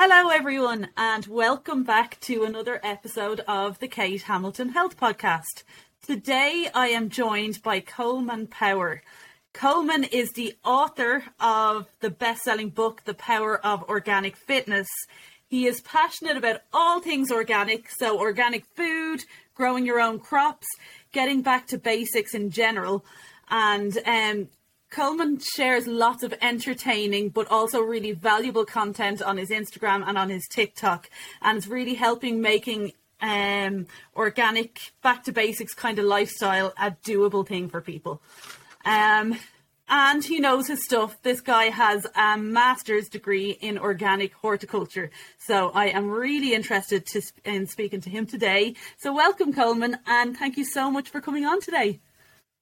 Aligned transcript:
Hello, 0.00 0.28
everyone, 0.28 0.90
and 0.96 1.26
welcome 1.26 1.82
back 1.82 2.20
to 2.20 2.44
another 2.44 2.78
episode 2.84 3.40
of 3.48 3.80
the 3.80 3.88
Kate 3.88 4.22
Hamilton 4.22 4.68
Health 4.68 4.96
Podcast. 4.96 5.64
Today, 6.06 6.68
I 6.72 6.86
am 6.90 7.08
joined 7.08 7.60
by 7.64 7.80
Colman 7.80 8.46
Power. 8.46 9.02
Colman 9.52 10.04
is 10.04 10.30
the 10.30 10.54
author 10.64 11.24
of 11.40 11.88
the 11.98 12.10
best 12.10 12.42
selling 12.42 12.70
book, 12.70 13.02
The 13.06 13.14
Power 13.14 13.58
of 13.66 13.82
Organic 13.88 14.36
Fitness. 14.36 14.86
He 15.48 15.66
is 15.66 15.80
passionate 15.80 16.36
about 16.36 16.60
all 16.72 17.00
things 17.00 17.32
organic, 17.32 17.90
so 17.90 18.20
organic 18.20 18.66
food, 18.76 19.24
growing 19.56 19.84
your 19.84 19.98
own 19.98 20.20
crops, 20.20 20.68
getting 21.10 21.42
back 21.42 21.66
to 21.66 21.76
basics 21.76 22.34
in 22.34 22.50
general. 22.50 23.04
And 23.50 23.98
um, 24.06 24.48
Colman 24.90 25.38
shares 25.38 25.86
lots 25.86 26.22
of 26.22 26.34
entertaining 26.40 27.28
but 27.28 27.46
also 27.50 27.80
really 27.80 28.12
valuable 28.12 28.64
content 28.64 29.20
on 29.20 29.36
his 29.36 29.50
Instagram 29.50 30.02
and 30.06 30.16
on 30.16 30.30
his 30.30 30.46
TikTok, 30.48 31.10
and 31.42 31.58
it's 31.58 31.66
really 31.66 31.94
helping 31.94 32.40
making 32.40 32.92
um, 33.20 33.86
organic, 34.16 34.92
back 35.02 35.24
to 35.24 35.32
basics 35.32 35.74
kind 35.74 35.98
of 35.98 36.04
lifestyle 36.04 36.72
a 36.80 36.92
doable 37.04 37.46
thing 37.46 37.68
for 37.68 37.80
people. 37.80 38.22
Um, 38.84 39.38
and 39.88 40.22
he 40.22 40.38
knows 40.38 40.66
his 40.66 40.84
stuff. 40.84 41.20
This 41.22 41.40
guy 41.40 41.64
has 41.64 42.06
a 42.14 42.36
master's 42.36 43.08
degree 43.08 43.52
in 43.52 43.78
organic 43.78 44.34
horticulture. 44.34 45.10
So 45.38 45.70
I 45.70 45.86
am 45.86 46.10
really 46.10 46.52
interested 46.52 47.06
to, 47.06 47.22
in 47.44 47.66
speaking 47.66 48.02
to 48.02 48.10
him 48.10 48.26
today. 48.26 48.74
So 48.98 49.14
welcome, 49.14 49.52
Colman, 49.52 49.98
and 50.06 50.36
thank 50.36 50.56
you 50.58 50.64
so 50.64 50.90
much 50.90 51.08
for 51.08 51.20
coming 51.20 51.46
on 51.46 51.60
today. 51.60 52.00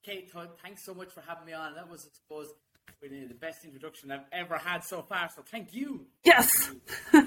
Kate, 0.06 0.30
thanks 0.62 0.84
so 0.84 0.94
much 0.94 1.10
for 1.10 1.20
having 1.26 1.46
me 1.46 1.52
on. 1.52 1.74
That 1.74 1.90
was, 1.90 2.06
I 2.06 2.14
suppose, 2.14 2.54
really 3.02 3.24
the 3.26 3.34
best 3.34 3.64
introduction 3.64 4.12
I've 4.12 4.20
ever 4.30 4.56
had 4.56 4.84
so 4.84 5.02
far. 5.02 5.28
So 5.34 5.42
thank 5.42 5.74
you. 5.74 6.06
Yes. 6.22 6.70
so 7.12 7.18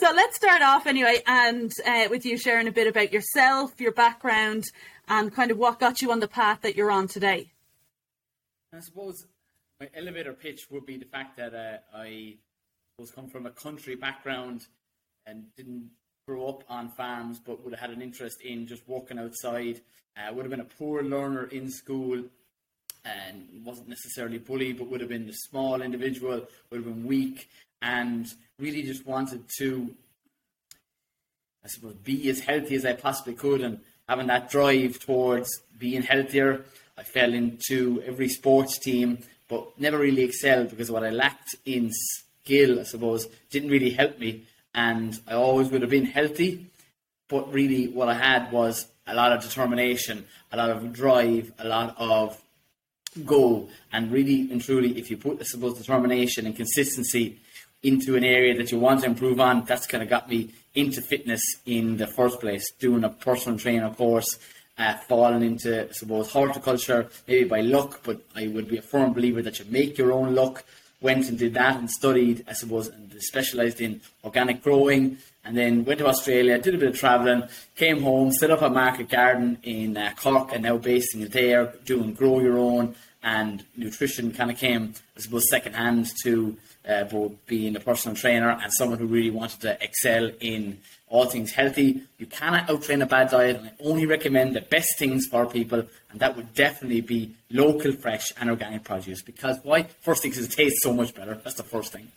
let's 0.00 0.36
start 0.36 0.62
off 0.62 0.86
anyway, 0.86 1.20
and 1.26 1.72
uh, 1.84 2.06
with 2.10 2.24
you 2.24 2.38
sharing 2.38 2.68
a 2.68 2.72
bit 2.72 2.86
about 2.86 3.12
yourself, 3.12 3.80
your 3.80 3.90
background, 3.90 4.66
and 5.08 5.34
kind 5.34 5.50
of 5.50 5.58
what 5.58 5.80
got 5.80 6.00
you 6.00 6.12
on 6.12 6.20
the 6.20 6.28
path 6.28 6.60
that 6.62 6.76
you're 6.76 6.92
on 6.92 7.08
today. 7.08 7.50
I 8.72 8.78
suppose 8.78 9.26
my 9.80 9.88
elevator 9.96 10.32
pitch 10.32 10.68
would 10.70 10.86
be 10.86 10.96
the 10.96 11.06
fact 11.06 11.36
that 11.38 11.54
uh, 11.54 11.78
I 11.92 12.36
was 13.00 13.10
come 13.10 13.28
from 13.28 13.46
a 13.46 13.50
country 13.50 13.96
background 13.96 14.68
and 15.26 15.46
didn't 15.56 15.90
grow 16.26 16.48
up 16.48 16.64
on 16.70 16.88
farms, 16.88 17.38
but 17.38 17.62
would 17.62 17.74
have 17.74 17.80
had 17.80 17.90
an 17.90 18.00
interest 18.00 18.40
in 18.40 18.66
just 18.66 18.82
walking 18.88 19.18
outside. 19.18 19.80
Uh, 20.16 20.32
would 20.32 20.44
have 20.44 20.50
been 20.50 20.60
a 20.60 20.64
poor 20.64 21.02
learner 21.02 21.44
in 21.44 21.70
school 21.70 22.22
and 23.04 23.48
wasn't 23.62 23.88
necessarily 23.88 24.38
bullied, 24.38 24.78
but 24.78 24.88
would 24.88 25.00
have 25.00 25.10
been 25.10 25.28
a 25.28 25.34
small 25.34 25.82
individual, 25.82 26.46
would 26.70 26.76
have 26.76 26.84
been 26.84 27.04
weak, 27.04 27.50
and 27.82 28.26
really 28.58 28.82
just 28.82 29.04
wanted 29.04 29.44
to, 29.58 29.94
I 31.62 31.68
suppose, 31.68 31.94
be 31.96 32.30
as 32.30 32.40
healthy 32.40 32.76
as 32.76 32.86
I 32.86 32.94
possibly 32.94 33.34
could, 33.34 33.60
and 33.60 33.80
having 34.08 34.28
that 34.28 34.50
drive 34.50 34.98
towards 35.00 35.50
being 35.78 36.02
healthier. 36.02 36.64
I 36.96 37.02
fell 37.02 37.34
into 37.34 38.02
every 38.06 38.28
sports 38.28 38.78
team, 38.78 39.18
but 39.48 39.78
never 39.78 39.98
really 39.98 40.22
excelled 40.22 40.70
because 40.70 40.90
what 40.90 41.04
I 41.04 41.10
lacked 41.10 41.54
in 41.66 41.90
skill, 41.92 42.80
I 42.80 42.84
suppose, 42.84 43.26
didn't 43.50 43.70
really 43.70 43.90
help 43.90 44.18
me 44.18 44.44
and 44.74 45.18
I 45.28 45.34
always 45.34 45.70
would 45.70 45.82
have 45.82 45.90
been 45.90 46.06
healthy. 46.06 46.66
But 47.28 47.52
really, 47.52 47.88
what 47.88 48.08
I 48.08 48.14
had 48.14 48.52
was 48.52 48.86
a 49.06 49.14
lot 49.14 49.32
of 49.32 49.42
determination, 49.42 50.26
a 50.52 50.56
lot 50.56 50.70
of 50.70 50.92
drive, 50.92 51.52
a 51.58 51.66
lot 51.66 51.94
of 51.98 52.40
goal. 53.24 53.70
and 53.92 54.10
really 54.10 54.50
and 54.50 54.60
truly, 54.60 54.98
if 54.98 55.10
you 55.10 55.16
put, 55.16 55.40
I 55.40 55.44
suppose, 55.44 55.78
determination 55.78 56.46
and 56.46 56.56
consistency 56.56 57.38
into 57.82 58.16
an 58.16 58.24
area 58.24 58.56
that 58.56 58.72
you 58.72 58.78
want 58.78 59.00
to 59.00 59.06
improve 59.06 59.40
on, 59.40 59.64
that's 59.64 59.86
kind 59.86 60.02
of 60.02 60.08
got 60.08 60.28
me 60.28 60.50
into 60.74 61.00
fitness 61.00 61.42
in 61.66 61.96
the 61.96 62.06
first 62.06 62.40
place. 62.40 62.70
Doing 62.72 63.04
a 63.04 63.10
personal 63.10 63.58
trainer 63.58 63.90
course, 63.90 64.38
uh, 64.78 64.94
falling 65.08 65.42
into, 65.42 65.88
I 65.88 65.92
suppose, 65.92 66.30
horticulture, 66.30 67.08
maybe 67.28 67.48
by 67.48 67.60
luck, 67.60 68.00
but 68.02 68.20
I 68.34 68.48
would 68.48 68.68
be 68.68 68.78
a 68.78 68.82
firm 68.82 69.12
believer 69.12 69.42
that 69.42 69.58
you 69.58 69.66
make 69.68 69.98
your 69.98 70.12
own 70.12 70.34
luck 70.34 70.64
went 71.04 71.28
and 71.28 71.38
did 71.38 71.52
that 71.52 71.76
and 71.76 71.88
studied, 71.90 72.44
I 72.48 72.54
suppose, 72.54 72.88
and 72.88 73.14
specialised 73.18 73.80
in 73.82 74.00
organic 74.24 74.62
growing. 74.62 75.18
And 75.44 75.54
then 75.54 75.84
went 75.84 75.98
to 75.98 76.06
Australia, 76.06 76.58
did 76.58 76.74
a 76.74 76.78
bit 76.78 76.88
of 76.88 76.98
travelling, 76.98 77.42
came 77.76 78.00
home, 78.02 78.32
set 78.32 78.50
up 78.50 78.62
a 78.62 78.70
market 78.70 79.10
garden 79.10 79.58
in 79.62 79.98
uh, 79.98 80.14
Cork, 80.16 80.52
and 80.54 80.62
now 80.62 80.78
basing 80.78 81.20
it 81.20 81.32
there, 81.32 81.74
doing 81.84 82.14
grow 82.14 82.40
your 82.40 82.58
own. 82.58 82.96
And 83.26 83.64
nutrition 83.74 84.32
kind 84.32 84.50
of 84.50 84.58
came, 84.58 84.92
I 85.16 85.20
suppose, 85.20 85.48
secondhand 85.48 86.12
to 86.24 86.58
uh, 86.86 87.04
both 87.04 87.32
being 87.46 87.74
a 87.74 87.80
personal 87.80 88.14
trainer 88.14 88.50
and 88.50 88.70
someone 88.70 88.98
who 88.98 89.06
really 89.06 89.30
wanted 89.30 89.62
to 89.62 89.82
excel 89.82 90.30
in 90.40 90.78
all 91.08 91.24
things 91.24 91.52
healthy. 91.52 92.02
You 92.18 92.26
cannot 92.26 92.68
outtrain 92.68 93.02
a 93.02 93.06
bad 93.06 93.30
diet, 93.30 93.56
and 93.56 93.68
I 93.68 93.72
only 93.82 94.04
recommend 94.04 94.54
the 94.54 94.60
best 94.60 94.98
things 94.98 95.26
for 95.26 95.46
people, 95.46 95.84
and 96.10 96.20
that 96.20 96.36
would 96.36 96.52
definitely 96.54 97.00
be 97.00 97.34
local, 97.50 97.92
fresh, 97.92 98.26
and 98.38 98.50
organic 98.50 98.84
produce. 98.84 99.22
Because 99.22 99.58
why? 99.62 99.84
First 100.02 100.22
thing 100.22 100.32
is 100.32 100.44
it 100.44 100.50
tastes 100.50 100.82
so 100.82 100.92
much 100.92 101.14
better. 101.14 101.34
That's 101.42 101.56
the 101.56 101.62
first 101.62 101.92
thing. 101.92 102.08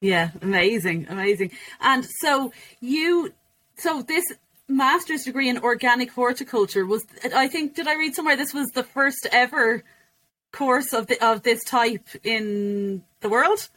Yeah, 0.00 0.30
amazing, 0.42 1.06
amazing. 1.08 1.52
And 1.80 2.04
so 2.20 2.52
you, 2.80 3.32
so 3.76 4.02
this 4.02 4.24
master's 4.72 5.24
degree 5.24 5.48
in 5.48 5.58
organic 5.58 6.10
horticulture 6.10 6.84
was, 6.84 7.04
I 7.34 7.48
think, 7.48 7.74
did 7.74 7.86
I 7.86 7.94
read 7.94 8.14
somewhere 8.14 8.36
this 8.36 8.54
was 8.54 8.68
the 8.70 8.82
first 8.82 9.26
ever 9.30 9.84
course 10.50 10.92
of 10.92 11.06
the 11.06 11.24
of 11.24 11.42
this 11.42 11.64
type 11.64 12.08
in 12.24 13.02
the 13.20 13.28
world? 13.28 13.68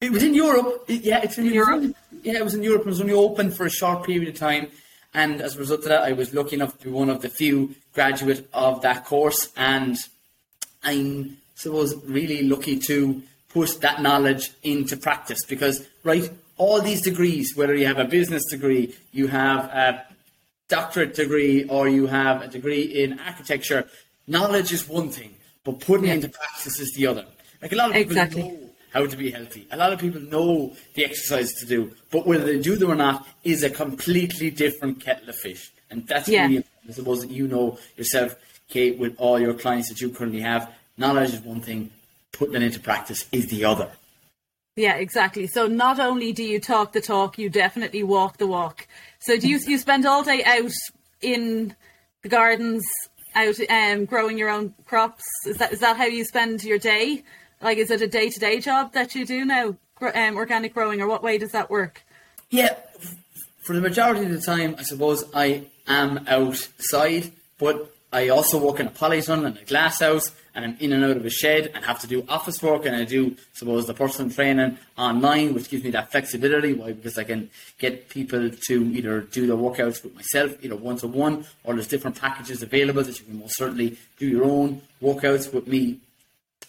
It 0.00 0.12
was 0.12 0.22
in 0.22 0.34
Europe. 0.34 0.84
Yeah, 0.88 1.20
it's 1.22 1.38
in, 1.38 1.46
in 1.46 1.54
Europe. 1.54 1.94
yeah, 2.22 2.38
it 2.38 2.44
was 2.44 2.54
in 2.54 2.62
Europe. 2.62 2.82
It 2.82 2.86
was 2.86 3.00
only 3.00 3.14
open 3.14 3.50
for 3.50 3.66
a 3.66 3.70
short 3.70 4.04
period 4.04 4.28
of 4.28 4.38
time. 4.38 4.68
And 5.14 5.40
as 5.40 5.56
a 5.56 5.58
result 5.58 5.80
of 5.80 5.86
that, 5.86 6.02
I 6.02 6.12
was 6.12 6.34
lucky 6.34 6.56
enough 6.56 6.78
to 6.78 6.84
be 6.84 6.90
one 6.90 7.08
of 7.08 7.22
the 7.22 7.30
few 7.30 7.74
graduate 7.94 8.48
of 8.52 8.82
that 8.82 9.06
course. 9.06 9.50
And 9.56 9.96
I'm, 10.84 11.38
suppose, 11.54 11.96
really 12.04 12.42
lucky 12.42 12.78
to 12.80 13.22
put 13.48 13.80
that 13.80 14.02
knowledge 14.02 14.52
into 14.62 14.98
practice 14.98 15.42
because, 15.46 15.86
right, 16.04 16.30
all 16.58 16.82
these 16.82 17.00
degrees, 17.00 17.56
whether 17.56 17.74
you 17.74 17.86
have 17.86 17.98
a 17.98 18.04
business 18.04 18.44
degree, 18.50 18.94
you 19.12 19.28
have 19.28 19.64
a 19.64 20.04
doctorate 20.68 21.14
degree, 21.14 21.64
or 21.68 21.88
you 21.88 22.06
have 22.06 22.42
a 22.42 22.48
degree 22.48 22.82
in 22.82 23.18
architecture, 23.20 23.86
knowledge 24.26 24.72
is 24.72 24.88
one 24.88 25.10
thing, 25.10 25.34
but 25.64 25.80
putting 25.80 26.06
yeah. 26.06 26.12
it 26.12 26.24
into 26.24 26.28
practice 26.28 26.80
is 26.80 26.92
the 26.94 27.06
other. 27.06 27.24
Like 27.62 27.72
a 27.72 27.76
lot 27.76 27.90
of 27.90 27.94
people 27.94 28.12
exactly. 28.12 28.42
know 28.42 28.70
how 28.92 29.06
to 29.06 29.16
be 29.16 29.30
healthy. 29.30 29.66
A 29.70 29.76
lot 29.76 29.92
of 29.92 29.98
people 29.98 30.20
know 30.20 30.74
the 30.94 31.04
exercises 31.04 31.54
to 31.60 31.66
do, 31.66 31.92
but 32.10 32.26
whether 32.26 32.44
they 32.44 32.58
do 32.58 32.76
them 32.76 32.90
or 32.90 32.94
not 32.94 33.26
is 33.44 33.62
a 33.62 33.70
completely 33.70 34.50
different 34.50 35.00
kettle 35.00 35.28
of 35.28 35.36
fish. 35.36 35.70
And 35.90 36.06
that's 36.06 36.28
yeah. 36.28 36.42
really 36.42 36.56
important. 36.56 36.90
I 36.90 36.92
suppose 36.92 37.20
that 37.22 37.30
you 37.30 37.48
know 37.48 37.78
yourself, 37.96 38.36
Kate, 38.68 38.98
with 38.98 39.14
all 39.18 39.40
your 39.40 39.54
clients 39.54 39.88
that 39.88 40.00
you 40.00 40.10
currently 40.10 40.40
have. 40.40 40.72
Knowledge 40.98 41.34
is 41.34 41.40
one 41.40 41.60
thing, 41.60 41.90
putting 42.32 42.54
it 42.54 42.62
into 42.62 42.80
practice 42.80 43.26
is 43.32 43.48
the 43.48 43.64
other. 43.64 43.90
Yeah, 44.76 44.96
exactly. 44.96 45.46
So 45.46 45.66
not 45.66 45.98
only 45.98 46.34
do 46.34 46.44
you 46.44 46.60
talk 46.60 46.92
the 46.92 47.00
talk, 47.00 47.38
you 47.38 47.48
definitely 47.48 48.02
walk 48.02 48.36
the 48.36 48.46
walk. 48.46 48.86
So 49.20 49.38
do 49.38 49.48
you 49.48 49.58
you 49.58 49.78
spend 49.78 50.04
all 50.04 50.22
day 50.22 50.44
out 50.44 50.72
in 51.22 51.74
the 52.22 52.28
gardens, 52.28 52.84
out 53.34 53.56
um, 53.70 54.04
growing 54.04 54.36
your 54.36 54.50
own 54.50 54.74
crops? 54.84 55.24
Is 55.46 55.56
that 55.56 55.72
is 55.72 55.80
that 55.80 55.96
how 55.96 56.04
you 56.04 56.24
spend 56.24 56.62
your 56.62 56.78
day? 56.78 57.24
Like, 57.62 57.78
is 57.78 57.90
it 57.90 58.02
a 58.02 58.06
day 58.06 58.28
to 58.28 58.38
day 58.38 58.60
job 58.60 58.92
that 58.92 59.14
you 59.14 59.24
do 59.24 59.46
now, 59.46 59.76
um, 60.02 60.36
organic 60.36 60.74
growing, 60.74 61.00
or 61.00 61.06
what 61.06 61.22
way 61.22 61.38
does 61.38 61.52
that 61.52 61.70
work? 61.70 62.04
Yeah, 62.50 62.76
for 63.62 63.74
the 63.74 63.80
majority 63.80 64.26
of 64.26 64.30
the 64.30 64.40
time, 64.40 64.76
I 64.78 64.82
suppose 64.82 65.24
I 65.34 65.64
am 65.88 66.26
outside, 66.28 67.32
but 67.58 67.90
I 68.12 68.28
also 68.28 68.58
work 68.58 68.78
in 68.78 68.88
a 68.88 68.90
polytunnel 68.90 69.46
and 69.46 69.58
a 69.58 69.64
glass 69.64 70.00
house, 70.00 70.30
and 70.56 70.64
I'm 70.64 70.76
in 70.80 70.94
and 70.94 71.04
out 71.04 71.18
of 71.18 71.26
a 71.26 71.30
shed 71.30 71.70
and 71.74 71.84
have 71.84 72.00
to 72.00 72.06
do 72.06 72.24
office 72.28 72.62
work, 72.62 72.86
and 72.86 72.96
I 72.96 73.04
do, 73.04 73.36
suppose, 73.52 73.86
the 73.86 73.92
personal 73.94 74.30
training 74.30 74.78
online, 74.96 75.52
which 75.52 75.68
gives 75.68 75.84
me 75.84 75.90
that 75.90 76.10
flexibility. 76.10 76.72
Why? 76.72 76.92
Because 76.92 77.18
I 77.18 77.24
can 77.24 77.50
get 77.78 78.08
people 78.08 78.50
to 78.50 78.84
either 78.86 79.20
do 79.20 79.46
the 79.46 79.56
workouts 79.56 80.02
with 80.02 80.14
myself, 80.14 80.56
either 80.62 80.74
one 80.74 80.96
to 80.96 81.08
one, 81.08 81.44
or 81.62 81.74
there's 81.74 81.86
different 81.86 82.18
packages 82.18 82.62
available 82.62 83.02
that 83.02 83.18
you 83.18 83.26
can 83.26 83.38
most 83.38 83.58
certainly 83.58 83.98
do 84.18 84.26
your 84.26 84.44
own 84.44 84.80
workouts 85.02 85.52
with 85.52 85.66
me 85.68 85.98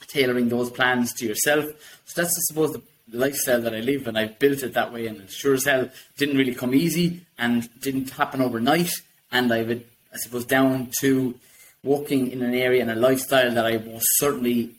tailoring 0.07 0.50
those 0.50 0.69
plans 0.69 1.13
to 1.13 1.25
yourself. 1.25 1.66
So 2.06 2.22
that's, 2.22 2.38
I 2.38 2.42
suppose, 2.50 2.74
the 2.74 2.81
lifestyle 3.18 3.62
that 3.62 3.74
I 3.74 3.80
live, 3.80 4.06
and 4.07 4.18
I've 4.18 4.38
built 4.38 4.63
it 4.63 4.74
that 4.74 4.92
way. 4.92 5.07
And 5.07 5.22
it 5.22 5.31
sure 5.31 5.54
as 5.54 5.63
hell 5.63 5.89
didn't 6.18 6.38
really 6.38 6.54
come 6.54 6.75
easy 6.75 7.22
and 7.38 7.69
didn't 7.80 8.10
happen 8.10 8.42
overnight. 8.42 8.92
And 9.31 9.54
I've, 9.54 9.72
I 9.72 10.18
suppose, 10.18 10.45
down 10.45 10.92
to 11.00 11.36
walking 11.88 12.31
in 12.31 12.42
an 12.42 12.54
area 12.54 12.81
and 12.81 12.92
a 12.92 12.95
lifestyle 12.95 13.51
that 13.51 13.66
I 13.66 13.78
will 13.78 14.01
certainly 14.19 14.72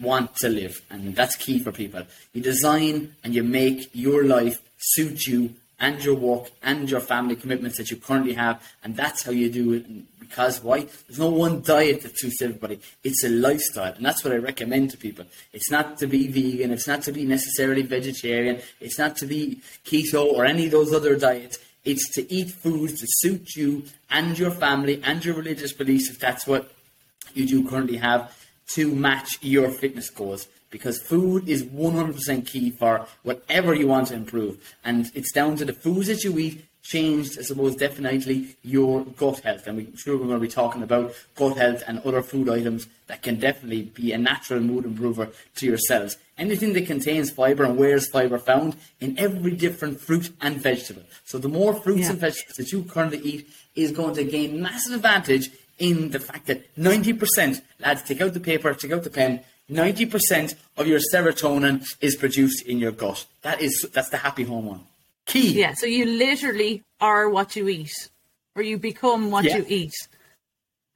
want 0.00 0.36
to 0.36 0.48
live. 0.48 0.80
And 0.90 1.14
that's 1.14 1.36
key 1.36 1.58
for 1.58 1.72
people. 1.72 2.04
You 2.32 2.40
design 2.40 3.14
and 3.24 3.34
you 3.34 3.42
make 3.42 3.90
your 3.92 4.24
life 4.24 4.62
suit 4.78 5.26
you 5.26 5.54
and 5.80 6.02
your 6.02 6.14
work 6.14 6.50
and 6.62 6.90
your 6.90 7.00
family 7.00 7.36
commitments 7.36 7.78
that 7.78 7.90
you 7.90 7.96
currently 7.96 8.34
have, 8.34 8.62
and 8.82 8.96
that's 8.96 9.22
how 9.22 9.30
you 9.30 9.50
do 9.50 9.72
it. 9.74 9.86
Because 10.18 10.62
why? 10.62 10.80
There's 11.06 11.18
no 11.18 11.30
one 11.30 11.62
diet 11.62 12.02
that 12.02 12.18
suits 12.18 12.42
everybody. 12.42 12.80
It's 13.02 13.24
a 13.24 13.28
lifestyle, 13.28 13.94
and 13.94 14.04
that's 14.04 14.22
what 14.24 14.32
I 14.32 14.36
recommend 14.36 14.90
to 14.90 14.98
people. 14.98 15.24
It's 15.52 15.70
not 15.70 15.98
to 15.98 16.06
be 16.06 16.26
vegan. 16.28 16.70
It's 16.70 16.86
not 16.86 17.02
to 17.02 17.12
be 17.12 17.24
necessarily 17.24 17.82
vegetarian. 17.82 18.60
It's 18.80 18.98
not 18.98 19.16
to 19.18 19.26
be 19.26 19.60
keto 19.86 20.26
or 20.32 20.44
any 20.44 20.66
of 20.66 20.72
those 20.72 20.92
other 20.92 21.16
diets. 21.16 21.58
It's 21.88 22.06
to 22.16 22.30
eat 22.30 22.50
foods 22.50 23.00
that 23.00 23.06
suit 23.08 23.56
you 23.56 23.84
and 24.10 24.38
your 24.38 24.50
family 24.50 25.00
and 25.02 25.24
your 25.24 25.34
religious 25.34 25.72
beliefs, 25.72 26.10
if 26.10 26.18
that's 26.18 26.46
what 26.46 26.70
you 27.32 27.46
do 27.46 27.66
currently 27.66 27.96
have, 27.96 28.36
to 28.74 28.94
match 28.94 29.38
your 29.40 29.70
fitness 29.70 30.10
goals 30.10 30.48
because 30.68 31.00
food 31.00 31.48
is 31.48 31.64
100% 31.64 32.46
key 32.46 32.72
for 32.72 33.06
whatever 33.22 33.72
you 33.72 33.86
want 33.86 34.08
to 34.08 34.14
improve. 34.14 34.58
And 34.84 35.10
it's 35.14 35.32
down 35.32 35.56
to 35.56 35.64
the 35.64 35.72
foods 35.72 36.08
that 36.08 36.24
you 36.24 36.38
eat 36.38 36.67
changed, 36.88 37.38
I 37.38 37.42
suppose, 37.42 37.76
definitely 37.76 38.56
your 38.62 39.04
gut 39.04 39.40
health. 39.40 39.66
And 39.66 39.76
we're 39.76 39.96
sure 39.96 40.16
we're 40.16 40.26
going 40.26 40.40
to 40.40 40.46
be 40.46 40.48
talking 40.48 40.82
about 40.82 41.14
gut 41.36 41.58
health 41.58 41.82
and 41.86 42.00
other 42.00 42.22
food 42.22 42.48
items 42.48 42.86
that 43.08 43.22
can 43.22 43.38
definitely 43.38 43.82
be 43.82 44.12
a 44.12 44.18
natural 44.18 44.60
mood 44.60 44.86
improver 44.86 45.28
to 45.56 45.66
yourselves. 45.66 46.16
Anything 46.38 46.72
that 46.72 46.86
contains 46.86 47.30
fibre 47.30 47.64
and 47.64 47.76
where 47.76 47.96
is 47.96 48.08
fibre 48.08 48.38
found 48.38 48.74
in 49.00 49.18
every 49.18 49.52
different 49.52 50.00
fruit 50.00 50.30
and 50.40 50.56
vegetable. 50.56 51.02
So 51.26 51.36
the 51.36 51.48
more 51.48 51.74
fruits 51.74 52.02
yeah. 52.02 52.10
and 52.10 52.18
vegetables 52.20 52.56
that 52.56 52.72
you 52.72 52.84
currently 52.84 53.18
eat 53.18 53.48
is 53.74 53.92
going 53.92 54.14
to 54.14 54.24
gain 54.24 54.62
massive 54.62 54.94
advantage 54.94 55.50
in 55.78 56.10
the 56.10 56.20
fact 56.20 56.46
that 56.46 56.74
90%, 56.76 57.60
lads, 57.80 58.02
take 58.02 58.22
out 58.22 58.32
the 58.32 58.40
paper, 58.40 58.72
take 58.72 58.92
out 58.92 59.04
the 59.04 59.10
pen, 59.10 59.44
90% 59.70 60.54
of 60.78 60.86
your 60.86 61.00
serotonin 61.12 61.86
is 62.00 62.16
produced 62.16 62.64
in 62.66 62.78
your 62.78 62.92
gut. 62.92 63.26
That 63.42 63.60
is 63.60 63.86
that's 63.92 64.08
the 64.08 64.16
happy 64.16 64.44
hormone. 64.44 64.86
Key. 65.28 65.52
Yeah, 65.52 65.74
so 65.74 65.86
you 65.86 66.06
literally 66.06 66.82
are 67.00 67.28
what 67.28 67.54
you 67.54 67.68
eat, 67.68 68.08
or 68.56 68.62
you 68.62 68.78
become 68.78 69.30
what 69.30 69.44
yeah. 69.44 69.58
you 69.58 69.66
eat. 69.68 69.94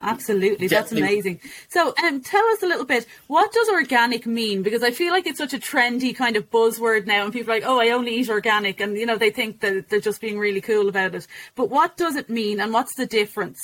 Absolutely, 0.01 0.67
that's 0.67 0.91
amazing. 0.91 1.39
So, 1.69 1.95
um, 2.03 2.23
tell 2.23 2.45
us 2.47 2.63
a 2.63 2.67
little 2.67 2.87
bit. 2.87 3.07
What 3.29 3.53
does 3.53 3.69
organic 3.69 4.27
mean? 4.27 4.63
Because 4.63 4.83
I 4.83 4.91
feel 4.91 5.13
like 5.13 5.27
it's 5.27 5.39
such 5.39 5.55
a 5.55 5.59
trendy 5.59 6.17
kind 6.17 6.37
of 6.37 6.51
buzzword 6.51 7.07
now, 7.07 7.25
and 7.25 7.33
people 7.33 7.53
are 7.53 7.57
like, 7.57 7.67
"Oh, 7.67 7.79
I 7.79 7.91
only 7.91 8.17
eat 8.17 8.31
organic," 8.31 8.81
and 8.81 8.97
you 8.97 9.07
know 9.07 9.17
they 9.17 9.31
think 9.31 9.61
that 9.61 9.91
they're 9.91 10.01
just 10.01 10.21
being 10.21 10.39
really 10.39 10.63
cool 10.63 10.89
about 10.89 11.15
it. 11.15 11.27
But 11.55 11.69
what 11.69 11.97
does 11.97 12.17
it 12.17 12.29
mean, 12.29 12.59
and 12.59 12.73
what's 12.73 12.97
the 12.97 13.07
difference? 13.07 13.61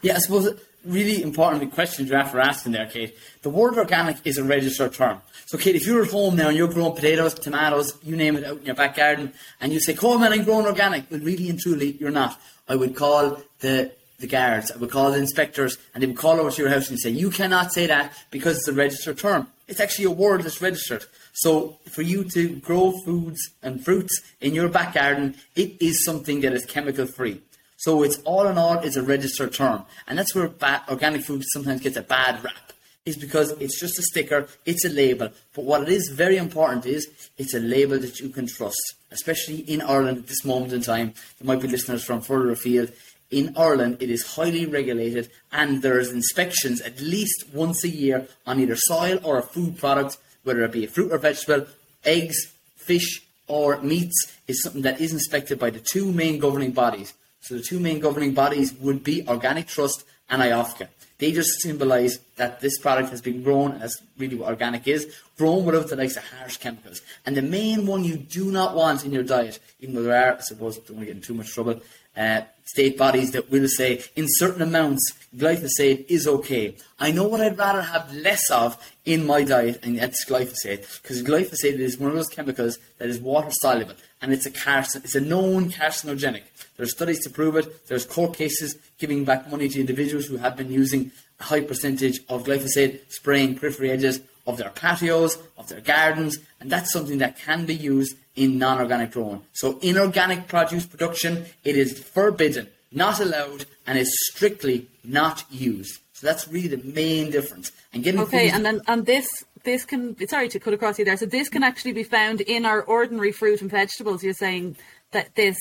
Yeah, 0.00 0.16
I 0.16 0.18
suppose 0.18 0.58
really 0.84 1.22
important 1.22 1.72
question 1.72 2.06
you're 2.06 2.18
after 2.18 2.40
asking 2.40 2.72
there, 2.72 2.86
Kate. 2.86 3.16
The 3.42 3.50
word 3.50 3.76
organic 3.76 4.18
is 4.24 4.38
a 4.38 4.44
registered 4.44 4.94
term. 4.94 5.20
So, 5.46 5.58
Kate, 5.58 5.76
if 5.76 5.86
you're 5.86 6.02
at 6.02 6.10
home 6.10 6.36
now 6.36 6.48
and 6.48 6.56
you're 6.56 6.72
growing 6.72 6.94
potatoes, 6.94 7.34
tomatoes, 7.34 7.98
you 8.02 8.16
name 8.16 8.36
it, 8.36 8.44
out 8.44 8.58
in 8.58 8.66
your 8.66 8.74
back 8.74 8.96
garden, 8.96 9.32
and 9.60 9.72
you 9.72 9.80
say, 9.80 9.94
Colman, 9.94 10.32
I'm 10.32 10.44
growing 10.44 10.66
organic, 10.66 11.10
well, 11.10 11.20
really 11.20 11.50
and 11.50 11.58
truly, 11.58 11.92
you're 12.00 12.10
not. 12.10 12.40
I 12.68 12.76
would 12.76 12.96
call 12.96 13.42
the 13.60 13.92
the 14.22 14.28
guards, 14.28 14.70
I 14.70 14.76
would 14.76 14.90
call 14.90 15.10
the 15.10 15.18
inspectors, 15.18 15.76
and 15.92 16.02
they 16.02 16.06
would 16.06 16.16
call 16.16 16.40
over 16.40 16.50
to 16.50 16.62
your 16.62 16.70
house 16.70 16.88
and 16.88 16.98
say, 16.98 17.10
You 17.10 17.28
cannot 17.28 17.72
say 17.72 17.86
that 17.88 18.12
because 18.30 18.56
it's 18.56 18.68
a 18.68 18.72
registered 18.72 19.18
term. 19.18 19.48
It's 19.68 19.80
actually 19.80 20.06
a 20.06 20.10
word 20.10 20.42
that's 20.42 20.62
registered. 20.62 21.04
So, 21.34 21.78
for 21.90 22.02
you 22.02 22.24
to 22.30 22.56
grow 22.56 22.92
foods 23.04 23.50
and 23.62 23.84
fruits 23.84 24.22
in 24.40 24.54
your 24.54 24.68
back 24.68 24.94
garden, 24.94 25.34
it 25.56 25.82
is 25.82 26.04
something 26.04 26.40
that 26.42 26.52
is 26.52 26.64
chemical 26.64 27.06
free. 27.06 27.42
So 27.82 28.04
it's 28.04 28.18
all 28.18 28.46
in 28.46 28.58
all, 28.58 28.78
it's 28.78 28.94
a 28.94 29.02
registered 29.02 29.54
term. 29.54 29.84
And 30.06 30.16
that's 30.16 30.36
where 30.36 30.46
bad, 30.46 30.82
organic 30.88 31.22
food 31.22 31.42
sometimes 31.52 31.80
gets 31.80 31.96
a 31.96 32.02
bad 32.02 32.44
rap, 32.44 32.72
is 33.04 33.16
because 33.16 33.50
it's 33.58 33.80
just 33.80 33.98
a 33.98 34.02
sticker, 34.02 34.46
it's 34.64 34.84
a 34.84 34.88
label. 34.88 35.30
But 35.52 35.64
what 35.64 35.82
it 35.82 35.88
is 35.88 36.08
very 36.14 36.36
important 36.36 36.86
is 36.86 37.08
it's 37.38 37.54
a 37.54 37.58
label 37.58 37.98
that 37.98 38.20
you 38.20 38.28
can 38.28 38.46
trust, 38.46 38.80
especially 39.10 39.62
in 39.62 39.82
Ireland 39.82 40.18
at 40.18 40.26
this 40.28 40.44
moment 40.44 40.72
in 40.72 40.82
time. 40.82 41.14
There 41.40 41.46
might 41.46 41.60
be 41.60 41.66
listeners 41.66 42.04
from 42.04 42.20
further 42.20 42.52
afield. 42.52 42.92
In 43.32 43.52
Ireland, 43.56 43.96
it 43.98 44.10
is 44.10 44.36
highly 44.36 44.64
regulated 44.64 45.28
and 45.50 45.82
there's 45.82 46.12
inspections 46.12 46.80
at 46.82 47.00
least 47.00 47.46
once 47.52 47.82
a 47.82 47.88
year 47.88 48.28
on 48.46 48.60
either 48.60 48.76
soil 48.76 49.18
or 49.24 49.38
a 49.38 49.42
food 49.42 49.76
product, 49.76 50.18
whether 50.44 50.62
it 50.62 50.70
be 50.70 50.84
a 50.84 50.88
fruit 50.88 51.10
or 51.10 51.18
vegetable, 51.18 51.66
eggs, 52.04 52.52
fish, 52.76 53.24
or 53.48 53.80
meats, 53.80 54.32
is 54.46 54.62
something 54.62 54.82
that 54.82 55.00
is 55.00 55.12
inspected 55.12 55.58
by 55.58 55.70
the 55.70 55.80
two 55.80 56.12
main 56.12 56.38
governing 56.38 56.70
bodies 56.70 57.12
so 57.42 57.56
the 57.56 57.62
two 57.62 57.78
main 57.78 58.00
governing 58.00 58.32
bodies 58.32 58.72
would 58.74 59.04
be 59.04 59.26
Organic 59.28 59.66
Trust 59.66 60.04
and 60.30 60.40
IOFGA. 60.40 60.88
They 61.18 61.30
just 61.30 61.60
symbolise 61.60 62.18
that 62.36 62.60
this 62.60 62.78
product 62.78 63.10
has 63.10 63.20
been 63.20 63.42
grown, 63.44 63.72
as 63.80 64.02
really 64.18 64.34
what 64.34 64.48
organic 64.48 64.88
is, 64.88 65.14
grown 65.38 65.64
without 65.64 65.88
the 65.88 65.94
likes 65.94 66.16
of 66.16 66.24
harsh 66.24 66.56
chemicals. 66.56 67.00
And 67.24 67.36
the 67.36 67.42
main 67.42 67.86
one 67.86 68.02
you 68.02 68.16
do 68.16 68.50
not 68.50 68.74
want 68.74 69.04
in 69.04 69.12
your 69.12 69.22
diet, 69.22 69.60
even 69.78 69.94
though 69.94 70.02
there 70.02 70.30
are, 70.30 70.38
I 70.38 70.40
suppose, 70.40 70.78
don't 70.78 70.96
want 70.96 71.06
to 71.08 71.14
get 71.14 71.16
in 71.16 71.22
too 71.22 71.34
much 71.34 71.52
trouble, 71.52 71.80
uh, 72.16 72.42
state 72.64 72.98
bodies 72.98 73.32
that 73.32 73.50
will 73.50 73.68
say 73.68 74.02
in 74.16 74.26
certain 74.28 74.62
amounts 74.62 75.12
glyphosate 75.36 76.06
is 76.08 76.26
okay. 76.26 76.76
I 76.98 77.10
know 77.10 77.26
what 77.26 77.40
I'd 77.40 77.56
rather 77.56 77.82
have 77.82 78.12
less 78.12 78.50
of 78.50 78.76
in 79.04 79.26
my 79.26 79.44
diet, 79.44 79.80
and 79.82 79.98
that's 79.98 80.24
glyphosate, 80.24 81.02
because 81.02 81.22
glyphosate 81.22 81.78
is 81.78 81.98
one 81.98 82.10
of 82.10 82.16
those 82.16 82.28
chemicals 82.28 82.78
that 82.98 83.08
is 83.08 83.20
water 83.20 83.50
soluble, 83.50 83.94
and 84.22 84.32
it's 84.32 84.46
a 84.46 84.50
carcin- 84.50 85.04
it's 85.04 85.14
a 85.14 85.20
known 85.20 85.70
carcinogenic. 85.70 86.42
There's 86.76 86.92
studies 86.92 87.20
to 87.24 87.30
prove 87.30 87.56
it. 87.56 87.88
There's 87.88 88.06
court 88.06 88.34
cases 88.34 88.76
giving 88.98 89.24
back 89.24 89.50
money 89.50 89.68
to 89.68 89.80
individuals 89.80 90.26
who 90.26 90.38
have 90.38 90.56
been 90.56 90.70
using 90.70 91.10
a 91.40 91.44
high 91.44 91.60
percentage 91.60 92.20
of 92.28 92.44
glyphosate 92.44 93.00
spraying 93.12 93.58
periphery 93.58 93.90
edges 93.90 94.20
of 94.46 94.56
their 94.56 94.70
patios, 94.70 95.38
of 95.58 95.68
their 95.68 95.80
gardens, 95.80 96.38
and 96.60 96.70
that's 96.70 96.92
something 96.92 97.18
that 97.18 97.38
can 97.38 97.66
be 97.66 97.74
used 97.74 98.16
in 98.34 98.58
non-organic 98.58 99.12
growing. 99.12 99.42
So 99.52 99.78
in 99.80 99.98
organic 99.98 100.48
produce 100.48 100.86
production, 100.86 101.44
it 101.64 101.76
is 101.76 101.98
forbidden, 101.98 102.68
not 102.90 103.20
allowed, 103.20 103.66
and 103.86 103.98
is 103.98 104.12
strictly 104.30 104.88
not 105.04 105.44
used. 105.50 105.98
So 106.14 106.26
that's 106.26 106.48
really 106.48 106.68
the 106.68 106.82
main 106.88 107.30
difference. 107.30 107.72
And 107.92 108.02
getting 108.02 108.20
okay, 108.20 108.48
and 108.50 108.64
then 108.64 108.80
and 108.86 109.04
this 109.04 109.26
this 109.64 109.84
can 109.84 110.16
sorry 110.28 110.48
to 110.48 110.58
cut 110.58 110.74
across 110.74 110.98
you 110.98 111.04
there. 111.04 111.16
So 111.16 111.26
this 111.26 111.48
can 111.48 111.62
actually 111.62 111.92
be 111.92 112.04
found 112.04 112.40
in 112.40 112.64
our 112.64 112.82
ordinary 112.82 113.32
fruit 113.32 113.60
and 113.60 113.70
vegetables. 113.70 114.22
You're 114.22 114.34
saying 114.34 114.76
that 115.12 115.34
this 115.34 115.58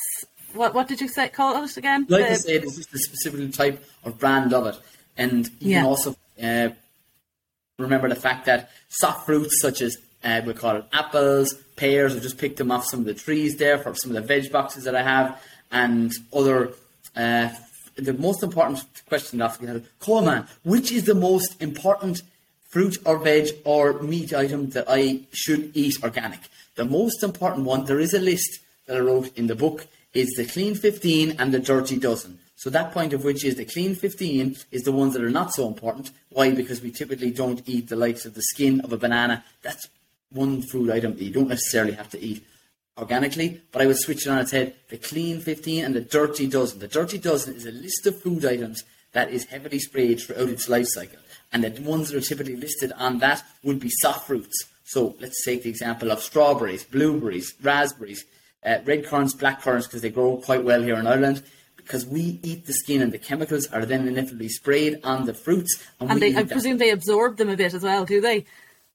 what 0.54 0.74
what 0.74 0.88
did 0.88 1.02
you 1.02 1.08
say 1.08 1.30
call 1.30 1.64
it 1.64 1.78
again? 1.78 2.06
Like 2.10 2.26
the, 2.26 2.32
I 2.32 2.34
said, 2.34 2.64
it's 2.64 2.78
just 2.78 2.94
a 2.94 3.00
specific 3.00 3.54
type 3.54 3.84
of 4.04 4.20
brand 4.20 4.54
of 4.54 4.68
it, 4.68 4.76
and 5.18 5.48
you 5.60 5.72
yeah. 5.72 5.80
can 5.80 5.86
also 5.86 6.16
uh, 6.42 6.70
remember 7.78 8.10
the 8.10 8.16
fact 8.16 8.46
that 8.46 8.72
soft 8.90 9.26
fruits 9.26 9.62
such 9.62 9.82
as 9.82 9.98
uh, 10.24 10.42
we 10.46 10.54
call 10.54 10.78
it 10.78 10.86
apples, 10.94 11.54
pears. 11.76 12.16
I 12.16 12.20
just 12.20 12.38
picked 12.38 12.58
them 12.58 12.72
off 12.72 12.86
some 12.86 13.02
of 13.02 13.06
the 13.06 13.14
trees 13.14 13.58
there 13.58 13.78
for 13.78 13.96
some 13.96 14.12
of 14.12 14.16
the 14.16 14.22
veg 14.22 14.52
boxes 14.52 14.84
that 14.86 14.96
I 14.96 15.04
have, 15.04 15.42
and 15.72 16.12
other. 16.34 16.74
Uh, 17.16 17.50
the 17.96 18.14
most 18.14 18.42
important 18.42 18.84
question 19.08 19.40
to 19.40 19.46
ask 19.46 19.62
is, 19.62 19.84
Colman, 20.00 20.48
which 20.64 20.94
is 20.94 21.04
the 21.04 21.14
most 21.14 21.62
important 21.62 22.22
fruit 22.72 22.98
or 23.06 23.20
veg 23.20 23.50
or 23.66 24.02
meat 24.02 24.34
item 24.34 24.70
that 24.72 24.86
I 24.88 25.22
should 25.32 25.72
eat 25.76 26.02
organic? 26.02 26.40
The 26.76 26.86
most 26.86 27.22
important 27.22 27.66
one, 27.66 27.86
there 27.86 28.00
is 28.00 28.14
a 28.14 28.20
list 28.20 28.60
that 28.88 28.98
I 28.98 29.02
wrote 29.02 29.38
in 29.38 29.48
the 29.48 29.56
book, 29.56 29.88
is 30.14 30.30
the 30.38 30.46
clean 30.46 30.76
15 30.76 31.36
and 31.38 31.54
the 31.54 31.60
dirty 31.60 32.00
dozen. 32.00 32.40
So 32.56 32.70
that 32.70 32.94
point 32.94 33.14
of 33.14 33.24
which 33.24 33.44
is 33.44 33.56
the 33.56 33.66
clean 33.66 33.96
15 33.96 34.56
is 34.72 34.84
the 34.84 34.92
ones 34.92 35.14
that 35.14 35.24
are 35.24 35.30
not 35.30 35.54
so 35.54 35.68
important. 35.68 36.12
Why? 36.30 36.52
Because 36.52 36.82
we 36.82 36.92
typically 36.92 37.32
don't 37.32 37.62
eat 37.66 37.90
the 37.90 37.96
likes 37.96 38.26
of 38.26 38.36
the 38.36 38.42
skin 38.42 38.82
of 38.82 38.94
a 38.94 38.98
banana. 38.98 39.44
That's 39.64 39.88
one 40.32 40.62
food 40.62 40.92
item 40.92 41.16
that 41.16 41.24
you 41.24 41.34
don't 41.34 41.50
necessarily 41.50 41.94
have 41.94 42.10
to 42.12 42.20
eat 42.20 42.46
organically, 42.98 43.62
but 43.72 43.82
I 43.82 43.88
would 43.88 43.98
switch 43.98 44.28
it 44.28 44.30
on 44.30 44.38
its 44.38 44.52
head. 44.52 44.76
The 44.90 44.98
clean 44.98 45.42
15 45.42 45.86
and 45.86 45.96
the 45.96 46.02
dirty 46.02 46.46
dozen. 46.48 46.80
The 46.80 46.88
dirty 46.88 47.18
dozen 47.18 47.56
is 47.56 47.66
a 47.66 47.72
list 47.72 48.06
of 48.06 48.22
food 48.22 48.46
items 48.46 48.84
that 49.14 49.32
is 49.32 49.46
heavily 49.46 49.80
sprayed 49.80 50.22
throughout 50.22 50.50
its 50.50 50.70
life 50.70 50.88
cycle. 50.90 51.20
And 51.52 51.64
the 51.64 51.82
ones 51.82 52.10
that 52.10 52.18
are 52.18 52.22
typically 52.22 52.56
listed 52.56 52.92
on 52.98 53.20
that 53.20 53.44
would 53.64 53.80
be 53.80 53.90
soft 53.90 54.28
fruits. 54.28 54.66
So 54.86 55.16
let's 55.20 55.44
take 55.44 55.64
the 55.64 55.70
example 55.70 56.12
of 56.12 56.22
strawberries, 56.22 56.84
blueberries, 56.84 57.54
raspberries, 57.62 58.26
uh, 58.66 58.78
red 58.86 59.06
currants, 59.06 59.34
black 59.34 59.62
currants, 59.62 59.88
because 59.88 60.02
they 60.02 60.10
grow 60.10 60.38
quite 60.38 60.64
well 60.64 60.82
here 60.82 60.96
in 60.96 61.08
Ireland. 61.08 61.44
Because 61.76 62.06
we 62.06 62.40
eat 62.44 62.68
the 62.68 62.74
skin 62.74 63.02
and 63.02 63.12
the 63.12 63.18
chemicals 63.18 63.68
are 63.68 63.86
then 63.86 64.08
inevitably 64.08 64.50
sprayed 64.50 65.00
on 65.04 65.26
the 65.26 65.34
fruits. 65.34 65.84
And, 66.00 66.12
and 66.12 66.22
they, 66.22 66.36
I 66.36 66.44
presume 66.44 66.78
they 66.78 66.92
absorb 66.92 67.38
them 67.38 67.50
a 67.50 67.58
bit 67.58 67.74
as 67.74 67.84
well, 67.84 68.06
do 68.06 68.22
they? 68.22 68.46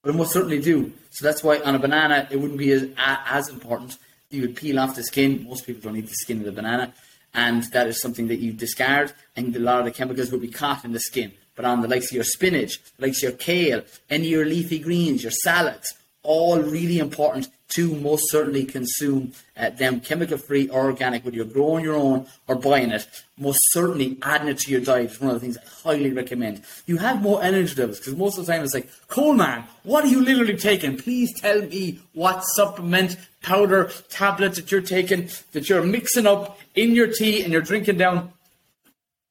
But 0.02 0.14
most 0.14 0.32
certainly 0.32 0.60
do. 0.60 0.92
So 1.10 1.25
that's 1.25 1.42
why 1.42 1.58
on 1.60 1.75
a 1.75 1.78
banana 1.78 2.28
it 2.30 2.36
wouldn't 2.36 2.58
be 2.58 2.70
as, 2.70 2.88
as 2.96 3.48
important. 3.48 3.98
You 4.30 4.42
would 4.42 4.56
peel 4.56 4.78
off 4.78 4.94
the 4.94 5.02
skin. 5.02 5.44
Most 5.48 5.66
people 5.66 5.82
don't 5.82 5.96
eat 5.96 6.08
the 6.08 6.14
skin 6.14 6.38
of 6.38 6.44
the 6.44 6.52
banana, 6.52 6.92
and 7.34 7.64
that 7.72 7.86
is 7.86 8.00
something 8.00 8.28
that 8.28 8.36
you 8.36 8.52
discard. 8.52 9.12
And 9.34 9.54
a 9.56 9.58
lot 9.58 9.80
of 9.80 9.84
the 9.84 9.90
chemicals 9.90 10.30
will 10.30 10.38
be 10.38 10.48
caught 10.48 10.84
in 10.84 10.92
the 10.92 11.00
skin. 11.00 11.32
But 11.56 11.64
on 11.64 11.80
the 11.80 11.88
likes 11.88 12.06
of 12.06 12.12
your 12.12 12.25
spinach, 12.25 12.78
likes 12.98 13.22
your 13.22 13.32
kale, 13.32 13.82
any 14.08 14.26
of 14.26 14.30
your 14.30 14.44
leafy 14.44 14.78
greens, 14.78 15.22
your 15.22 15.32
salads, 15.32 15.92
all 16.22 16.60
really 16.60 16.98
important 16.98 17.48
to 17.68 17.94
most 17.96 18.30
certainly 18.30 18.64
consume 18.64 19.32
uh, 19.56 19.70
them 19.70 20.00
chemical 20.00 20.38
free 20.38 20.68
or 20.68 20.86
organic, 20.86 21.25
whether 21.25 21.36
you're 21.36 21.44
growing 21.44 21.84
your 21.84 21.96
own 21.96 22.26
or 22.46 22.54
buying 22.54 22.90
it. 22.90 23.06
Most 23.38 23.60
certainly 23.70 24.18
adding 24.22 24.48
it 24.48 24.58
to 24.58 24.70
your 24.70 24.80
diet 24.80 25.10
is 25.10 25.20
one 25.20 25.30
of 25.30 25.34
the 25.34 25.40
things 25.40 25.58
I 25.58 25.88
highly 25.88 26.12
recommend. 26.12 26.62
You 26.86 26.98
have 26.98 27.22
more 27.22 27.42
energy 27.42 27.75
levels 27.75 27.98
because 27.98 28.14
most 28.14 28.38
of 28.38 28.46
the 28.46 28.52
time 28.52 28.62
it's 28.62 28.75
like, 28.75 28.88
Colman, 29.08 29.64
what 29.82 30.04
are 30.04 30.08
you 30.08 30.22
literally 30.22 30.56
taking? 30.56 30.96
Please 30.96 31.32
tell 31.40 31.62
me 31.62 32.00
what 32.12 32.42
supplement, 32.54 33.16
powder, 33.42 33.90
tablet 34.10 34.54
that 34.54 34.70
you're 34.70 34.80
taking, 34.80 35.28
that 35.52 35.68
you're 35.68 35.82
mixing 35.82 36.26
up 36.26 36.58
in 36.75 36.92
your 36.92 37.08
tea 37.08 37.42
and 37.42 37.52
you're 37.52 37.62
drinking 37.62 37.98
down. 37.98 38.32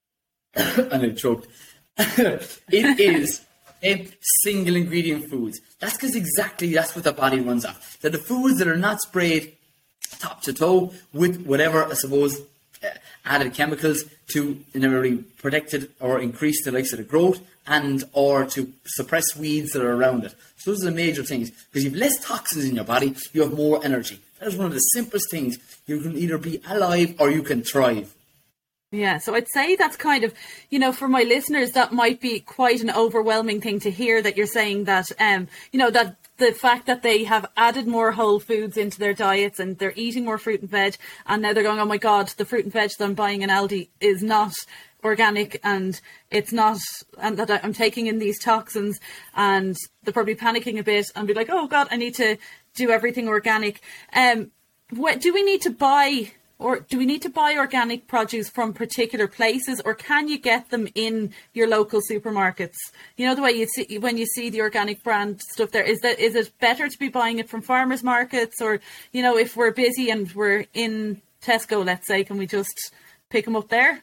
and 0.55 0.93
I 0.93 1.09
choked. 1.11 1.47
it 1.97 2.99
is 2.99 3.41
a 3.83 4.07
single 4.43 4.75
ingredient 4.75 5.29
foods. 5.29 5.61
That's 5.79 5.93
because 5.93 6.15
exactly 6.15 6.73
that's 6.73 6.95
what 6.95 7.03
the 7.03 7.13
body 7.13 7.39
runs 7.39 7.65
off. 7.65 7.97
They're 8.01 8.11
the 8.11 8.17
foods 8.17 8.59
that 8.59 8.67
are 8.67 8.75
not 8.75 9.01
sprayed 9.01 9.53
top 10.19 10.41
to 10.43 10.53
toe 10.53 10.93
with 11.13 11.45
whatever, 11.45 11.85
I 11.85 11.93
suppose, 11.93 12.41
uh, 12.83 12.89
added 13.25 13.53
chemicals 13.53 14.03
to 14.29 14.59
really 14.73 15.17
protect 15.17 15.73
it 15.73 15.91
or 15.99 16.19
increase 16.19 16.63
the 16.63 16.71
likes 16.71 16.91
of 16.93 16.97
the 16.97 17.03
growth 17.03 17.39
and 17.67 18.03
or 18.13 18.45
to 18.45 18.71
suppress 18.85 19.35
weeds 19.35 19.71
that 19.71 19.83
are 19.83 19.93
around 19.93 20.23
it. 20.23 20.35
So 20.57 20.71
those 20.71 20.83
are 20.83 20.89
the 20.89 20.95
major 20.95 21.23
things. 21.23 21.51
Because 21.51 21.83
you 21.83 21.91
have 21.91 21.99
less 21.99 22.23
toxins 22.23 22.65
in 22.65 22.75
your 22.75 22.83
body, 22.85 23.15
you 23.33 23.41
have 23.41 23.53
more 23.53 23.83
energy. 23.83 24.19
That 24.39 24.49
is 24.49 24.55
one 24.55 24.67
of 24.67 24.73
the 24.73 24.79
simplest 24.79 25.31
things. 25.31 25.57
You 25.87 26.01
can 26.01 26.17
either 26.17 26.37
be 26.37 26.61
alive 26.67 27.15
or 27.19 27.31
you 27.31 27.43
can 27.43 27.63
thrive. 27.63 28.13
Yeah, 28.95 29.17
so 29.17 29.35
I'd 29.35 29.49
say 29.51 29.75
that's 29.75 29.97
kind 29.97 30.23
of, 30.23 30.33
you 30.69 30.79
know, 30.79 30.93
for 30.93 31.09
my 31.09 31.23
listeners, 31.23 31.71
that 31.71 31.91
might 31.91 32.21
be 32.21 32.39
quite 32.39 32.81
an 32.81 32.89
overwhelming 32.89 33.59
thing 33.59 33.81
to 33.81 33.91
hear 33.91 34.21
that 34.21 34.37
you're 34.37 34.47
saying 34.47 34.85
that, 34.85 35.07
um, 35.19 35.49
you 35.73 35.79
know, 35.79 35.89
that 35.91 36.15
the 36.37 36.53
fact 36.53 36.85
that 36.85 37.01
they 37.01 37.25
have 37.25 37.45
added 37.57 37.87
more 37.87 38.13
whole 38.13 38.39
foods 38.39 38.77
into 38.77 38.97
their 38.97 39.13
diets 39.13 39.59
and 39.59 39.77
they're 39.77 39.91
eating 39.97 40.23
more 40.23 40.37
fruit 40.37 40.61
and 40.61 40.69
veg, 40.69 40.95
and 41.25 41.41
now 41.41 41.51
they're 41.51 41.61
going, 41.61 41.79
oh 41.79 41.85
my 41.85 41.97
God, 41.97 42.29
the 42.37 42.45
fruit 42.45 42.63
and 42.63 42.71
veg 42.71 42.91
that 42.97 43.03
I'm 43.03 43.15
buying 43.15 43.41
in 43.41 43.49
Aldi 43.49 43.89
is 43.99 44.23
not 44.23 44.53
organic 45.03 45.59
and 45.61 45.99
it's 46.31 46.53
not, 46.53 46.79
and 47.17 47.37
that 47.37 47.65
I'm 47.65 47.73
taking 47.73 48.07
in 48.07 48.19
these 48.19 48.41
toxins, 48.41 48.97
and 49.35 49.75
they're 50.03 50.13
probably 50.13 50.35
panicking 50.35 50.79
a 50.79 50.83
bit 50.83 51.07
and 51.17 51.27
be 51.27 51.33
like, 51.33 51.49
oh 51.51 51.67
God, 51.67 51.89
I 51.91 51.97
need 51.97 52.15
to 52.15 52.37
do 52.75 52.91
everything 52.91 53.27
organic. 53.27 53.81
Um, 54.13 54.51
what 54.91 55.19
do 55.19 55.33
we 55.33 55.43
need 55.43 55.63
to 55.63 55.69
buy 55.69 56.31
or 56.57 56.79
do 56.79 56.97
we 56.97 57.05
need 57.05 57.21
to 57.23 57.29
buy 57.29 57.55
organic 57.57 58.07
produce 58.07 58.49
from 58.49 58.73
particular 58.73 59.27
places, 59.27 59.81
or 59.83 59.93
can 59.93 60.27
you 60.27 60.37
get 60.37 60.69
them 60.69 60.87
in 60.95 61.33
your 61.53 61.67
local 61.67 62.01
supermarkets? 62.09 62.75
You 63.17 63.27
know 63.27 63.35
the 63.35 63.41
way 63.41 63.51
you 63.51 63.67
see 63.67 63.97
when 63.97 64.17
you 64.17 64.25
see 64.25 64.49
the 64.49 64.61
organic 64.61 65.03
brand 65.03 65.41
stuff 65.41 65.71
there. 65.71 65.83
Is 65.83 65.99
that 65.99 66.19
is 66.19 66.35
it 66.35 66.57
better 66.59 66.87
to 66.87 66.97
be 66.97 67.09
buying 67.09 67.39
it 67.39 67.49
from 67.49 67.61
farmers 67.61 68.03
markets, 68.03 68.61
or 68.61 68.79
you 69.11 69.21
know 69.21 69.37
if 69.37 69.57
we're 69.57 69.71
busy 69.71 70.09
and 70.09 70.31
we're 70.31 70.65
in 70.73 71.21
Tesco, 71.41 71.85
let's 71.85 72.07
say, 72.07 72.23
can 72.23 72.37
we 72.37 72.47
just 72.47 72.91
pick 73.29 73.45
them 73.45 73.55
up 73.55 73.69
there? 73.69 74.01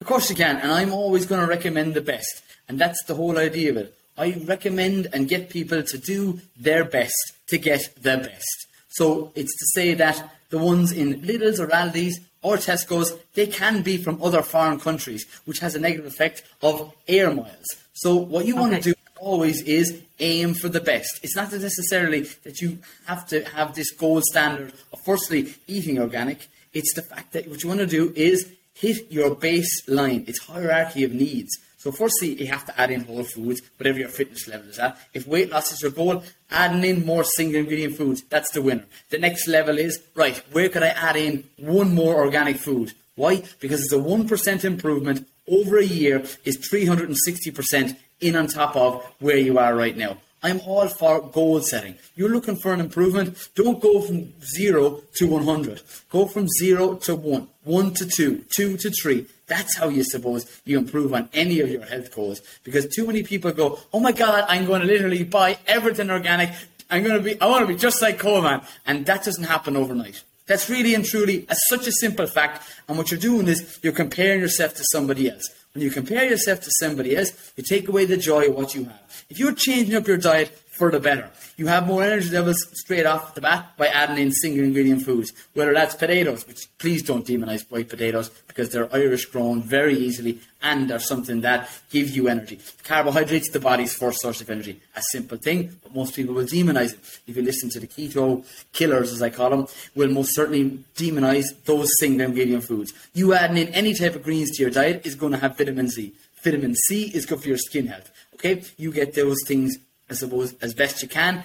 Of 0.00 0.06
course 0.06 0.30
you 0.30 0.36
can, 0.36 0.56
and 0.56 0.72
I'm 0.72 0.92
always 0.92 1.26
going 1.26 1.42
to 1.42 1.46
recommend 1.46 1.94
the 1.94 2.00
best, 2.00 2.42
and 2.68 2.78
that's 2.78 3.04
the 3.04 3.14
whole 3.14 3.36
idea 3.36 3.70
of 3.70 3.76
it. 3.76 3.94
I 4.16 4.32
recommend 4.44 5.08
and 5.12 5.28
get 5.28 5.50
people 5.50 5.82
to 5.82 5.98
do 5.98 6.40
their 6.58 6.84
best 6.84 7.34
to 7.48 7.58
get 7.58 7.90
the 8.00 8.16
best. 8.16 8.66
So 8.88 9.32
it's 9.34 9.56
to 9.58 9.66
say 9.74 9.94
that 9.94 10.30
the 10.50 10.58
ones 10.58 10.92
in 10.92 11.22
Lidl's 11.22 11.58
or 11.60 11.68
Aldi's 11.68 12.20
or 12.42 12.56
Tesco's, 12.56 13.16
they 13.34 13.46
can 13.46 13.82
be 13.82 13.96
from 13.96 14.22
other 14.22 14.42
foreign 14.42 14.80
countries, 14.80 15.26
which 15.44 15.60
has 15.60 15.74
a 15.74 15.80
negative 15.80 16.06
effect 16.06 16.42
of 16.62 16.92
air 17.08 17.32
miles. 17.32 17.66
So 17.92 18.16
what 18.16 18.46
you 18.46 18.56
want 18.56 18.74
to 18.74 18.80
do 18.80 18.94
always 19.18 19.62
is 19.62 20.02
aim 20.18 20.54
for 20.54 20.68
the 20.68 20.80
best. 20.80 21.20
It's 21.22 21.36
not 21.36 21.52
necessarily 21.52 22.22
that 22.44 22.60
you 22.60 22.78
have 23.06 23.26
to 23.28 23.44
have 23.44 23.74
this 23.74 23.90
gold 23.92 24.24
standard 24.24 24.72
of 24.92 25.00
firstly 25.04 25.54
eating 25.66 25.98
organic. 25.98 26.48
It's 26.72 26.94
the 26.94 27.02
fact 27.02 27.32
that 27.32 27.48
what 27.48 27.62
you 27.62 27.68
want 27.68 27.80
to 27.80 27.86
do 27.86 28.12
is 28.16 28.50
hit 28.74 29.10
your 29.12 29.34
baseline. 29.34 30.28
It's 30.28 30.38
hierarchy 30.40 31.04
of 31.04 31.12
needs. 31.12 31.50
So 31.80 31.90
firstly, 31.90 32.38
you 32.38 32.46
have 32.48 32.66
to 32.66 32.78
add 32.78 32.90
in 32.90 33.04
whole 33.04 33.24
foods, 33.24 33.62
whatever 33.78 33.98
your 34.00 34.10
fitness 34.10 34.46
level 34.46 34.68
is 34.68 34.78
at. 34.78 34.98
If 35.14 35.26
weight 35.26 35.50
loss 35.50 35.72
is 35.72 35.80
your 35.80 35.90
goal, 35.90 36.22
adding 36.50 36.84
in 36.84 37.06
more 37.06 37.24
single 37.24 37.60
ingredient 37.60 37.96
foods, 37.96 38.22
that's 38.28 38.50
the 38.50 38.60
winner. 38.60 38.84
The 39.08 39.16
next 39.16 39.48
level 39.48 39.78
is, 39.78 39.98
right, 40.14 40.36
where 40.52 40.68
could 40.68 40.82
I 40.82 40.88
add 40.88 41.16
in 41.16 41.44
one 41.56 41.94
more 41.94 42.16
organic 42.16 42.58
food? 42.58 42.92
Why? 43.14 43.44
Because 43.60 43.82
it's 43.82 43.94
a 43.94 43.96
1% 43.96 44.62
improvement 44.62 45.26
over 45.48 45.78
a 45.78 45.84
year 45.84 46.22
is 46.44 46.58
360% 46.58 47.96
in 48.20 48.36
on 48.36 48.46
top 48.46 48.76
of 48.76 49.02
where 49.18 49.38
you 49.38 49.58
are 49.58 49.74
right 49.74 49.96
now. 49.96 50.18
I'm 50.42 50.60
all 50.60 50.88
for 50.88 51.20
goal 51.20 51.60
setting. 51.60 51.96
You're 52.14 52.30
looking 52.30 52.56
for 52.56 52.72
an 52.72 52.80
improvement. 52.80 53.50
Don't 53.54 53.80
go 53.80 54.00
from 54.00 54.32
zero 54.56 55.02
to 55.16 55.26
100. 55.26 55.82
Go 56.10 56.26
from 56.26 56.48
zero 56.58 56.94
to 56.96 57.14
one, 57.14 57.48
one 57.64 57.92
to 57.94 58.06
two, 58.06 58.44
two 58.56 58.76
to 58.78 58.90
three. 58.90 59.26
That's 59.46 59.76
how 59.76 59.88
you 59.88 60.02
suppose 60.04 60.60
you 60.64 60.78
improve 60.78 61.12
on 61.12 61.28
any 61.34 61.60
of 61.60 61.68
your 61.68 61.84
health 61.84 62.14
goals. 62.14 62.40
Because 62.64 62.86
too 62.86 63.06
many 63.06 63.22
people 63.22 63.52
go, 63.52 63.78
oh 63.92 64.00
my 64.00 64.12
God, 64.12 64.44
I'm 64.48 64.64
going 64.64 64.80
to 64.80 64.86
literally 64.86 65.24
buy 65.24 65.58
everything 65.66 66.10
organic. 66.10 66.50
I'm 66.88 67.02
going 67.02 67.16
to 67.16 67.22
be, 67.22 67.40
I 67.40 67.46
want 67.46 67.66
to 67.66 67.72
be 67.72 67.78
just 67.78 68.00
like 68.00 68.18
Colman. 68.18 68.62
And 68.86 69.04
that 69.06 69.24
doesn't 69.24 69.44
happen 69.44 69.76
overnight. 69.76 70.22
That's 70.50 70.68
really 70.68 70.96
and 70.96 71.04
truly 71.04 71.46
a, 71.48 71.54
such 71.68 71.86
a 71.86 71.92
simple 71.92 72.26
fact. 72.26 72.64
And 72.88 72.98
what 72.98 73.12
you're 73.12 73.20
doing 73.20 73.46
is 73.46 73.78
you're 73.84 73.92
comparing 73.92 74.40
yourself 74.40 74.74
to 74.74 74.84
somebody 74.90 75.30
else. 75.30 75.48
When 75.72 75.84
you 75.84 75.92
compare 75.92 76.24
yourself 76.24 76.60
to 76.62 76.70
somebody 76.80 77.16
else, 77.16 77.52
you 77.56 77.62
take 77.62 77.86
away 77.86 78.04
the 78.04 78.16
joy 78.16 78.48
of 78.48 78.56
what 78.56 78.74
you 78.74 78.82
have. 78.82 79.24
If 79.30 79.38
you're 79.38 79.54
changing 79.54 79.94
up 79.94 80.08
your 80.08 80.16
diet 80.16 80.60
for 80.80 80.90
the 80.90 80.98
better, 80.98 81.28
you 81.58 81.66
have 81.66 81.86
more 81.86 82.02
energy 82.02 82.30
levels 82.30 82.66
straight 82.72 83.04
off 83.04 83.34
the 83.34 83.42
bat 83.42 83.76
by 83.76 83.88
adding 83.88 84.16
in 84.16 84.32
single 84.32 84.64
ingredient 84.64 85.02
foods, 85.04 85.30
whether 85.52 85.74
that's 85.74 85.94
potatoes, 85.94 86.46
which 86.48 86.68
please 86.78 87.02
don't 87.02 87.26
demonize 87.26 87.70
white 87.70 87.90
potatoes 87.90 88.30
because 88.48 88.70
they're 88.70 88.88
Irish 88.94 89.26
grown 89.26 89.60
very 89.60 89.94
easily 89.94 90.40
and 90.62 90.90
are 90.90 90.98
something 90.98 91.42
that 91.42 91.68
give 91.90 92.08
you 92.16 92.28
energy. 92.28 92.58
Carbohydrates, 92.82 93.50
the 93.50 93.60
body's 93.60 93.92
first 93.92 94.22
source 94.22 94.40
of 94.40 94.48
energy. 94.48 94.80
A 94.96 95.02
simple 95.12 95.36
thing, 95.36 95.76
but 95.82 95.94
most 95.94 96.16
people 96.16 96.34
will 96.34 96.46
demonize 96.46 96.94
it. 96.94 97.20
If 97.26 97.36
you 97.36 97.42
listen 97.42 97.68
to 97.70 97.80
the 97.80 97.86
keto 97.86 98.42
killers, 98.72 99.12
as 99.12 99.20
I 99.20 99.28
call 99.28 99.50
them, 99.50 99.66
will 99.94 100.08
most 100.08 100.34
certainly 100.34 100.82
demonize 100.96 101.62
those 101.66 101.90
single 101.98 102.26
ingredient 102.26 102.64
foods. 102.64 102.94
You 103.12 103.34
adding 103.34 103.58
in 103.58 103.68
any 103.74 103.92
type 103.92 104.14
of 104.14 104.22
greens 104.22 104.50
to 104.52 104.62
your 104.62 104.70
diet 104.70 105.04
is 105.04 105.14
going 105.14 105.32
to 105.32 105.38
have 105.38 105.58
vitamin 105.58 105.90
C. 105.90 106.14
Vitamin 106.42 106.74
C 106.74 107.10
is 107.14 107.26
good 107.26 107.42
for 107.42 107.48
your 107.48 107.58
skin 107.58 107.88
health. 107.88 108.10
Okay, 108.34 108.62
you 108.78 108.90
get 108.90 109.12
those 109.12 109.36
things, 109.46 109.76
I 110.10 110.14
suppose, 110.14 110.54
as 110.60 110.74
best 110.74 111.02
you 111.02 111.08
can, 111.08 111.44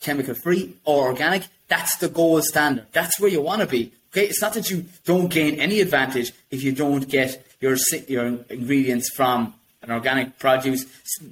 chemical 0.00 0.34
free 0.34 0.74
or 0.84 1.06
organic. 1.06 1.44
That's 1.68 1.96
the 1.96 2.08
gold 2.08 2.44
standard. 2.44 2.86
That's 2.92 3.18
where 3.18 3.30
you 3.30 3.40
want 3.40 3.62
to 3.62 3.66
be. 3.66 3.92
Okay, 4.12 4.26
it's 4.26 4.42
not 4.42 4.52
that 4.54 4.70
you 4.70 4.84
don't 5.04 5.28
gain 5.28 5.58
any 5.58 5.80
advantage 5.80 6.32
if 6.50 6.62
you 6.62 6.72
don't 6.72 7.08
get 7.08 7.46
your 7.60 7.76
your 8.08 8.26
ingredients 8.50 9.08
from 9.08 9.54
an 9.82 9.90
organic 9.90 10.38
produce 10.38 10.84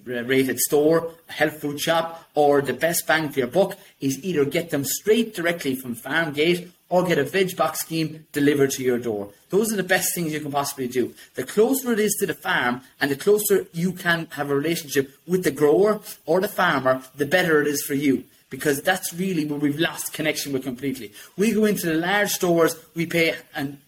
rated 0.06 0.58
store, 0.58 1.12
a 1.28 1.32
health 1.32 1.60
food 1.60 1.78
shop, 1.78 2.24
or 2.34 2.62
the 2.62 2.72
best 2.72 3.06
bang 3.06 3.28
for 3.28 3.40
your 3.40 3.48
buck 3.48 3.76
is 4.00 4.24
either 4.24 4.44
get 4.44 4.70
them 4.70 4.84
straight 4.84 5.34
directly 5.34 5.76
from 5.76 5.94
farm 5.94 6.32
gate 6.32 6.72
or 6.90 7.04
get 7.04 7.18
a 7.18 7.24
veg 7.24 7.56
box 7.56 7.80
scheme 7.80 8.26
delivered 8.32 8.72
to 8.72 8.82
your 8.82 8.98
door. 8.98 9.30
Those 9.48 9.72
are 9.72 9.76
the 9.76 9.82
best 9.82 10.14
things 10.14 10.32
you 10.32 10.40
can 10.40 10.52
possibly 10.52 10.88
do. 10.88 11.14
The 11.34 11.44
closer 11.44 11.92
it 11.92 12.00
is 12.00 12.14
to 12.20 12.26
the 12.26 12.34
farm 12.34 12.82
and 13.00 13.10
the 13.10 13.16
closer 13.16 13.66
you 13.72 13.92
can 13.92 14.26
have 14.32 14.50
a 14.50 14.54
relationship 14.54 15.10
with 15.26 15.44
the 15.44 15.50
grower 15.50 16.00
or 16.26 16.40
the 16.40 16.48
farmer, 16.48 17.02
the 17.16 17.26
better 17.26 17.62
it 17.62 17.68
is 17.68 17.82
for 17.82 17.94
you. 17.94 18.24
Because 18.50 18.82
that's 18.82 19.14
really 19.14 19.44
where 19.44 19.60
we've 19.60 19.78
lost 19.78 20.12
connection 20.12 20.52
with 20.52 20.64
completely. 20.64 21.12
We 21.36 21.52
go 21.52 21.64
into 21.64 21.86
the 21.86 21.94
large 21.94 22.30
stores, 22.30 22.76
we 22.96 23.06
pay 23.06 23.36
and 23.54 23.78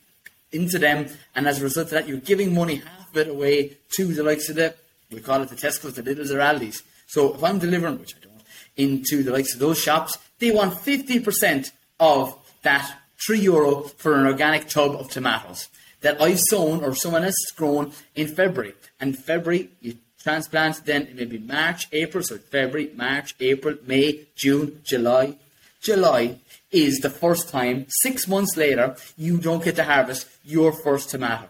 into 0.53 0.79
them, 0.79 1.09
and 1.35 1.49
as 1.49 1.61
a 1.61 1.65
result 1.65 1.87
of 1.87 1.91
that, 1.93 2.09
you're 2.09 2.19
giving 2.19 2.55
money 2.55 2.77
half 2.77 3.11
of 3.11 3.17
it 3.17 3.29
away 3.29 3.77
to 3.97 4.15
the 4.15 4.23
likes 4.23 4.49
of 4.49 4.57
the 4.57 4.75
we 5.13 5.21
call 5.21 5.43
it 5.43 5.49
the 5.49 5.57
Tesco's, 5.57 5.95
the 5.95 6.03
Lidl's, 6.03 6.31
or 6.31 6.39
Aldi's. 6.39 6.83
So 7.07 7.35
if 7.35 7.45
I'm 7.45 7.59
delivering, 7.59 7.99
which 7.99 8.15
I 8.17 8.25
don't, 8.25 8.41
into 8.77 9.23
the 9.23 9.33
likes 9.33 9.53
of 9.53 9.61
those 9.61 9.79
shops, 9.79 10.17
they 10.39 10.51
want 10.51 10.75
50% 10.75 11.71
of 12.01 12.37
that 12.63 12.99
three 13.25 13.41
euro 13.41 13.83
for 13.83 14.19
an 14.19 14.27
organic 14.27 14.69
tub 14.69 14.93
of 14.93 15.11
tomatoes 15.11 15.69
that 16.01 16.21
I've 16.21 16.41
sown 16.41 16.83
or 16.83 16.95
someone 16.95 17.23
has 17.23 17.37
grown 17.57 17.93
in 18.15 18.29
February. 18.29 18.75
And 19.01 19.17
February, 19.17 19.71
you 19.81 19.99
transplant 20.19 20.85
then 20.85 21.09
maybe 21.15 21.39
March, 21.39 21.89
April, 21.93 22.23
so 22.23 22.39
February, 22.39 22.91
March, 22.95 23.35
April, 23.41 23.77
May, 23.87 24.27
June, 24.35 24.81
July. 24.85 25.37
July 25.81 26.39
is 26.71 26.99
the 26.99 27.11
first 27.11 27.49
time, 27.49 27.87
six 27.89 28.29
months 28.29 28.57
later, 28.57 28.97
you 29.17 29.39
don't 29.39 29.65
get 29.65 29.77
to 29.77 29.85
harvest 29.85 30.29
your 30.45 30.73
first 30.73 31.11
tomato. 31.11 31.47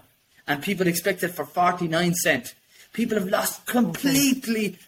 And 0.47 0.63
people 0.63 0.87
expect 0.87 1.23
it 1.23 1.29
for 1.29 1.45
49 1.45 2.15
cent. 2.15 2.55
People 2.93 3.19
have 3.19 3.29
lost 3.29 3.65
completely 3.67 4.79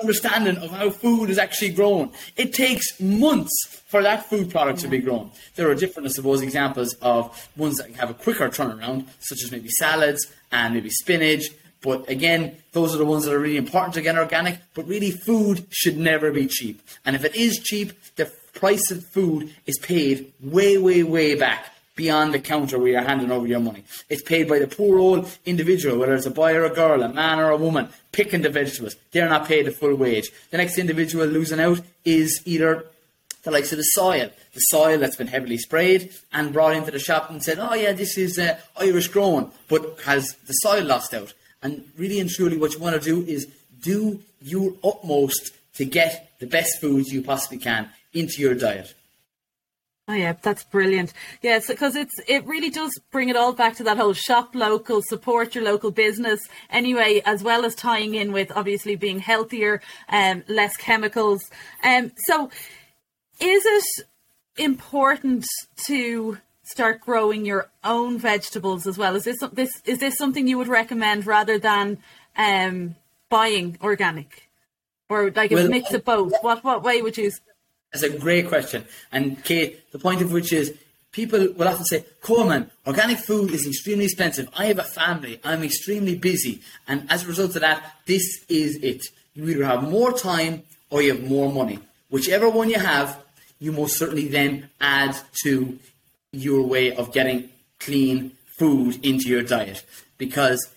understanding 0.00 0.56
of 0.58 0.70
how 0.70 0.90
food 0.90 1.30
is 1.30 1.38
actually 1.38 1.70
grown. 1.70 2.10
It 2.36 2.52
takes 2.52 3.00
months 3.00 3.52
for 3.86 4.02
that 4.02 4.26
food 4.26 4.50
product 4.50 4.78
yeah. 4.78 4.82
to 4.84 4.88
be 4.88 4.98
grown. 4.98 5.30
There 5.56 5.68
are 5.70 5.74
different, 5.74 6.08
I 6.08 6.12
suppose, 6.12 6.42
examples 6.42 6.94
of 6.94 7.48
ones 7.56 7.76
that 7.78 7.92
have 7.94 8.10
a 8.10 8.14
quicker 8.14 8.48
turnaround, 8.48 9.06
such 9.20 9.42
as 9.44 9.50
maybe 9.52 9.68
salads 9.78 10.26
and 10.52 10.74
maybe 10.74 10.90
spinach. 10.90 11.44
But 11.82 12.08
again, 12.08 12.56
those 12.72 12.94
are 12.94 12.98
the 12.98 13.06
ones 13.06 13.24
that 13.24 13.34
are 13.34 13.38
really 13.38 13.56
important 13.56 13.94
to 13.94 14.02
get 14.02 14.18
organic. 14.18 14.58
But 14.74 14.86
really, 14.86 15.10
food 15.10 15.66
should 15.70 15.96
never 15.96 16.30
be 16.30 16.46
cheap. 16.46 16.82
And 17.04 17.16
if 17.16 17.24
it 17.24 17.34
is 17.34 17.58
cheap, 17.58 17.92
the 18.16 18.30
price 18.52 18.90
of 18.90 19.04
food 19.06 19.54
is 19.66 19.78
paid 19.78 20.32
way, 20.40 20.76
way, 20.76 21.02
way 21.02 21.34
back 21.34 21.72
beyond 22.00 22.32
the 22.32 22.38
counter 22.38 22.78
where 22.78 22.92
you're 22.92 23.02
handing 23.02 23.30
over 23.30 23.46
your 23.46 23.60
money. 23.60 23.84
It's 24.08 24.22
paid 24.22 24.48
by 24.48 24.58
the 24.58 24.66
poor 24.66 24.98
old 24.98 25.30
individual, 25.44 25.98
whether 25.98 26.14
it's 26.14 26.24
a 26.24 26.30
boy 26.30 26.54
or 26.54 26.64
a 26.64 26.74
girl, 26.74 27.02
a 27.02 27.12
man 27.12 27.38
or 27.38 27.50
a 27.50 27.58
woman, 27.58 27.90
picking 28.10 28.40
the 28.40 28.48
vegetables. 28.48 28.96
They're 29.12 29.28
not 29.28 29.46
paid 29.46 29.66
the 29.66 29.70
full 29.70 29.94
wage. 29.94 30.30
The 30.50 30.56
next 30.56 30.78
individual 30.78 31.26
losing 31.26 31.60
out 31.60 31.82
is 32.06 32.40
either 32.46 32.86
the 33.42 33.50
likes 33.50 33.72
of 33.72 33.76
the 33.76 33.82
soil, 33.82 34.30
the 34.54 34.60
soil 34.60 34.96
that's 34.98 35.16
been 35.16 35.26
heavily 35.26 35.58
sprayed 35.58 36.10
and 36.32 36.54
brought 36.54 36.74
into 36.74 36.90
the 36.90 36.98
shop 36.98 37.28
and 37.28 37.44
said, 37.44 37.58
oh 37.58 37.74
yeah, 37.74 37.92
this 37.92 38.16
is 38.16 38.38
uh, 38.38 38.58
Irish 38.78 39.08
grown, 39.08 39.50
but 39.68 40.00
has 40.06 40.34
the 40.46 40.54
soil 40.54 40.84
lost 40.84 41.12
out. 41.12 41.34
And 41.62 41.84
really 41.98 42.18
and 42.18 42.30
truly, 42.30 42.56
what 42.56 42.72
you 42.72 42.80
want 42.80 42.96
to 42.96 43.10
do 43.12 43.30
is 43.30 43.46
do 43.82 44.22
your 44.40 44.72
utmost 44.82 45.50
to 45.74 45.84
get 45.84 46.32
the 46.38 46.46
best 46.46 46.80
foods 46.80 47.12
you 47.12 47.20
possibly 47.20 47.58
can 47.58 47.90
into 48.14 48.40
your 48.40 48.54
diet. 48.54 48.94
Oh 50.10 50.14
yeah, 50.14 50.34
that's 50.42 50.64
brilliant. 50.64 51.12
Yes, 51.40 51.68
because 51.68 51.94
it's 51.94 52.18
it 52.26 52.44
really 52.44 52.68
does 52.68 52.98
bring 53.12 53.28
it 53.28 53.36
all 53.36 53.52
back 53.52 53.76
to 53.76 53.84
that 53.84 53.96
whole 53.96 54.12
shop 54.12 54.56
local, 54.56 55.02
support 55.02 55.54
your 55.54 55.62
local 55.62 55.92
business. 55.92 56.40
Anyway, 56.68 57.22
as 57.24 57.44
well 57.44 57.64
as 57.64 57.76
tying 57.76 58.16
in 58.16 58.32
with 58.32 58.50
obviously 58.56 58.96
being 58.96 59.20
healthier, 59.20 59.80
um, 60.08 60.42
less 60.48 60.76
chemicals. 60.76 61.48
Um, 61.84 62.10
so, 62.26 62.50
is 63.38 63.62
it 63.64 63.84
important 64.58 65.46
to 65.86 66.38
start 66.64 67.02
growing 67.02 67.46
your 67.46 67.70
own 67.84 68.18
vegetables 68.18 68.88
as 68.88 68.98
well? 68.98 69.14
Is 69.14 69.22
this 69.22 69.38
this 69.52 69.80
is 69.84 70.00
this 70.00 70.16
something 70.16 70.48
you 70.48 70.58
would 70.58 70.66
recommend 70.66 71.24
rather 71.24 71.56
than 71.56 71.98
um, 72.36 72.96
buying 73.28 73.78
organic, 73.80 74.48
or 75.08 75.30
like 75.30 75.52
well, 75.52 75.66
a 75.66 75.68
mix 75.68 75.92
of 75.92 76.04
both? 76.04 76.32
What 76.40 76.64
what 76.64 76.82
way 76.82 77.00
would 77.00 77.16
you? 77.16 77.30
That's 77.92 78.04
a 78.04 78.10
great 78.10 78.48
question. 78.48 78.84
And 79.10 79.42
Kate, 79.44 79.90
the 79.92 79.98
point 79.98 80.22
of 80.22 80.32
which 80.32 80.52
is 80.52 80.74
people 81.12 81.52
will 81.56 81.68
often 81.68 81.84
say, 81.84 82.04
Colman, 82.20 82.70
organic 82.86 83.18
food 83.18 83.50
is 83.50 83.66
extremely 83.66 84.04
expensive. 84.04 84.48
I 84.56 84.66
have 84.66 84.78
a 84.78 84.84
family. 84.84 85.40
I'm 85.44 85.64
extremely 85.64 86.16
busy. 86.16 86.60
And 86.86 87.10
as 87.10 87.24
a 87.24 87.26
result 87.26 87.56
of 87.56 87.62
that, 87.62 87.96
this 88.06 88.44
is 88.48 88.76
it. 88.76 89.06
You 89.34 89.48
either 89.48 89.64
have 89.64 89.82
more 89.82 90.12
time 90.12 90.62
or 90.90 91.02
you 91.02 91.14
have 91.14 91.28
more 91.28 91.52
money. 91.52 91.78
Whichever 92.10 92.48
one 92.48 92.68
you 92.68 92.78
have, 92.78 93.18
you 93.58 93.72
most 93.72 93.98
certainly 93.98 94.28
then 94.28 94.70
add 94.80 95.16
to 95.44 95.78
your 96.32 96.62
way 96.62 96.94
of 96.94 97.12
getting 97.12 97.48
clean 97.78 98.32
food 98.58 99.04
into 99.04 99.28
your 99.28 99.42
diet. 99.42 99.84
Because 100.16 100.68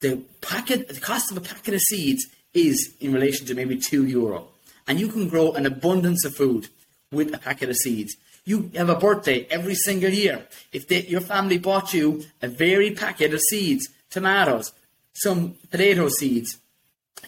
the 0.00 0.22
packet, 0.40 0.88
the 0.88 1.00
cost 1.00 1.30
of 1.30 1.36
a 1.36 1.40
packet 1.40 1.74
of 1.74 1.80
seeds 1.80 2.26
is 2.54 2.94
in 3.00 3.12
relation 3.12 3.46
to 3.46 3.54
maybe 3.54 3.76
two 3.76 4.06
euro 4.06 4.48
and 4.86 5.00
you 5.00 5.08
can 5.08 5.28
grow 5.28 5.52
an 5.52 5.66
abundance 5.66 6.24
of 6.24 6.34
food 6.34 6.68
with 7.10 7.34
a 7.34 7.38
packet 7.38 7.70
of 7.70 7.76
seeds. 7.76 8.16
You 8.44 8.70
have 8.74 8.90
a 8.90 8.96
birthday 8.96 9.46
every 9.50 9.74
single 9.74 10.10
year. 10.10 10.46
If 10.72 10.88
they, 10.88 11.02
your 11.02 11.22
family 11.22 11.58
bought 11.58 11.94
you 11.94 12.24
a 12.42 12.48
varied 12.48 12.98
packet 12.98 13.32
of 13.32 13.40
seeds, 13.48 13.88
tomatoes, 14.10 14.72
some 15.14 15.54
potato 15.70 16.08
seeds, 16.08 16.58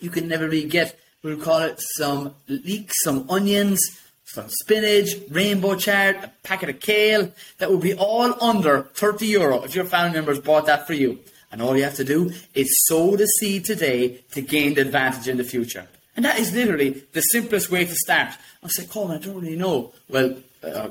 you 0.00 0.10
can 0.10 0.28
never 0.28 0.46
really 0.46 0.68
get, 0.68 0.98
we'll 1.22 1.38
call 1.38 1.60
it 1.60 1.80
some 1.96 2.34
leeks, 2.48 2.94
some 3.02 3.26
onions, 3.30 3.80
some 4.24 4.48
spinach, 4.48 5.08
rainbow 5.30 5.76
chard, 5.76 6.16
a 6.16 6.32
packet 6.42 6.68
of 6.68 6.80
kale. 6.80 7.32
That 7.58 7.70
would 7.70 7.80
be 7.80 7.94
all 7.94 8.34
under 8.42 8.82
30 8.82 9.26
euro 9.26 9.62
if 9.62 9.74
your 9.74 9.84
family 9.86 10.14
members 10.14 10.40
bought 10.40 10.66
that 10.66 10.86
for 10.86 10.92
you. 10.92 11.20
And 11.50 11.62
all 11.62 11.76
you 11.76 11.84
have 11.84 11.94
to 11.94 12.04
do 12.04 12.32
is 12.54 12.68
sow 12.86 13.16
the 13.16 13.26
seed 13.26 13.64
today 13.64 14.24
to 14.32 14.42
gain 14.42 14.74
the 14.74 14.82
advantage 14.82 15.28
in 15.28 15.38
the 15.38 15.44
future. 15.44 15.86
And 16.16 16.24
that 16.24 16.38
is 16.38 16.52
literally 16.52 17.02
the 17.12 17.20
simplest 17.20 17.70
way 17.70 17.84
to 17.84 17.94
start. 17.94 18.30
I 18.62 18.68
say, 18.68 18.86
Colin, 18.86 19.18
I 19.18 19.24
don't 19.24 19.40
really 19.40 19.56
know. 19.56 19.92
Well, 20.08 20.36
uh, 20.64 20.88